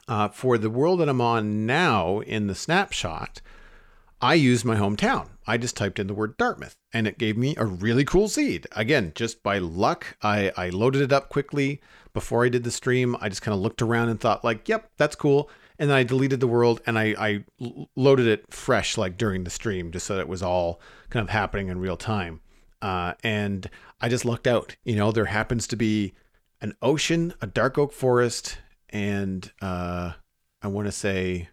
[0.08, 3.42] Uh, for the world that I'm on now in the snapshot,
[4.22, 5.30] I used my hometown.
[5.48, 8.68] I just typed in the word Dartmouth and it gave me a really cool seed.
[8.74, 11.82] Again, just by luck, I, I loaded it up quickly
[12.14, 13.18] before I did the stream.
[13.20, 15.50] I just kind of looked around and thought, like, yep, that's cool.
[15.80, 17.44] And then I deleted the world and I, I
[17.96, 20.80] loaded it fresh, like during the stream, just so that it was all
[21.10, 22.42] kind of happening in real time.
[22.82, 23.70] Uh, and
[24.00, 24.76] I just lucked out.
[24.84, 26.14] You know, there happens to be
[26.62, 28.58] an ocean, a dark oak forest,
[28.90, 30.14] and uh,
[30.62, 31.50] I want to say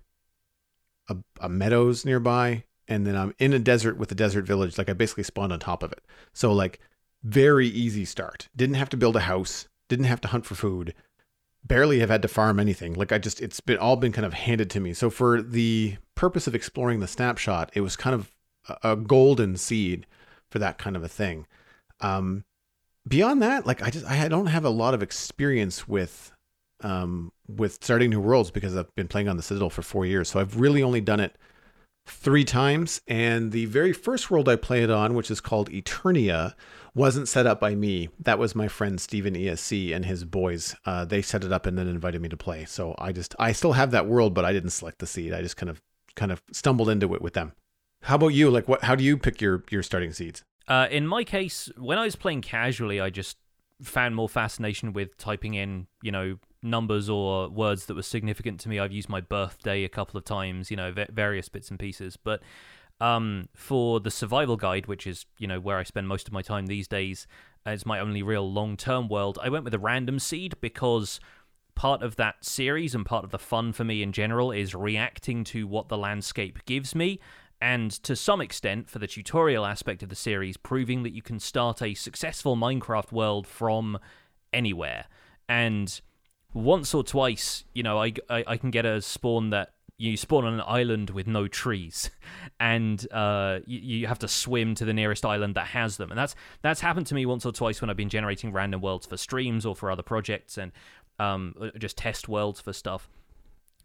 [1.08, 2.64] a, a, meadows nearby.
[2.86, 4.78] And then I'm in a desert with a desert village.
[4.78, 6.02] Like I basically spawned on top of it.
[6.32, 6.80] So like
[7.22, 8.48] very easy start.
[8.56, 9.68] Didn't have to build a house.
[9.88, 10.94] Didn't have to hunt for food.
[11.64, 12.94] Barely have had to farm anything.
[12.94, 14.94] Like I just it's been all been kind of handed to me.
[14.94, 18.34] So for the purpose of exploring the snapshot, it was kind of
[18.68, 20.06] a, a golden seed
[20.50, 21.46] for that kind of a thing.
[22.00, 22.44] Um,
[23.06, 26.32] beyond that, like I just I don't have a lot of experience with
[26.82, 30.28] um, with starting new worlds because I've been playing on the Citadel for four years.
[30.28, 31.36] So I've really only done it
[32.06, 33.00] three times.
[33.06, 36.54] And the very first world I played on, which is called Eternia,
[36.94, 38.08] wasn't set up by me.
[38.18, 40.74] That was my friend Steven ESC and his boys.
[40.84, 42.64] Uh, they set it up and then invited me to play.
[42.64, 45.32] So I just I still have that world, but I didn't select the seed.
[45.32, 45.80] I just kind of
[46.16, 47.52] kind of stumbled into it with them.
[48.02, 48.50] How about you?
[48.50, 48.84] Like, what?
[48.84, 50.44] How do you pick your your starting seeds?
[50.66, 53.38] Uh, in my case, when I was playing casually, I just
[53.82, 58.68] found more fascination with typing in, you know, numbers or words that were significant to
[58.68, 58.78] me.
[58.78, 62.16] I've used my birthday a couple of times, you know, various bits and pieces.
[62.16, 62.42] But
[63.00, 66.42] um, for the survival guide, which is, you know, where I spend most of my
[66.42, 67.26] time these days,
[67.64, 71.20] as my only real long term world, I went with a random seed because
[71.74, 75.44] part of that series and part of the fun for me in general is reacting
[75.44, 77.20] to what the landscape gives me
[77.60, 81.40] and to some extent for the tutorial aspect of the series proving that you can
[81.40, 83.98] start a successful minecraft world from
[84.52, 85.06] anywhere
[85.48, 86.00] and
[86.54, 90.44] once or twice you know i, I, I can get a spawn that you spawn
[90.44, 92.10] on an island with no trees
[92.60, 96.18] and uh, you, you, have to swim to the nearest island that has them and
[96.18, 99.16] that's that's happened to me once or twice when i've been generating random worlds for
[99.16, 100.70] streams or for other projects and
[101.18, 103.08] um, uh, just test worlds for stuff.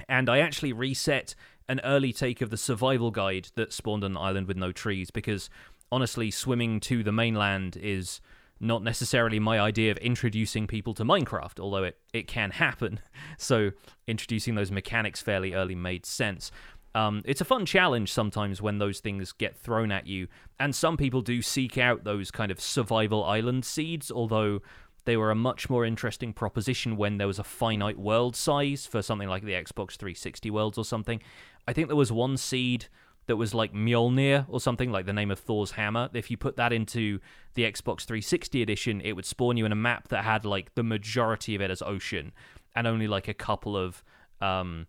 [0.10, 1.36] And I actually reset
[1.70, 5.50] an early take of the survival guide that spawned an island with no trees because
[5.92, 8.20] honestly, swimming to the mainland is
[8.60, 13.00] not necessarily my idea of introducing people to Minecraft, although it, it can happen.
[13.38, 13.72] So
[14.08, 16.52] introducing those mechanics fairly early made sense.
[16.96, 20.28] Um, it's a fun challenge sometimes when those things get thrown at you,
[20.60, 24.62] and some people do seek out those kind of survival island seeds, although
[25.06, 29.02] they were a much more interesting proposition when there was a finite world size for
[29.02, 31.22] something like the Xbox 360 worlds or something.
[31.68, 32.88] I think there was one seed
[33.28, 36.10] that was like Mjolnir or something like the name of Thor's hammer.
[36.14, 37.20] If you put that into
[37.54, 40.84] the Xbox 360 edition, it would spawn you in a map that had like the
[40.84, 42.34] majority of it as ocean
[42.76, 44.04] and only like a couple of
[44.42, 44.88] um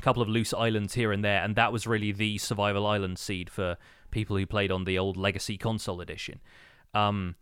[0.00, 3.50] couple of loose islands here and there and that was really the survival island seed
[3.50, 3.76] for
[4.12, 6.40] people who played on the old legacy console edition.
[6.94, 7.34] Um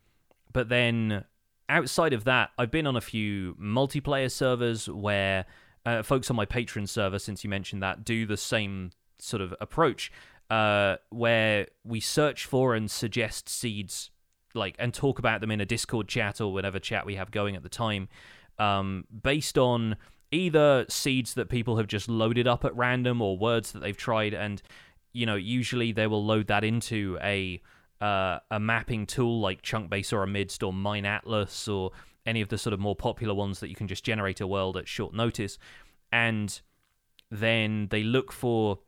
[0.53, 1.25] but then
[1.69, 5.45] outside of that, I've been on a few multiplayer servers where
[5.87, 9.55] uh, folks on my Patreon server, since you mentioned that, do the same sort of
[9.61, 10.11] approach,
[10.51, 14.11] uh, where we search for and suggest seeds,
[14.53, 17.55] like and talk about them in a Discord chat or whatever chat we have going
[17.55, 18.09] at the time,
[18.59, 19.97] um, based on
[20.33, 24.35] either seeds that people have just loaded up at random or words that they've tried,
[24.35, 24.61] and
[25.13, 27.63] you know, usually they will load that into a
[28.01, 31.93] uh, a mapping tool like Chunkbase or Amidst or Mine Atlas or
[32.27, 34.77] any of the sort of more popular ones that you can just generate a world
[34.77, 35.59] at short notice.
[36.13, 36.61] And
[37.31, 38.81] then they look for,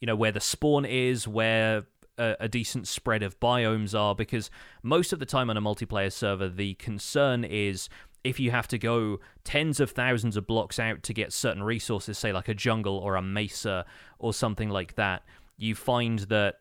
[0.00, 1.86] you know, where the spawn is, where
[2.18, 4.50] a, a decent spread of biomes are, because
[4.82, 7.88] most of the time on a multiplayer server, the concern is
[8.24, 12.18] if you have to go tens of thousands of blocks out to get certain resources,
[12.18, 13.84] say like a jungle or a mesa
[14.18, 15.22] or something like that,
[15.56, 16.56] you find that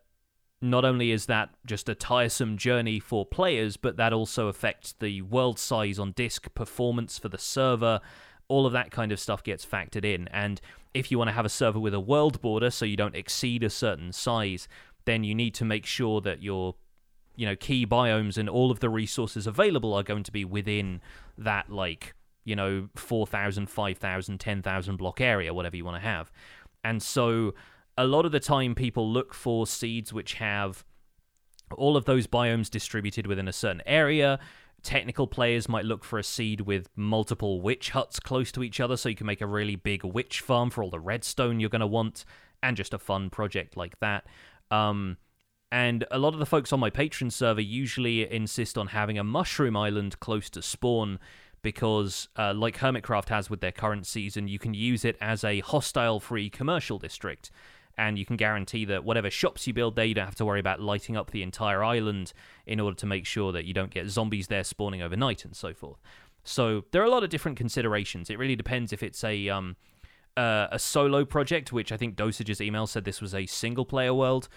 [0.72, 5.22] not only is that just a tiresome journey for players, but that also affects the
[5.22, 8.00] world size on disk, performance for the server,
[8.48, 10.28] all of that kind of stuff gets factored in.
[10.30, 10.62] And
[10.94, 13.64] if you want to have a server with a world border so you don't exceed
[13.64, 14.68] a certain size,
[15.06, 16.76] then you need to make sure that your
[17.36, 21.02] you know key biomes and all of the resources available are going to be within
[21.38, 22.14] that like
[22.46, 26.32] you know 4000 5000 10000 block area whatever you want to have
[26.86, 27.54] and so
[27.98, 30.84] a lot of the time people look for seeds which have
[31.78, 34.40] all of those biomes distributed within a certain area.
[34.84, 38.98] Technical players might look for a seed with multiple witch huts close to each other
[38.98, 41.80] so you can make a really big witch farm for all the redstone you're going
[41.80, 42.24] to want,
[42.62, 44.28] and just a fun project like that.
[44.70, 45.18] Um,
[45.72, 49.24] and a lot of the folks on my Patreon server usually insist on having a
[49.24, 51.20] mushroom island close to spawn
[51.64, 55.62] because, uh, like Hermitcraft has with their current season, you can use it as a
[55.62, 57.50] hostile free commercial district
[57.98, 60.60] and you can guarantee that whatever shops you build there, you don't have to worry
[60.60, 62.34] about lighting up the entire island
[62.66, 65.74] in order to make sure that you don't get zombies there spawning overnight and so
[65.74, 66.00] forth.
[66.44, 68.30] So there are a lot of different considerations.
[68.30, 69.76] It really depends if it's a um,
[70.38, 74.14] uh, a solo project, which I think Dosage's email said this was a single player
[74.14, 74.48] world.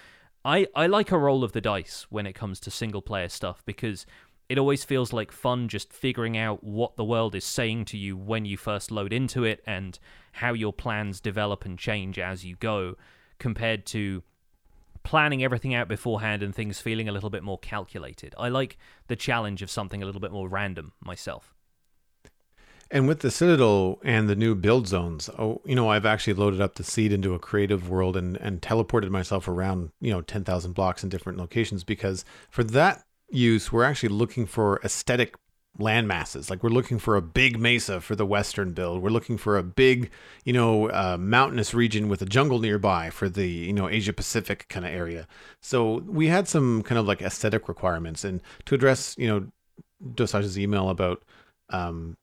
[0.45, 3.63] I, I like a roll of the dice when it comes to single player stuff
[3.65, 4.07] because
[4.49, 8.17] it always feels like fun just figuring out what the world is saying to you
[8.17, 9.99] when you first load into it and
[10.33, 12.97] how your plans develop and change as you go
[13.39, 14.23] compared to
[15.03, 18.35] planning everything out beforehand and things feeling a little bit more calculated.
[18.39, 18.77] I like
[19.07, 21.55] the challenge of something a little bit more random myself.
[22.91, 26.61] And with the Citadel and the new build zones, oh, you know, I've actually loaded
[26.61, 30.73] up the seed into a creative world and, and teleported myself around, you know, 10,000
[30.73, 35.35] blocks in different locations because for that use, we're actually looking for aesthetic
[35.79, 36.51] land masses.
[36.51, 39.03] Like we're looking for a big mesa for the western build.
[39.03, 40.11] We're looking for a big,
[40.45, 44.67] you know, uh, mountainous region with a jungle nearby for the you know Asia Pacific
[44.69, 45.27] kind of area.
[45.61, 49.47] So we had some kind of like aesthetic requirements, and to address you know
[50.15, 51.23] Dosage's email about
[51.71, 52.17] um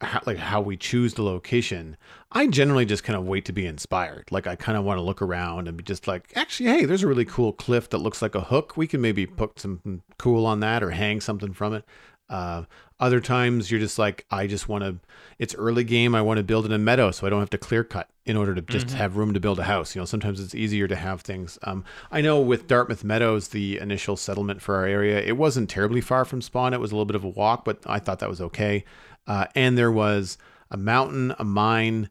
[0.00, 1.96] how, like how we choose the location,
[2.32, 4.28] I generally just kind of wait to be inspired.
[4.30, 7.02] Like I kind of want to look around and be just like, actually, hey, there's
[7.02, 8.76] a really cool cliff that looks like a hook.
[8.76, 11.84] We can maybe put something cool on that or hang something from it.
[12.30, 12.64] Uh,
[13.00, 14.96] other times you're just like, I just want to.
[15.38, 16.14] It's early game.
[16.14, 18.36] I want to build in a meadow, so I don't have to clear cut in
[18.36, 18.96] order to just mm-hmm.
[18.98, 19.94] have room to build a house.
[19.94, 21.58] You know, sometimes it's easier to have things.
[21.62, 26.02] Um, I know with Dartmouth Meadows, the initial settlement for our area, it wasn't terribly
[26.02, 26.74] far from spawn.
[26.74, 28.84] It was a little bit of a walk, but I thought that was okay.
[29.26, 30.36] Uh, and there was
[30.70, 32.10] a mountain, a mine,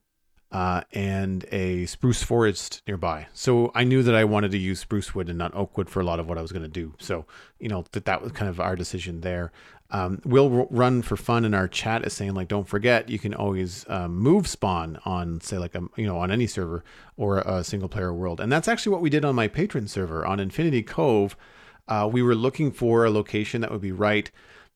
[0.51, 3.27] uh, and a spruce forest nearby.
[3.33, 5.99] So I knew that I wanted to use spruce wood and not oak wood for
[5.99, 6.93] a lot of what I was going to do.
[6.97, 7.25] So
[7.59, 9.51] you know that that was kind of our decision there.
[9.91, 13.33] Um, we'll run for fun in our chat is saying like, don't forget, you can
[13.33, 16.83] always um, move spawn on say like a you know on any server
[17.17, 20.25] or a single player world, and that's actually what we did on my patron server
[20.25, 21.35] on Infinity Cove.
[21.87, 24.29] Uh, we were looking for a location that would be right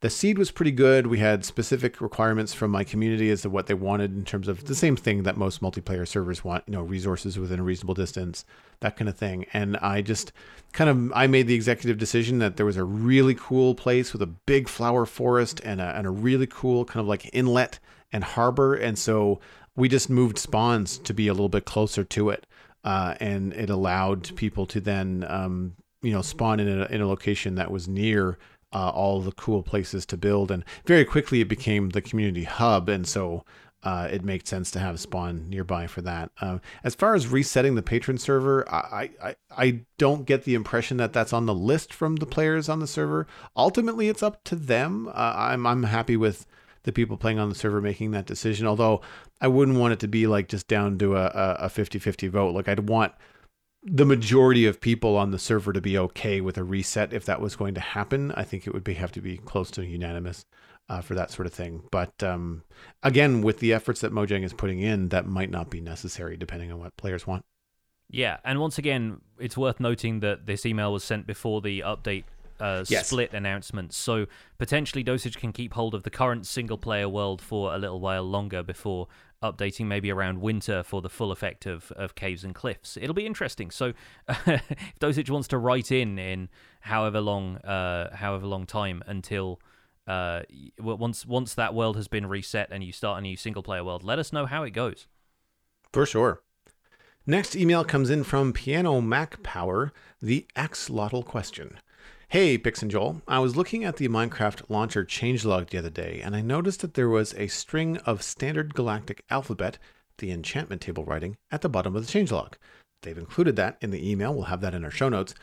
[0.03, 1.07] the seed was pretty good.
[1.07, 4.65] We had specific requirements from my community as to what they wanted in terms of
[4.65, 8.43] the same thing that most multiplayer servers want, you know, resources within a reasonable distance,
[8.81, 9.45] that kind of thing.
[9.53, 10.33] And I just
[10.73, 14.21] kind of I made the executive decision that there was a really cool place with
[14.21, 17.79] a big flower forest and a, and a really cool kind of like inlet
[18.11, 18.75] and harbor.
[18.75, 19.39] And so
[19.77, 22.45] we just moved spawns to be a little bit closer to it.
[22.83, 27.07] Uh, and it allowed people to then, um, you know, spawn in a, in a
[27.07, 28.37] location that was near
[28.73, 30.51] uh, all the cool places to build.
[30.51, 32.89] And very quickly, it became the community hub.
[32.89, 33.45] And so
[33.83, 36.31] uh, it makes sense to have spawn nearby for that.
[36.39, 40.97] Uh, as far as resetting the patron server, I, I I don't get the impression
[40.97, 43.27] that that's on the list from the players on the server.
[43.57, 45.09] Ultimately, it's up to them.
[45.09, 46.45] Uh, I'm I'm happy with
[46.83, 48.67] the people playing on the server making that decision.
[48.67, 49.01] Although
[49.41, 51.25] I wouldn't want it to be like just down to a,
[51.59, 52.55] a 50-50 vote.
[52.55, 53.13] Like I'd want
[53.85, 57.41] the majority of people on the server to be okay with a reset if that
[57.41, 58.31] was going to happen.
[58.31, 60.45] I think it would be have to be close to unanimous
[60.89, 61.83] uh, for that sort of thing.
[61.91, 62.63] But um,
[63.01, 66.71] again, with the efforts that Mojang is putting in, that might not be necessary depending
[66.71, 67.43] on what players want.
[68.09, 72.25] Yeah, and once again, it's worth noting that this email was sent before the update
[72.59, 73.07] uh, yes.
[73.07, 73.93] split announcement.
[73.93, 74.27] So
[74.57, 78.23] potentially Dosage can keep hold of the current single player world for a little while
[78.23, 79.07] longer before
[79.43, 82.97] updating maybe around winter for the full effect of, of caves and cliffs.
[82.97, 83.69] It'll be interesting.
[83.69, 83.93] So,
[84.47, 84.63] if
[84.99, 86.49] Dosage wants to write in in
[86.81, 89.59] however long, uh, however long time until
[90.07, 90.41] uh,
[90.79, 94.03] once once that world has been reset and you start a new single player world,
[94.03, 95.07] let us know how it goes.
[95.91, 96.41] For sure.
[97.25, 101.79] Next email comes in from Piano Mac Power, the axolotl question.
[102.33, 103.21] Hey, Pix and Joel.
[103.27, 106.95] I was looking at the Minecraft launcher changelog the other day, and I noticed that
[106.95, 109.77] there was a string of standard galactic alphabet,
[110.17, 112.53] the enchantment table writing, at the bottom of the changelog.
[113.03, 114.33] They've included that in the email.
[114.33, 115.35] We'll have that in our show notes.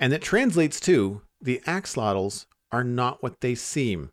[0.00, 4.08] And it translates to the axolotls are not what they seem.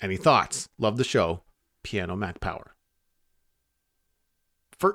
[0.00, 0.68] Any thoughts?
[0.78, 1.42] Love the show.
[1.82, 2.76] Piano Mac Power.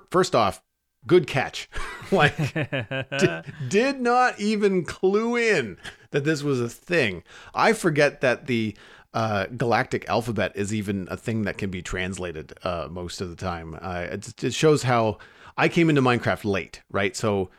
[0.09, 0.61] First off,
[1.07, 1.69] good catch.
[2.11, 2.35] like,
[3.17, 5.77] did, did not even clue in
[6.11, 7.23] that this was a thing.
[7.53, 8.75] I forget that the
[9.13, 13.35] uh, galactic alphabet is even a thing that can be translated uh, most of the
[13.35, 13.77] time.
[13.81, 15.17] Uh, it, it shows how
[15.57, 17.15] I came into Minecraft late, right?
[17.15, 17.49] So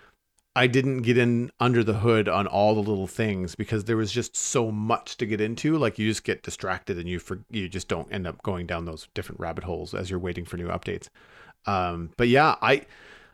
[0.55, 4.11] I didn't get in under the hood on all the little things because there was
[4.11, 5.77] just so much to get into.
[5.77, 8.87] Like you just get distracted and you for, you just don't end up going down
[8.87, 11.09] those different rabbit holes as you're waiting for new updates.
[11.67, 12.87] Um, but yeah, I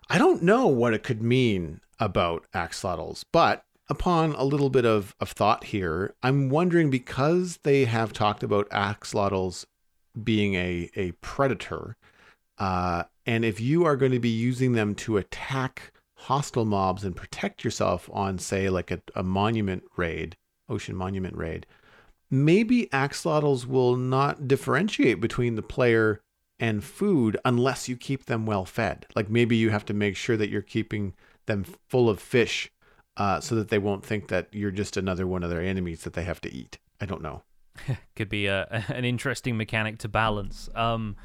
[0.08, 5.14] I don't know what it could mean about axolotls, but upon a little bit of,
[5.20, 9.64] of thought here, I'm wondering because they have talked about axolotls
[10.22, 11.96] being a, a predator,
[12.58, 17.16] uh, and if you are going to be using them to attack hostile mobs and
[17.16, 20.36] protect yourself on, say, like a, a monument raid,
[20.68, 21.66] ocean monument raid,
[22.30, 26.20] maybe axolotls will not differentiate between the player
[26.62, 29.04] and food unless you keep them well fed.
[29.16, 31.12] Like maybe you have to make sure that you're keeping
[31.46, 32.70] them full of fish
[33.16, 36.12] uh, so that they won't think that you're just another one of their enemies that
[36.12, 36.78] they have to eat.
[37.00, 37.42] I don't know.
[38.14, 40.70] Could be a, an interesting mechanic to balance.
[40.76, 41.16] Um,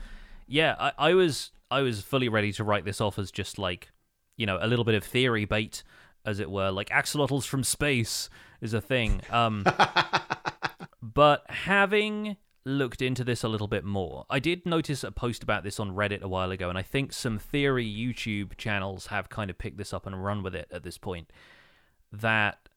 [0.47, 3.91] yeah, I, I was I was fully ready to write this off as just like
[4.37, 5.83] you know a little bit of theory bait,
[6.25, 6.71] as it were.
[6.71, 8.27] Like axolotls from space
[8.59, 9.21] is a thing.
[9.29, 9.65] Um,
[11.03, 12.37] but having
[12.67, 14.25] looked into this a little bit more.
[14.29, 17.13] I did notice a post about this on Reddit a while ago, and I think
[17.13, 20.83] some theory YouTube channels have kind of picked this up and run with it at
[20.83, 21.31] this point.
[22.11, 22.69] That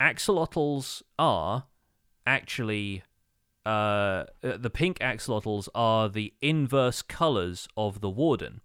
[0.00, 1.64] axolotls are
[2.26, 3.02] actually
[3.66, 8.62] uh, the pink axolotls are the inverse colors of the warden.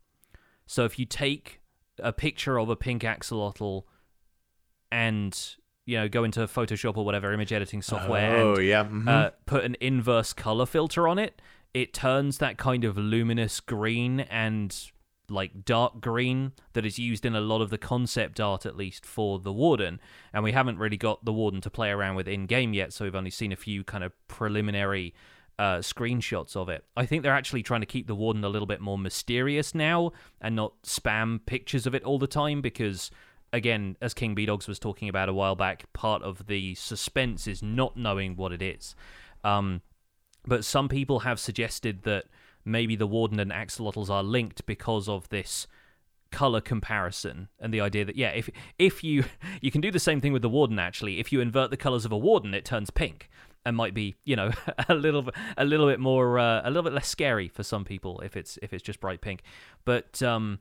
[0.66, 1.62] So if you take
[2.00, 3.84] a picture of a pink axolotl
[4.92, 5.56] and
[5.86, 8.38] you know, go into Photoshop or whatever image editing software.
[8.38, 8.84] Oh, and, yeah.
[8.84, 9.08] Mm-hmm.
[9.08, 11.42] Uh, put an inverse color filter on it.
[11.74, 14.76] It turns that kind of luminous green and
[15.30, 19.06] like dark green that is used in a lot of the concept art, at least
[19.06, 20.00] for the Warden.
[20.34, 23.06] And we haven't really got the Warden to play around with in game yet, so
[23.06, 25.14] we've only seen a few kind of preliminary
[25.58, 26.84] uh, screenshots of it.
[26.98, 30.12] I think they're actually trying to keep the Warden a little bit more mysterious now
[30.42, 33.10] and not spam pictures of it all the time because
[33.54, 37.98] again, as Kingbdogz was talking about a while back, part of the suspense is not
[37.98, 38.96] knowing what it is.
[39.44, 39.82] Um,
[40.46, 42.26] but some people have suggested that
[42.64, 45.68] maybe the Warden and axolotls are linked because of this
[46.32, 49.24] color comparison and the idea that yeah if if you
[49.62, 52.04] you can do the same thing with the warden actually if you invert the colors
[52.04, 53.30] of a warden it turns pink
[53.66, 54.52] and might be you know
[54.90, 58.20] a little a little bit more uh, a little bit less scary for some people
[58.20, 59.44] if it's if it's just bright pink
[59.86, 60.60] but um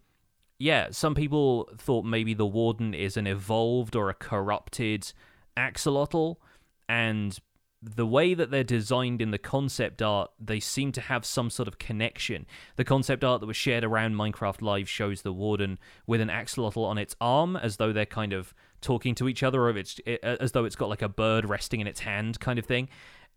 [0.65, 5.13] yeah, some people thought maybe the warden is an evolved or a corrupted
[5.59, 6.37] axolotl,
[6.89, 7.39] and
[7.83, 11.69] the way that they're designed in the concept art, they seem to have some sort
[11.69, 12.47] of connection.
[12.77, 16.87] The concept art that was shared around Minecraft Live shows the warden with an axolotl
[16.87, 20.53] on its arm, as though they're kind of talking to each other, or it's as
[20.53, 22.89] though it's got like a bird resting in its hand, kind of thing.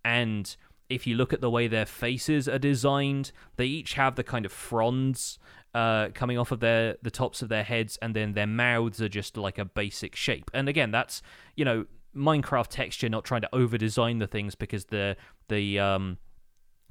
[0.06, 0.56] And
[0.88, 4.46] if you look at the way their faces are designed, they each have the kind
[4.46, 5.40] of fronds
[5.78, 9.08] uh, coming off of their the tops of their heads, and then their mouths are
[9.08, 10.50] just like a basic shape.
[10.52, 11.22] And again, that's
[11.56, 15.16] you know Minecraft texture, not trying to over design the things because the
[15.50, 16.18] the um,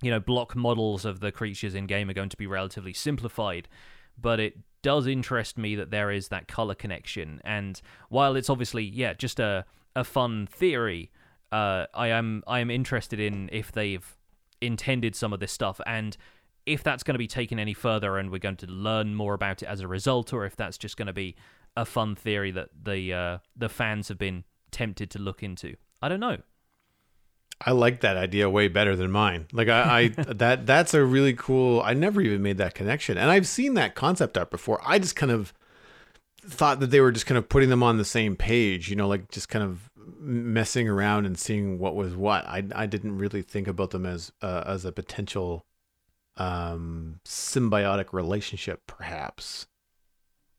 [0.02, 3.66] you know block models of the creatures in game are going to be relatively simplified.
[4.16, 8.84] But it does interest me that there is that color connection, and while it's obviously
[8.84, 9.64] yeah just a
[9.96, 11.10] a fun theory,
[11.50, 14.16] uh, I am I am interested in if they've
[14.60, 16.16] intended some of this stuff and
[16.66, 19.62] if that's going to be taken any further and we're going to learn more about
[19.62, 21.36] it as a result, or if that's just going to be
[21.76, 25.76] a fun theory that the uh, the fans have been tempted to look into.
[26.02, 26.38] I don't know.
[27.60, 29.46] I like that idea way better than mine.
[29.52, 31.80] Like I, I that that's a really cool.
[31.82, 34.80] I never even made that connection, and I've seen that concept art before.
[34.84, 35.54] I just kind of
[36.42, 39.08] thought that they were just kind of putting them on the same page, you know,
[39.08, 39.90] like just kind of
[40.20, 42.46] messing around and seeing what was what.
[42.46, 45.64] I I didn't really think about them as uh, as a potential
[46.36, 49.66] um, symbiotic relationship, perhaps.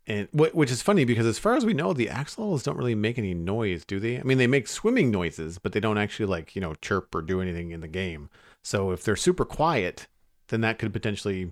[0.06, 3.18] And which is funny because as far as we know, the axolotls don't really make
[3.18, 4.18] any noise, do they?
[4.18, 7.22] I mean, they make swimming noises, but they don't actually like you know chirp or
[7.22, 8.30] do anything in the game.
[8.64, 10.08] So if they're super quiet,
[10.48, 11.52] then that could potentially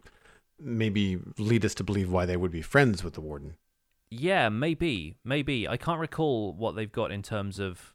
[0.60, 3.56] maybe lead us to believe why they would be friends with the warden.
[4.10, 5.68] Yeah, maybe, maybe.
[5.68, 7.95] I can't recall what they've got in terms of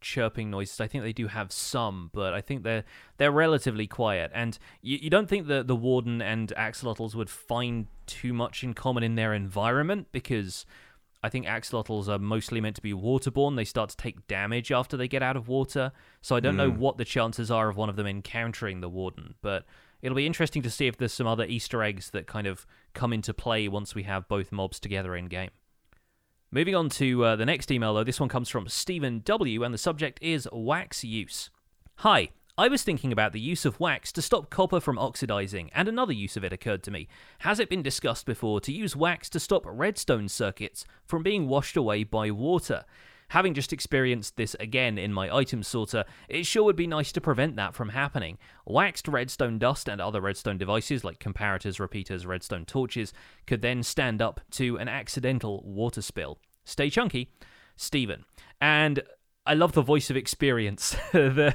[0.00, 0.80] chirping noises.
[0.80, 2.84] I think they do have some, but I think they're
[3.16, 4.30] they're relatively quiet.
[4.34, 8.74] And you, you don't think that the warden and axolotls would find too much in
[8.74, 10.66] common in their environment because
[11.22, 13.56] I think axolotls are mostly meant to be waterborne.
[13.56, 15.92] They start to take damage after they get out of water.
[16.20, 16.58] So I don't mm.
[16.58, 16.78] know hmm.
[16.78, 19.64] what the chances are of one of them encountering the warden, but
[20.00, 23.12] it'll be interesting to see if there's some other Easter eggs that kind of come
[23.12, 25.50] into play once we have both mobs together in game.
[26.50, 29.74] Moving on to uh, the next email, though, this one comes from Stephen W., and
[29.74, 31.50] the subject is wax use.
[31.96, 35.88] Hi, I was thinking about the use of wax to stop copper from oxidizing, and
[35.88, 37.06] another use of it occurred to me.
[37.40, 41.76] Has it been discussed before to use wax to stop redstone circuits from being washed
[41.76, 42.86] away by water?
[43.30, 47.20] Having just experienced this again in my item sorter, it sure would be nice to
[47.20, 48.38] prevent that from happening.
[48.64, 53.12] Waxed redstone dust and other redstone devices like comparators, repeaters, redstone torches
[53.46, 56.38] could then stand up to an accidental water spill.
[56.64, 57.30] Stay chunky,
[57.76, 58.24] Stephen.
[58.60, 59.02] And
[59.48, 60.94] I love the voice of experience.
[61.12, 61.54] the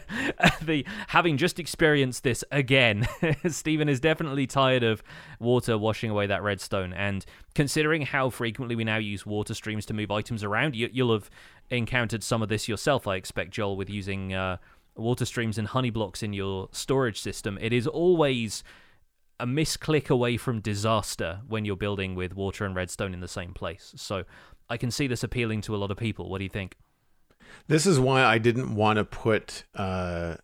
[0.63, 3.07] the having just experienced this again,
[3.47, 5.03] Stephen is definitely tired of
[5.39, 6.91] water washing away that redstone.
[6.91, 7.23] And
[7.53, 11.29] considering how frequently we now use water streams to move items around, you, will have
[11.69, 13.07] encountered some of this yourself.
[13.07, 14.57] I expect Joel with using uh,
[14.95, 17.57] water streams and honey blocks in your storage system.
[17.61, 18.63] It is always
[19.39, 23.53] a misclick away from disaster when you're building with water and redstone in the same
[23.53, 23.93] place.
[23.97, 24.23] So
[24.69, 26.29] I can see this appealing to a lot of people.
[26.29, 26.77] What do you think?
[27.67, 30.35] This is why I didn't want to put uh,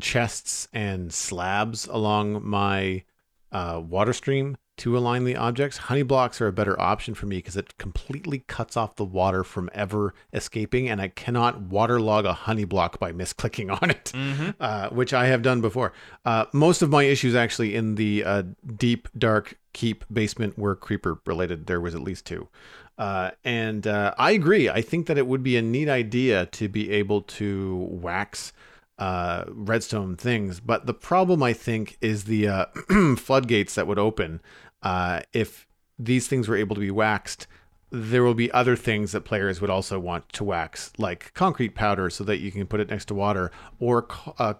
[0.00, 3.04] chests and slabs along my
[3.52, 5.76] uh, water stream to align the objects.
[5.76, 9.44] Honey blocks are a better option for me because it completely cuts off the water
[9.44, 14.50] from ever escaping, and I cannot waterlog a honey block by misclicking on it, mm-hmm.
[14.60, 15.92] uh, which I have done before.
[16.24, 18.42] Uh, most of my issues actually in the uh,
[18.76, 21.66] deep, dark keep basement were creeper related.
[21.66, 22.48] There was at least two.
[22.96, 24.68] Uh, and uh, I agree.
[24.68, 28.52] I think that it would be a neat idea to be able to wax
[28.98, 30.60] uh, redstone things.
[30.60, 32.66] But the problem, I think, is the uh,
[33.16, 34.40] floodgates that would open
[34.84, 35.66] uh, if
[35.98, 37.46] these things were able to be waxed.
[37.90, 42.10] There will be other things that players would also want to wax, like concrete powder,
[42.10, 44.08] so that you can put it next to water, or
[44.38, 44.54] uh,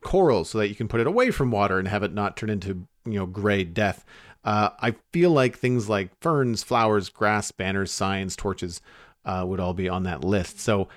[0.00, 2.50] coral, so that you can put it away from water and have it not turn
[2.50, 4.04] into you know gray death.
[4.44, 8.80] Uh, I feel like things like ferns, flowers, grass, banners, signs, torches
[9.24, 10.58] uh, would all be on that list.
[10.58, 10.88] So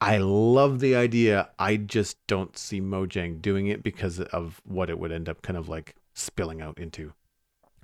[0.00, 1.50] I love the idea.
[1.58, 5.56] I just don't see Mojang doing it because of what it would end up kind
[5.56, 7.12] of like spilling out into.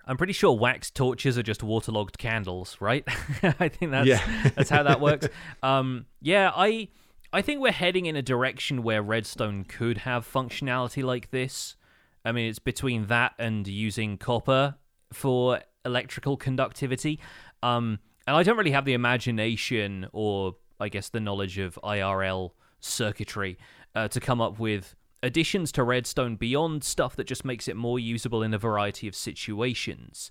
[0.08, 3.04] I'm pretty sure wax torches are just waterlogged candles, right?
[3.42, 4.50] I think that's yeah.
[4.56, 5.28] that's how that works.
[5.62, 6.88] Um, yeah, I
[7.32, 11.76] I think we're heading in a direction where redstone could have functionality like this.
[12.24, 14.76] I mean, it's between that and using copper
[15.12, 17.20] for electrical conductivity.
[17.62, 22.52] Um, and I don't really have the imagination or, I guess, the knowledge of IRL
[22.80, 23.58] circuitry
[23.94, 27.98] uh, to come up with additions to Redstone beyond stuff that just makes it more
[27.98, 30.30] usable in a variety of situations.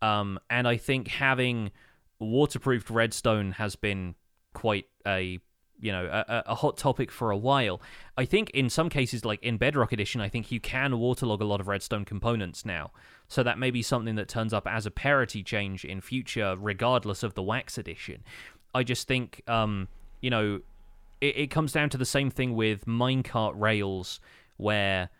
[0.00, 1.70] Um, and I think having
[2.20, 4.14] waterproofed Redstone has been
[4.54, 5.38] quite a
[5.80, 7.80] you know a, a, hot topic for a while.
[8.16, 11.44] I think in some cases, like in Bedrock Edition, I think you can waterlog a
[11.44, 12.90] lot of redstone components now.
[13.28, 17.22] So that may be something that turns up as a parity change in future, regardless
[17.22, 18.24] of the Wax Edition.
[18.74, 19.88] I just think, um,
[20.20, 20.60] you know,
[21.20, 24.20] it, it comes down to the same thing with minecart rails,
[24.56, 25.10] where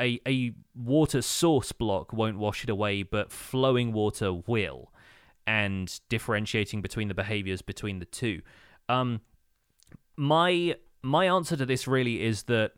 [0.00, 4.92] a a water source block won't wash it away, but flowing water will,
[5.46, 8.40] and differentiating between the behaviors between the two.
[8.88, 9.20] Um,
[10.16, 12.72] my my answer to this really is that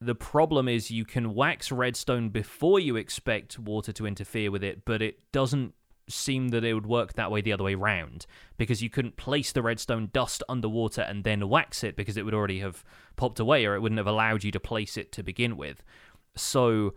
[0.00, 4.84] the problem is you can wax redstone before you expect water to interfere with it,
[4.84, 5.74] but it doesn't
[6.08, 8.26] seem that it would work that way the other way round
[8.58, 12.34] because you couldn't place the redstone dust underwater and then wax it because it would
[12.34, 12.84] already have
[13.16, 15.82] popped away or it wouldn't have allowed you to place it to begin with.
[16.36, 16.94] So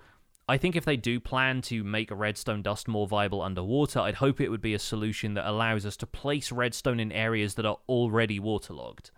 [0.50, 4.42] I think if they do plan to make redstone dust more viable underwater, I'd hope
[4.42, 7.78] it would be a solution that allows us to place redstone in areas that are
[7.88, 9.12] already waterlogged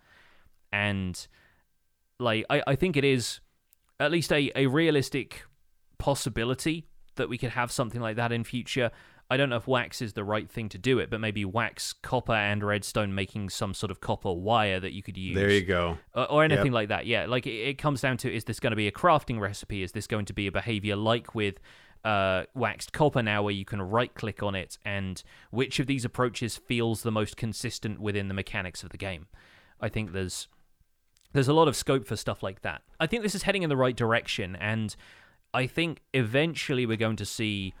[0.72, 1.26] and
[2.18, 3.40] like I, I think it is
[3.98, 5.44] at least a, a realistic
[5.98, 6.86] possibility
[7.16, 8.90] that we could have something like that in future.
[9.30, 11.92] I don't know if wax is the right thing to do it, but maybe wax,
[11.92, 15.36] copper, and redstone making some sort of copper wire that you could use.
[15.36, 15.98] There you go.
[16.14, 16.74] Or, or anything yep.
[16.74, 17.06] like that.
[17.06, 19.84] Yeah, like it, it, comes down to is this going to be a crafting recipe?
[19.84, 21.60] Is this going to be a behavior like with
[22.04, 24.78] uh, waxed copper now, where you can right click on it?
[24.84, 29.28] And which of these approaches feels the most consistent within the mechanics of the game?
[29.80, 30.48] I think there's
[31.32, 32.82] there's a lot of scope for stuff like that.
[32.98, 34.96] I think this is heading in the right direction, and
[35.54, 37.74] I think eventually we're going to see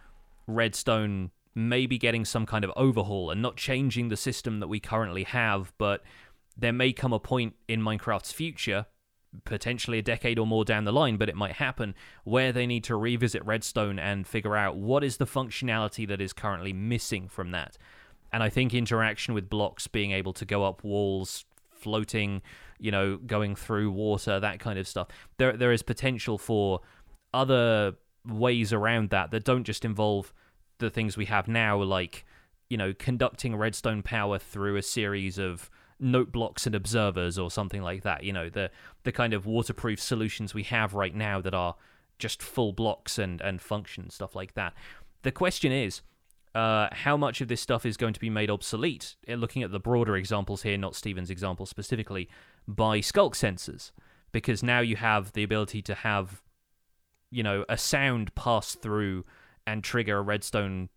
[0.46, 5.24] Redstone maybe getting some kind of overhaul and not changing the system that we currently
[5.24, 6.02] have, but
[6.56, 8.86] there may come a point in Minecraft's future,
[9.44, 11.94] potentially a decade or more down the line, but it might happen,
[12.24, 16.32] where they need to revisit Redstone and figure out what is the functionality that is
[16.32, 17.76] currently missing from that.
[18.32, 22.42] And I think interaction with blocks, being able to go up walls, floating,
[22.78, 25.08] you know, going through water, that kind of stuff,
[25.38, 26.80] there there is potential for
[27.34, 27.94] other
[28.26, 30.32] ways around that that don't just involve
[30.80, 32.24] the things we have now, like
[32.68, 37.82] you know, conducting redstone power through a series of note blocks and observers or something
[37.82, 38.24] like that.
[38.24, 38.70] You know, the
[39.02, 41.74] the kind of waterproof solutions we have right now that are
[42.18, 44.72] just full blocks and and function stuff like that.
[45.22, 46.00] The question is,
[46.54, 49.16] uh, how much of this stuff is going to be made obsolete?
[49.28, 52.28] Uh, looking at the broader examples here, not Steven's example specifically,
[52.66, 53.90] by sculk sensors,
[54.32, 56.40] because now you have the ability to have,
[57.30, 59.24] you know, a sound pass through
[59.66, 60.88] and trigger a redstone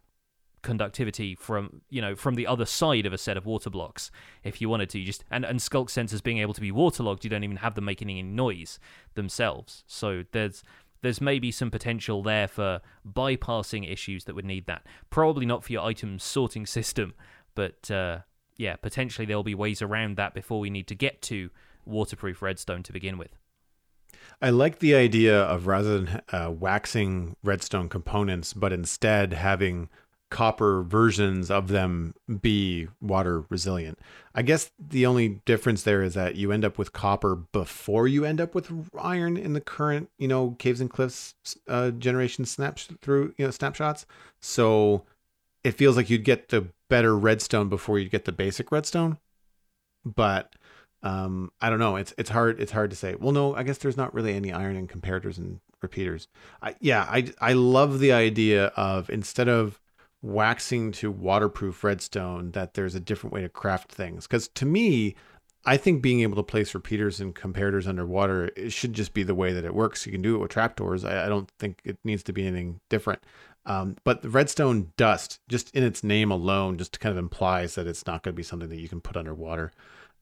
[0.62, 4.10] conductivity from you know from the other side of a set of water blocks
[4.44, 5.00] if you wanted to.
[5.00, 7.76] You just and and sculk sensors being able to be waterlogged you don't even have
[7.76, 8.80] them making any noise
[9.16, 9.84] themselves.
[9.88, 10.64] So there's
[11.02, 14.88] there's maybe some potential there for bypassing issues that would need that.
[15.10, 17.14] Probably not for your item sorting system
[17.56, 18.20] but uh,
[18.58, 21.50] yeah potentially there'll be ways around that before we need to get to
[21.86, 23.38] waterproof redstone to begin with
[24.42, 29.90] I like the idea of rather than uh, waxing redstone components, but instead having
[30.34, 34.00] copper versions of them be water resilient.
[34.34, 38.26] I guess the only difference there is that you end up with copper before you
[38.26, 41.36] end up with iron in the current, you know, caves and cliffs
[41.68, 44.08] uh, generation snaps through, you know, snapshots.
[44.42, 45.04] So
[45.64, 49.20] it feels like you'd get the better redstone before you get the basic redstone.
[50.04, 50.56] But
[51.04, 51.98] um, I don't know.
[51.98, 53.16] It's it's hard it's hard to say.
[53.16, 56.28] Well, no, I guess there's not really any iron in comparators and repeaters.
[56.62, 59.80] I, yeah, I I love the idea of instead of
[60.22, 64.26] waxing to waterproof redstone that there's a different way to craft things.
[64.26, 65.16] Because to me,
[65.66, 69.36] I think being able to place repeaters and comparators underwater it should just be the
[69.36, 70.06] way that it works.
[70.06, 71.04] You can do it with trapdoors.
[71.04, 73.22] I, I don't think it needs to be anything different.
[73.66, 77.88] Um, but the redstone dust, just in its name alone, just kind of implies that
[77.88, 79.72] it's not going to be something that you can put underwater.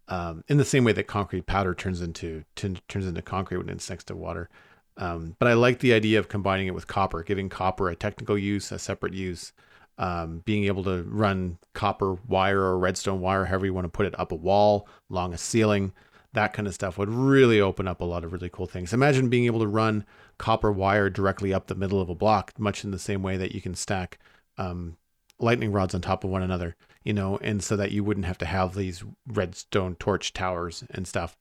[0.08, 3.70] Um, in the same way that concrete powder turns into t- turns into concrete when
[3.70, 4.50] it's next to water.
[4.98, 8.38] Um, but I like the idea of combining it with copper, giving copper a technical
[8.38, 9.54] use, a separate use,
[9.98, 14.06] um, being able to run copper wire or redstone wire, however you want to put
[14.06, 15.94] it, up a wall, along a ceiling,
[16.34, 18.94] that kind of stuff would really open up a lot of really cool things.
[18.94, 20.06] Imagine being able to run
[20.38, 23.54] copper wire directly up the middle of a block, much in the same way that
[23.54, 24.18] you can stack
[24.58, 24.98] um,
[25.40, 28.38] lightning rods on top of one another, you know, and so that you wouldn't have
[28.40, 31.38] to have these redstone torch towers and stuff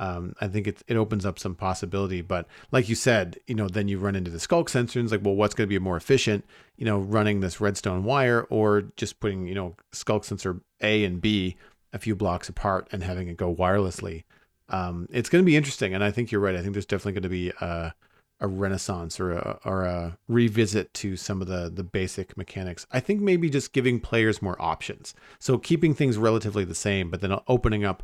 [0.00, 2.22] um, I think it, it opens up some possibility.
[2.22, 5.12] But like you said, you know, then you run into the sculk sensor and it's
[5.12, 6.44] like, well, what's going to be more efficient,
[6.78, 11.20] you know, running this redstone wire or just putting, you know, sculk sensor A and
[11.20, 11.56] B
[11.92, 14.24] a few blocks apart and having it go wirelessly.
[14.70, 15.92] Um, it's going to be interesting.
[15.92, 16.56] And I think you're right.
[16.56, 17.92] I think there's definitely going to be a,
[18.40, 22.86] a renaissance or a, or a revisit to some of the, the basic mechanics.
[22.90, 25.14] I think maybe just giving players more options.
[25.38, 28.02] So keeping things relatively the same, but then opening up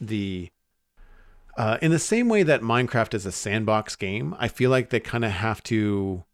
[0.00, 0.50] the
[1.56, 5.00] uh, in the same way that Minecraft is a sandbox game, I feel like they
[5.00, 6.24] kind of have to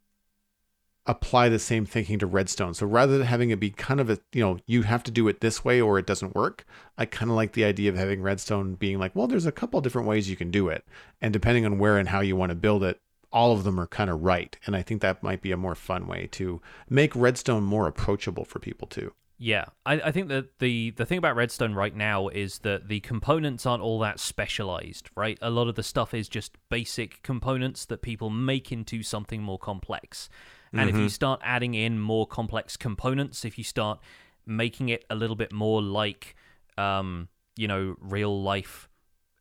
[1.06, 2.74] apply the same thinking to Redstone.
[2.74, 5.27] So rather than having it be kind of a, you know, you have to do
[5.28, 6.64] it this way or it doesn't work,
[6.97, 9.81] I kind of like the idea of having Redstone being like, well, there's a couple
[9.81, 10.85] different ways you can do it.
[11.20, 13.01] And depending on where and how you want to build it,
[13.33, 14.57] all of them are kind of right.
[14.67, 18.45] And I think that might be a more fun way to make Redstone more approachable
[18.45, 19.13] for people too.
[19.39, 23.01] Yeah, I, I think that the the thing about Redstone right now is that the
[23.01, 25.37] components aren't all that specialized, right?
[25.43, 29.59] A lot of the stuff is just basic components that people make into something more
[29.59, 30.29] complex.
[30.71, 30.89] And mm-hmm.
[30.91, 31.09] if you mm-hmm.
[31.09, 33.99] start adding in more complex components, if you start
[34.47, 36.37] making it a little bit more like,
[36.79, 38.89] um, you know, real life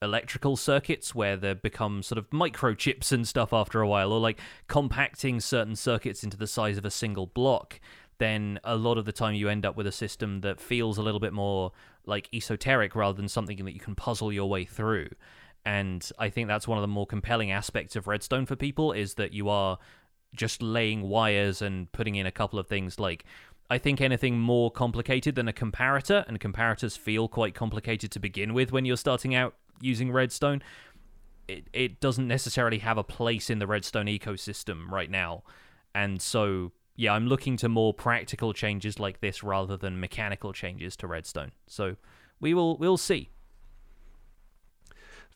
[0.01, 4.39] electrical circuits where they become sort of microchips and stuff after a while, or like
[4.67, 7.79] compacting certain circuits into the size of a single block,
[8.17, 11.01] then a lot of the time you end up with a system that feels a
[11.01, 11.71] little bit more
[12.05, 15.09] like esoteric rather than something that you can puzzle your way through.
[15.65, 19.15] And I think that's one of the more compelling aspects of Redstone for people is
[19.15, 19.77] that you are
[20.33, 23.25] just laying wires and putting in a couple of things like
[23.71, 28.53] I think anything more complicated than a comparator, and comparators feel quite complicated to begin
[28.53, 30.61] with when you're starting out using Redstone.
[31.48, 35.43] It it doesn't necessarily have a place in the Redstone ecosystem right now.
[35.93, 40.95] And so yeah, I'm looking to more practical changes like this rather than mechanical changes
[40.98, 41.52] to Redstone.
[41.68, 41.95] So
[42.39, 43.30] we will we'll see.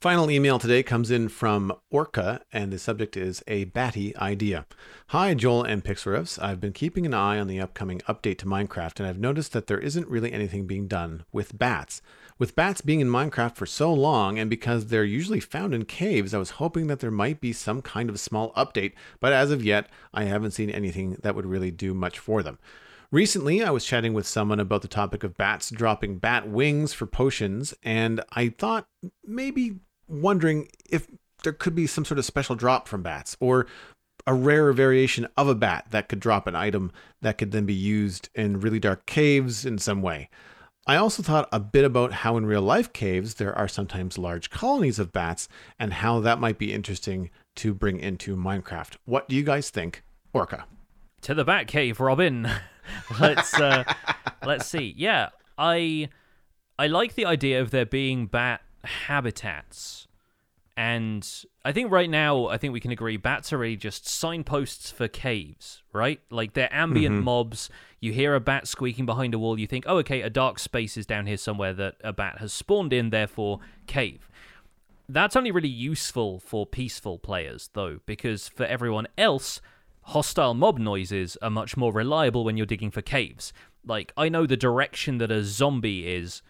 [0.02, 4.66] Final email today comes in from Orca, and the subject is a batty idea.
[5.08, 6.38] Hi, Joel and Pixlriffs.
[6.44, 9.68] I've been keeping an eye on the upcoming update to Minecraft, and I've noticed that
[9.68, 12.02] there isn't really anything being done with bats.
[12.38, 16.34] With bats being in Minecraft for so long, and because they're usually found in caves,
[16.34, 18.92] I was hoping that there might be some kind of small update,
[19.22, 22.60] but as of yet, I haven't seen anything that would really do much for them.
[23.10, 27.06] Recently, I was chatting with someone about the topic of bats dropping bat wings for
[27.06, 28.90] potions, and I thought
[29.24, 29.80] maybe
[30.10, 31.08] wondering if
[31.44, 33.66] there could be some sort of special drop from bats or
[34.28, 36.92] a rare variation of a bat that could drop an item
[37.22, 40.30] that could then be used in really dark caves in some way.
[40.88, 44.52] I also thought a bit about how in real life caves there are sometimes large
[44.52, 45.50] colonies of bats
[45.80, 48.98] and how that might be interesting to bring into Minecraft.
[49.06, 50.66] What do you guys think, Orca?
[51.22, 52.48] To the bat cave, Robin.
[53.20, 53.84] let's uh,
[54.46, 54.94] let's see.
[54.96, 56.10] Yeah, I
[56.78, 60.08] I like the idea of there being bat habitats.
[60.78, 61.28] And
[61.64, 65.08] I think right now, I think we can agree bats are really just signposts for
[65.08, 66.20] caves, right?
[66.30, 67.24] Like they're ambient mm-hmm.
[67.24, 67.70] mobs.
[68.06, 70.96] You hear a bat squeaking behind a wall, you think, oh, okay, a dark space
[70.96, 74.30] is down here somewhere that a bat has spawned in, therefore, cave.
[75.10, 79.60] That's only really useful for peaceful players, though, because for everyone else,
[80.04, 83.52] hostile mob noises are much more reliable when you're digging for caves.
[83.84, 86.44] Like, I know the direction that a zombie is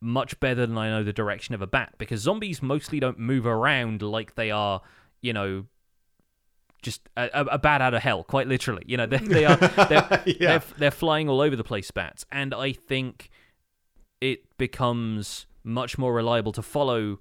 [0.00, 3.44] much better than I know the direction of a bat because zombies mostly don't move
[3.44, 4.80] around like they are,
[5.20, 5.66] you know,
[6.82, 8.82] just a, a bat out of hell, quite literally.
[8.86, 9.56] You know, they, they are
[9.88, 10.34] they're, yeah.
[10.38, 13.30] they're, they're flying all over the place, bats, and I think
[14.20, 17.18] it becomes much more reliable to follow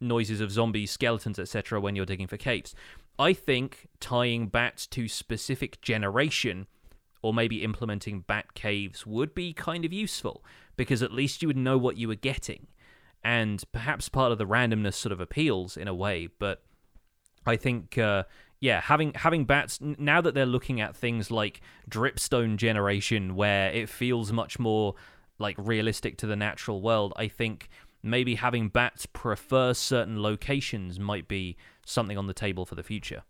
[0.00, 1.80] noises of zombies, skeletons, etc.
[1.80, 2.74] when you're digging for caves.
[3.18, 6.66] I think tying bats to specific generation
[7.22, 10.44] or maybe implementing bat caves would be kind of useful
[10.76, 12.68] because at least you would know what you were getting.
[13.24, 16.62] And perhaps part of the randomness sort of appeals in a way, but
[17.44, 18.24] I think uh,
[18.60, 23.88] yeah, having having bats now that they're looking at things like dripstone generation where it
[23.88, 24.94] feels much more
[25.38, 27.68] like realistic to the natural world, I think
[28.02, 31.56] maybe having bats prefer certain locations might be
[31.86, 33.22] something on the table for the future.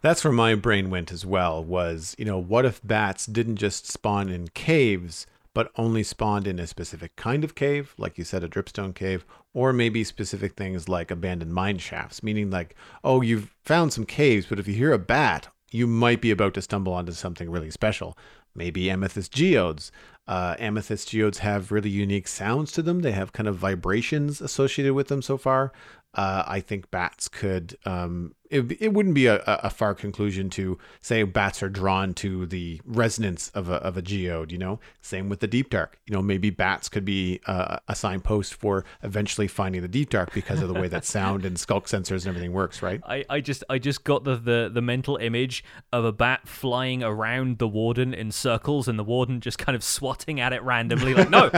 [0.00, 3.86] That's where my brain went as well was, you know, what if bats didn't just
[3.86, 8.42] spawn in caves, but only spawned in a specific kind of cave, like you said,
[8.42, 12.74] a dripstone cave, or maybe specific things like abandoned mine shafts, meaning like,
[13.04, 16.54] oh, you've found some caves, but if you hear a bat, you might be about
[16.54, 18.16] to stumble onto something really special.
[18.54, 19.90] Maybe amethyst geodes.
[20.28, 23.00] Uh, amethyst geodes have really unique sounds to them.
[23.00, 25.72] They have kind of vibrations associated with them so far
[26.14, 27.78] uh, I think bats could.
[27.86, 32.44] Um, it, it wouldn't be a, a far conclusion to say bats are drawn to
[32.44, 34.52] the resonance of a, of a geode.
[34.52, 35.98] You know, same with the deep dark.
[36.06, 40.34] You know, maybe bats could be uh, a signpost for eventually finding the deep dark
[40.34, 42.82] because of the way that sound and sculk sensors and everything works.
[42.82, 43.00] Right.
[43.04, 47.02] I, I just I just got the, the the mental image of a bat flying
[47.02, 51.14] around the warden in circles and the warden just kind of swatting at it randomly,
[51.14, 51.48] like, no,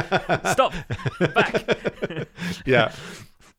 [0.52, 0.72] stop,
[1.34, 2.28] back.
[2.66, 2.92] yeah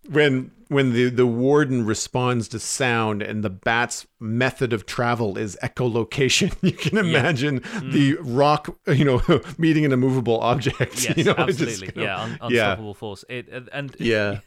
[0.09, 5.57] when when the the warden responds to sound and the bat's method of travel is
[5.61, 7.79] echolocation you can imagine yeah.
[7.79, 7.91] mm.
[7.91, 9.21] the rock you know
[9.57, 12.93] meeting an immovable object yes you know, absolutely just, yeah un- unstoppable yeah.
[12.93, 14.39] force it and yeah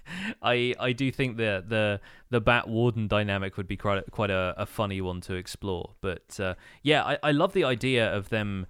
[0.42, 4.30] i i do think the the the bat warden dynamic would be quite a, quite
[4.30, 8.28] a, a funny one to explore but uh, yeah I, I love the idea of
[8.28, 8.66] them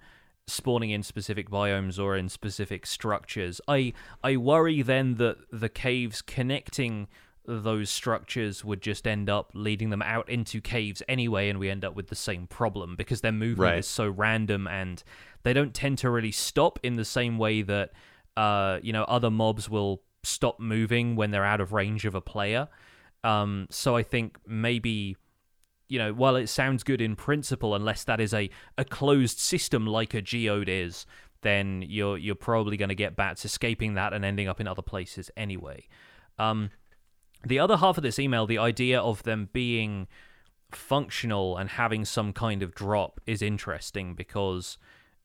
[0.49, 3.61] spawning in specific biomes or in specific structures.
[3.67, 3.93] I
[4.23, 7.07] I worry then that the caves connecting
[7.45, 11.83] those structures would just end up leading them out into caves anyway, and we end
[11.83, 13.79] up with the same problem because their movement right.
[13.79, 15.03] is so random and
[15.43, 17.91] they don't tend to really stop in the same way that
[18.37, 22.21] uh, you know other mobs will stop moving when they're out of range of a
[22.21, 22.67] player.
[23.23, 25.17] Um, so I think maybe
[25.89, 29.85] you know, while it sounds good in principle, unless that is a, a closed system
[29.85, 31.05] like a geode is,
[31.41, 34.81] then you're you're probably going to get bats escaping that and ending up in other
[34.81, 35.87] places anyway.
[36.37, 36.69] Um,
[37.43, 40.07] the other half of this email, the idea of them being
[40.71, 44.77] functional and having some kind of drop is interesting because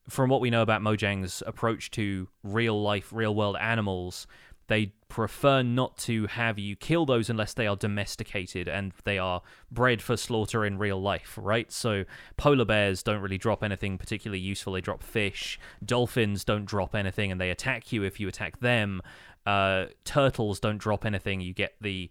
[0.08, 4.26] from what we know about Mojang's approach to real life, real world animals,
[4.68, 9.42] they prefer not to have you kill those unless they are domesticated and they are
[9.70, 11.70] bred for slaughter in real life, right?
[11.70, 12.02] So
[12.36, 14.72] polar bears don't really drop anything particularly useful.
[14.72, 15.56] They drop fish.
[15.84, 19.02] Dolphins don't drop anything and they attack you if you attack them.
[19.46, 21.40] Uh, turtles don't drop anything.
[21.40, 22.10] You get the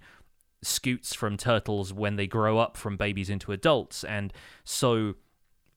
[0.62, 4.06] scutes from turtles when they grow up from babies into adults.
[4.06, 4.32] And
[4.64, 5.16] so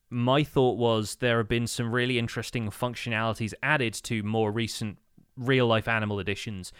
[0.09, 4.97] my thought was there have been some really interesting functionalities added to more recent
[5.35, 6.71] real life animal editions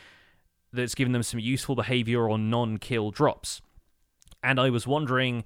[0.74, 3.62] that's given them some useful behavior or non-kill drops.
[4.44, 5.44] And I was wondering,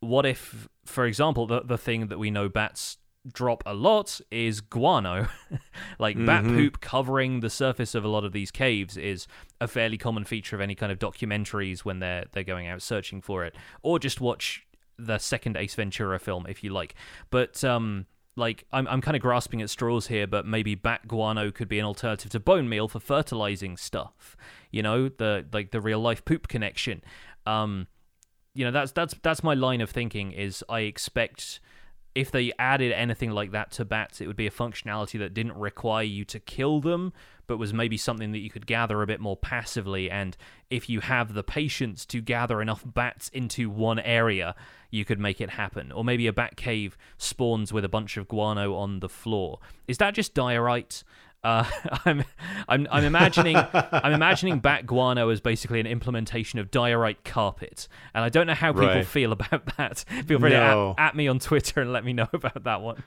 [0.00, 2.98] what if, for example, the the thing that we know bats
[3.32, 5.28] drop a lot is guano.
[5.98, 6.26] like mm-hmm.
[6.26, 9.26] bat poop covering the surface of a lot of these caves is
[9.60, 13.20] a fairly common feature of any kind of documentaries when they're they're going out searching
[13.20, 14.66] for it, or just watch
[14.98, 16.94] the second Ace Ventura film if you like.
[17.30, 18.06] But um,
[18.36, 21.78] like I'm I'm kind of grasping at straws here, but maybe bat guano could be
[21.78, 24.36] an alternative to bone meal for fertilizing stuff.
[24.70, 27.02] You know, the like the real life poop connection.
[27.46, 27.86] Um,
[28.54, 30.32] you know, that's that's that's my line of thinking.
[30.32, 31.60] Is I expect
[32.14, 35.56] if they added anything like that to bats, it would be a functionality that didn't
[35.56, 37.12] require you to kill them,
[37.46, 40.10] but was maybe something that you could gather a bit more passively.
[40.10, 40.36] And
[40.70, 44.54] if you have the patience to gather enough bats into one area,
[44.90, 45.92] you could make it happen.
[45.92, 49.58] Or maybe a bat cave spawns with a bunch of guano on the floor.
[49.86, 51.04] Is that just diorite?
[51.44, 51.64] Uh,
[52.06, 52.24] I'm,
[52.68, 58.24] I'm, I'm imagining, I'm imagining bat guano as basically an implementation of diorite carpet, and
[58.24, 59.06] I don't know how people right.
[59.06, 60.04] feel about that.
[60.26, 60.94] Feel free no.
[60.96, 63.04] to at, at me on Twitter and let me know about that one.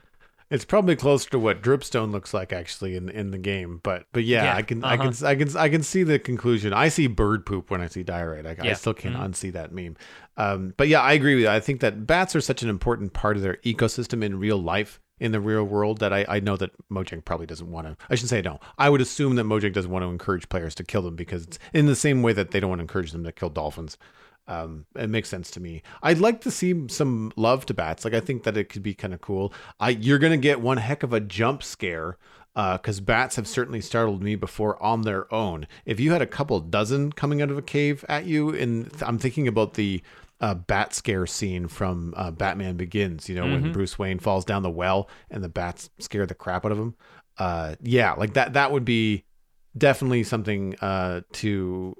[0.50, 4.24] It's probably closer to what dripstone looks like actually in in the game, but but
[4.24, 4.94] yeah, yeah I can uh-huh.
[4.94, 6.72] I can I can I can see the conclusion.
[6.72, 8.46] I see bird poop when I see diorite.
[8.46, 8.70] I, yeah.
[8.70, 9.24] I still can't mm-hmm.
[9.24, 9.96] unsee that meme.
[10.36, 11.50] Um, but yeah, I agree with you.
[11.50, 15.00] I think that bats are such an important part of their ecosystem in real life
[15.20, 17.96] in the real world that I, I know that Mojang probably doesn't want to.
[18.08, 18.60] I should say no.
[18.78, 21.58] I would assume that Mojang doesn't want to encourage players to kill them because it's
[21.72, 23.98] in the same way that they don't want to encourage them to kill dolphins.
[24.48, 25.82] Um, it makes sense to me.
[26.02, 28.04] I'd like to see some love to bats.
[28.04, 29.52] Like I think that it could be kind of cool.
[29.78, 32.16] I you're gonna get one heck of a jump scare
[32.54, 35.68] because uh, bats have certainly startled me before on their own.
[35.86, 39.18] If you had a couple dozen coming out of a cave at you, and I'm
[39.18, 40.02] thinking about the
[40.40, 43.28] uh, bat scare scene from uh, Batman Begins.
[43.28, 43.62] You know, mm-hmm.
[43.64, 46.78] when Bruce Wayne falls down the well and the bats scare the crap out of
[46.78, 46.94] him.
[47.38, 48.54] Uh, yeah, like that.
[48.54, 49.24] That would be
[49.76, 51.94] definitely something uh, to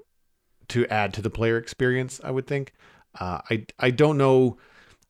[0.69, 2.19] to add to the player experience.
[2.23, 2.73] I would think.
[3.19, 4.57] Uh, I I don't know.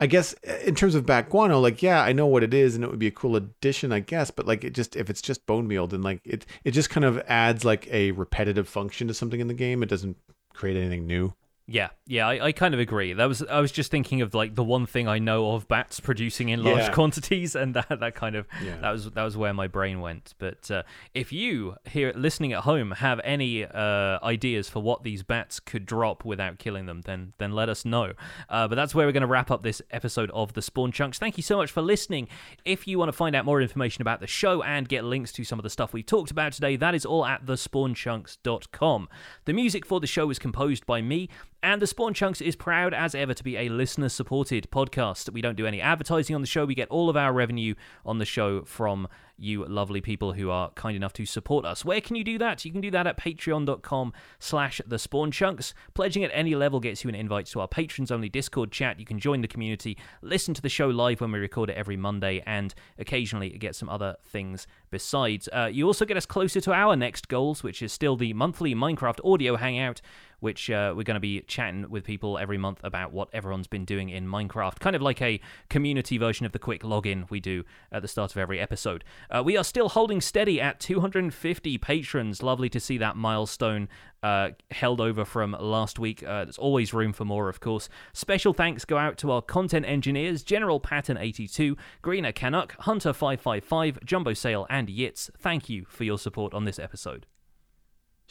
[0.01, 0.33] I guess
[0.65, 2.99] in terms of back guano, like yeah, I know what it is, and it would
[2.99, 4.31] be a cool addition, I guess.
[4.31, 7.05] But like it just if it's just bone meal, then like it it just kind
[7.05, 9.83] of adds like a repetitive function to something in the game.
[9.83, 10.17] It doesn't
[10.53, 11.33] create anything new.
[11.67, 13.13] Yeah, yeah, I, I kind of agree.
[13.13, 15.99] That was I was just thinking of like the one thing I know of bats
[15.99, 16.89] producing in large yeah.
[16.91, 18.77] quantities, and that, that kind of yeah.
[18.77, 20.33] that was that was where my brain went.
[20.39, 20.81] But uh,
[21.13, 25.85] if you here listening at home have any uh, ideas for what these bats could
[25.85, 28.13] drop without killing them, then then let us know.
[28.49, 31.19] Uh, but that's where we're going to wrap up this episode of the Spawn Chunks.
[31.19, 32.27] Thank you so much for listening.
[32.65, 35.43] If you want to find out more information about the show and get links to
[35.43, 39.09] some of the stuff we talked about today, that is all at thespawnchunks.com.
[39.45, 41.29] The music for the show is composed by me.
[41.61, 45.33] And the Spawn Chunks is proud as ever to be a listener supported podcast.
[45.33, 46.63] We don't do any advertising on the show.
[46.63, 49.09] We get all of our revenue on the show from
[49.39, 51.85] you lovely people who are kind enough to support us.
[51.85, 52.65] Where can you do that?
[52.65, 55.73] You can do that at patreon.com slash the spawn chunks.
[55.93, 58.99] Pledging at any level gets you an invite to our patrons only Discord chat.
[58.99, 61.97] You can join the community, listen to the show live when we record it every
[61.97, 65.49] Monday, and occasionally get some other things besides.
[65.53, 68.75] Uh, you also get us closer to our next goals, which is still the monthly
[68.75, 70.01] Minecraft audio hangout,
[70.39, 73.85] which uh, we're going to be chatting with people every month about what everyone's been
[73.85, 75.39] doing in Minecraft, kind of like a
[75.69, 79.03] community version of the quick login we do at the start of every episode.
[79.29, 82.41] Uh, we are still holding steady at 250 patrons.
[82.41, 83.87] Lovely to see that milestone
[84.23, 86.23] uh, held over from last week.
[86.23, 87.89] Uh, there's always room for more, of course.
[88.13, 94.65] Special thanks go out to our content engineers, General Patton82, Greener Canuck, Hunter555, Jumbo Sale,
[94.69, 95.29] and Yitz.
[95.37, 97.25] Thank you for your support on this episode.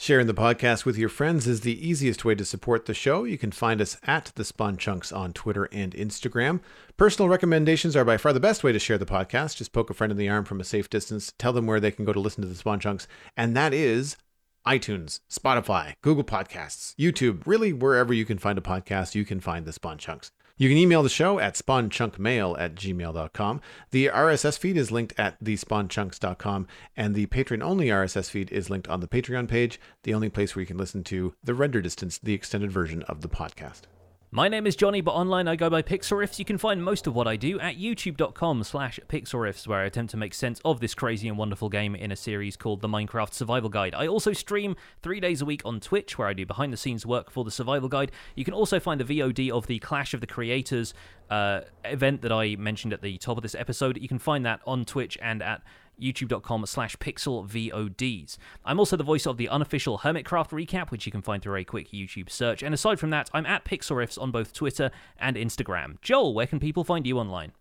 [0.00, 3.24] Sharing the podcast with your friends is the easiest way to support the show.
[3.24, 6.60] You can find us at the Spawn Chunks on Twitter and Instagram.
[6.96, 9.56] Personal recommendations are by far the best way to share the podcast.
[9.56, 11.90] Just poke a friend in the arm from a safe distance, tell them where they
[11.90, 14.16] can go to listen to the Spawn Chunks, and that is
[14.64, 19.66] iTunes, Spotify, Google Podcasts, YouTube, really wherever you can find a podcast, you can find
[19.66, 20.30] the Spawn Chunks.
[20.58, 23.60] You can email the show at spawnchunkmail at gmail.com.
[23.92, 26.66] The RSS feed is linked at thespawnchunks.com,
[26.96, 30.56] and the Patreon only RSS feed is linked on the Patreon page, the only place
[30.56, 33.82] where you can listen to the render distance, the extended version of the podcast.
[34.30, 36.38] My name is Jonny, but online I go by Pixlriffs.
[36.38, 40.10] You can find most of what I do at youtube.com slash pixlriffs, where I attempt
[40.10, 43.32] to make sense of this crazy and wonderful game in a series called The Minecraft
[43.32, 43.94] Survival Guide.
[43.94, 47.06] I also stream three days a week on Twitch, where I do behind the scenes
[47.06, 48.12] work for the Survival Guide.
[48.34, 50.92] You can also find the VOD of the Clash of the Creators
[51.30, 53.96] uh, event that I mentioned at the top of this episode.
[53.96, 55.62] You can find that on Twitch and at
[56.00, 58.36] youtube.com slash pixlvods.
[58.64, 61.64] I'm also the voice of the unofficial Hermitcraft recap, which you can find through a
[61.64, 62.62] quick YouTube search.
[62.62, 66.00] And aside from that, I'm at Pixlriffs on both Twitter and Instagram.
[66.02, 67.52] Joel, where can people find you online?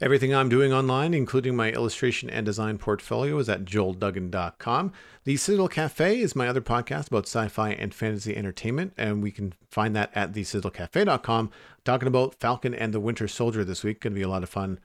[0.00, 4.92] Everything I'm doing online, including my illustration and design portfolio, is at joelduggan.com.
[5.24, 9.32] The Citadel Cafe is my other podcast about sci fi and fantasy entertainment, and we
[9.32, 11.50] can find that at thecitadelcafe.com.
[11.84, 14.00] Talking about Falcon and the Winter Soldier this week.
[14.00, 14.78] Going to be a lot of fun.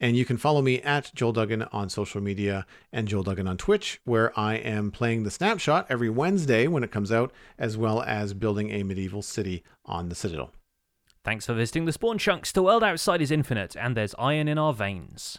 [0.00, 3.58] And you can follow me at Joel Duggan on social media and Joel Duggan on
[3.58, 8.02] Twitch, where I am playing the snapshot every Wednesday when it comes out, as well
[8.02, 10.52] as building a medieval city on the Citadel.
[11.22, 12.50] Thanks for visiting the Spawn Chunks.
[12.50, 15.38] The world outside is infinite, and there's iron in our veins.